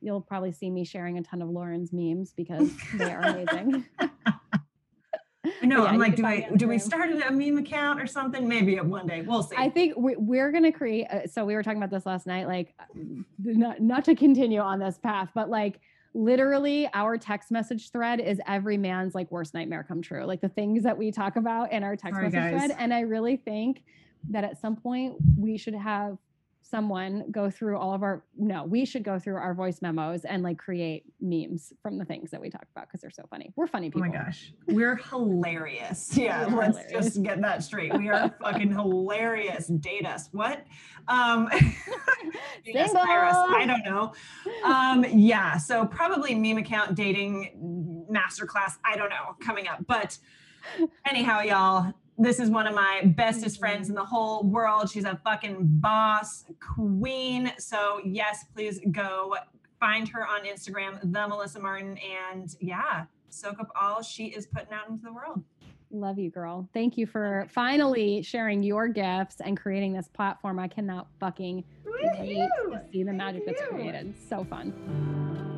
you'll 0.00 0.22
probably 0.22 0.52
see 0.52 0.70
me 0.70 0.84
sharing 0.84 1.18
a 1.18 1.22
ton 1.22 1.42
of 1.42 1.50
Lauren's 1.50 1.92
memes 1.92 2.32
because 2.32 2.70
they 2.94 3.12
are 3.12 3.20
amazing. 3.20 3.84
I 5.62 5.66
know. 5.66 5.84
Yeah, 5.84 5.90
I'm 5.90 5.98
like, 5.98 6.16
do 6.16 6.26
I 6.26 6.48
do 6.56 6.66
we 6.66 6.78
start 6.78 7.10
a 7.10 7.30
meme 7.30 7.58
account 7.58 8.00
or 8.00 8.06
something? 8.06 8.46
Maybe 8.48 8.76
one 8.80 9.06
day. 9.06 9.22
We'll 9.22 9.42
see. 9.44 9.54
I 9.56 9.70
think 9.70 9.94
we're, 9.96 10.18
we're 10.18 10.50
going 10.50 10.64
to 10.64 10.72
create. 10.72 11.06
A, 11.10 11.28
so 11.28 11.44
we 11.44 11.54
were 11.54 11.62
talking 11.62 11.78
about 11.78 11.90
this 11.90 12.04
last 12.04 12.26
night. 12.26 12.48
Like, 12.48 12.74
uh, 12.80 12.84
not 13.38 13.80
not 13.80 14.04
to 14.06 14.14
continue 14.14 14.60
on 14.60 14.78
this 14.78 14.98
path, 14.98 15.30
but 15.34 15.48
like 15.48 15.80
literally 16.14 16.88
our 16.92 17.16
text 17.16 17.50
message 17.50 17.90
thread 17.90 18.20
is 18.20 18.40
every 18.46 18.76
man's 18.76 19.14
like 19.14 19.30
worst 19.30 19.54
nightmare 19.54 19.84
come 19.86 20.02
true. 20.02 20.24
Like 20.24 20.40
the 20.40 20.48
things 20.48 20.82
that 20.82 20.98
we 20.98 21.10
talk 21.10 21.36
about 21.36 21.72
in 21.72 21.82
our 21.82 21.96
text 21.96 22.16
Sorry, 22.16 22.24
message 22.24 22.40
guys. 22.40 22.66
thread. 22.66 22.76
And 22.78 22.92
I 22.92 23.00
really 23.00 23.36
think 23.36 23.84
that 24.30 24.44
at 24.44 24.60
some 24.60 24.76
point 24.76 25.14
we 25.38 25.56
should 25.56 25.74
have 25.74 26.18
someone 26.72 27.22
go 27.30 27.50
through 27.50 27.76
all 27.76 27.92
of 27.92 28.02
our 28.02 28.24
no 28.34 28.64
we 28.64 28.86
should 28.86 29.04
go 29.04 29.18
through 29.18 29.36
our 29.36 29.52
voice 29.52 29.82
memos 29.82 30.24
and 30.24 30.42
like 30.42 30.56
create 30.56 31.04
memes 31.20 31.70
from 31.82 31.98
the 31.98 32.04
things 32.04 32.30
that 32.30 32.40
we 32.40 32.48
talk 32.48 32.64
about 32.74 32.88
because 32.88 33.02
they're 33.02 33.10
so 33.10 33.24
funny. 33.28 33.52
We're 33.56 33.66
funny 33.66 33.90
people 33.90 34.04
oh 34.04 34.06
my 34.06 34.16
gosh. 34.16 34.54
We're 34.68 34.96
hilarious. 34.96 36.16
Yeah 36.22 36.46
we're 36.46 36.62
let's 36.62 36.78
hilarious. 36.78 37.06
just 37.06 37.22
get 37.22 37.42
that 37.42 37.62
straight. 37.62 37.92
We 37.98 38.08
are 38.08 38.34
fucking 38.42 38.70
hilarious. 38.70 39.66
Date 39.66 40.06
us. 40.06 40.30
What? 40.32 40.64
Um 41.08 41.48
i 42.74 43.64
don't 43.66 43.84
know. 43.84 44.14
Um 44.64 45.04
yeah 45.12 45.58
so 45.58 45.84
probably 45.84 46.34
meme 46.34 46.56
account 46.56 46.94
dating 46.94 48.06
masterclass. 48.10 48.78
I 48.82 48.96
don't 48.96 49.10
know 49.10 49.36
coming 49.40 49.68
up. 49.68 49.84
But 49.86 50.16
anyhow 51.04 51.42
y'all 51.42 51.92
this 52.22 52.38
is 52.38 52.50
one 52.50 52.66
of 52.66 52.74
my 52.74 53.02
bestest 53.16 53.58
friends 53.58 53.88
in 53.88 53.94
the 53.94 54.04
whole 54.04 54.44
world. 54.44 54.90
She's 54.90 55.04
a 55.04 55.20
fucking 55.24 55.56
boss 55.60 56.44
queen. 56.60 57.52
So, 57.58 58.00
yes, 58.04 58.44
please 58.54 58.80
go 58.92 59.36
find 59.80 60.08
her 60.08 60.26
on 60.26 60.44
Instagram, 60.44 61.00
the 61.02 61.26
Melissa 61.26 61.58
Martin, 61.58 61.98
and 61.98 62.54
yeah, 62.60 63.06
soak 63.30 63.58
up 63.58 63.70
all 63.80 64.02
she 64.02 64.26
is 64.26 64.46
putting 64.46 64.72
out 64.72 64.88
into 64.88 65.02
the 65.02 65.12
world. 65.12 65.42
Love 65.90 66.18
you, 66.18 66.30
girl. 66.30 66.68
Thank 66.72 66.96
you 66.96 67.06
for 67.06 67.46
finally 67.50 68.22
sharing 68.22 68.62
your 68.62 68.88
gifts 68.88 69.40
and 69.44 69.58
creating 69.58 69.92
this 69.92 70.08
platform. 70.08 70.58
I 70.58 70.68
cannot 70.68 71.08
fucking 71.20 71.64
wait 71.84 72.48
to 72.62 72.80
see 72.92 73.02
the 73.02 73.12
magic 73.12 73.44
that's 73.44 73.60
created. 73.62 74.14
So 74.28 74.44
fun. 74.44 75.51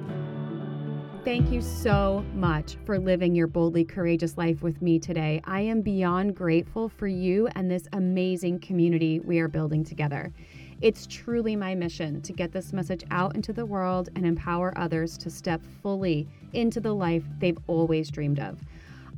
Thank 1.24 1.51
you 1.51 1.62
so 1.62 2.22
much 2.34 2.76
for 2.84 2.98
living 2.98 3.34
your 3.34 3.46
boldly 3.46 3.82
courageous 3.82 4.36
life 4.36 4.62
with 4.62 4.82
me 4.82 4.98
today. 4.98 5.40
I 5.46 5.62
am 5.62 5.80
beyond 5.80 6.36
grateful 6.36 6.90
for 6.90 7.06
you 7.06 7.48
and 7.55 7.70
this 7.70 7.88
amazing 7.94 8.60
community 8.60 9.20
we 9.20 9.38
are 9.38 9.48
building 9.48 9.84
together. 9.84 10.34
It's 10.82 11.06
truly 11.06 11.56
my 11.56 11.74
mission 11.74 12.20
to 12.20 12.34
get 12.34 12.52
this 12.52 12.74
message 12.74 13.05
out 13.10 13.36
into 13.36 13.55
the 13.55 13.64
world 13.64 14.10
and 14.14 14.26
empower 14.26 14.76
others 14.76 15.16
to 15.16 15.30
step 15.30 15.62
fully 15.82 16.28
into 16.52 16.78
the 16.78 16.94
life 16.94 17.24
they've 17.38 17.59
always 17.68 18.10
dreamed 18.10 18.38
of. 18.38 18.60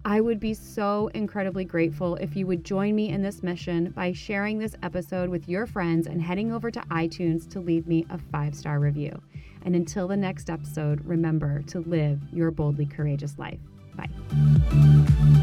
I 0.05 0.21
would 0.21 0.39
be 0.39 0.55
so 0.55 1.11
incredibly 1.15 1.65
grateful 1.65 2.15
if 2.15 2.37
you 2.37 2.47
would 2.47 2.63
join 2.63 2.95
me 2.95 3.09
in 3.09 3.21
this 3.21 3.43
mission 3.43 3.91
by 3.91 4.13
sharing 4.13 4.61
this 4.61 4.77
episode 4.85 5.29
with 5.29 5.49
your 5.49 5.67
friends 5.67 6.07
and 6.07 6.23
heading 6.23 6.53
over 6.53 6.71
to 6.71 6.81
iTunes 6.83 7.51
to 7.51 7.59
leave 7.59 7.89
me 7.89 8.07
a 8.11 8.19
five 8.31 8.55
star 8.55 8.79
review. 8.79 9.21
And 9.67 9.75
until 9.75 10.07
the 10.07 10.17
next 10.17 10.49
episode, 10.49 11.05
remember 11.05 11.61
to 11.63 11.81
live 11.81 12.21
your 12.33 12.53
boldly 12.53 12.87
courageous 12.87 13.37
life. 13.37 13.59
Bye. 13.97 15.36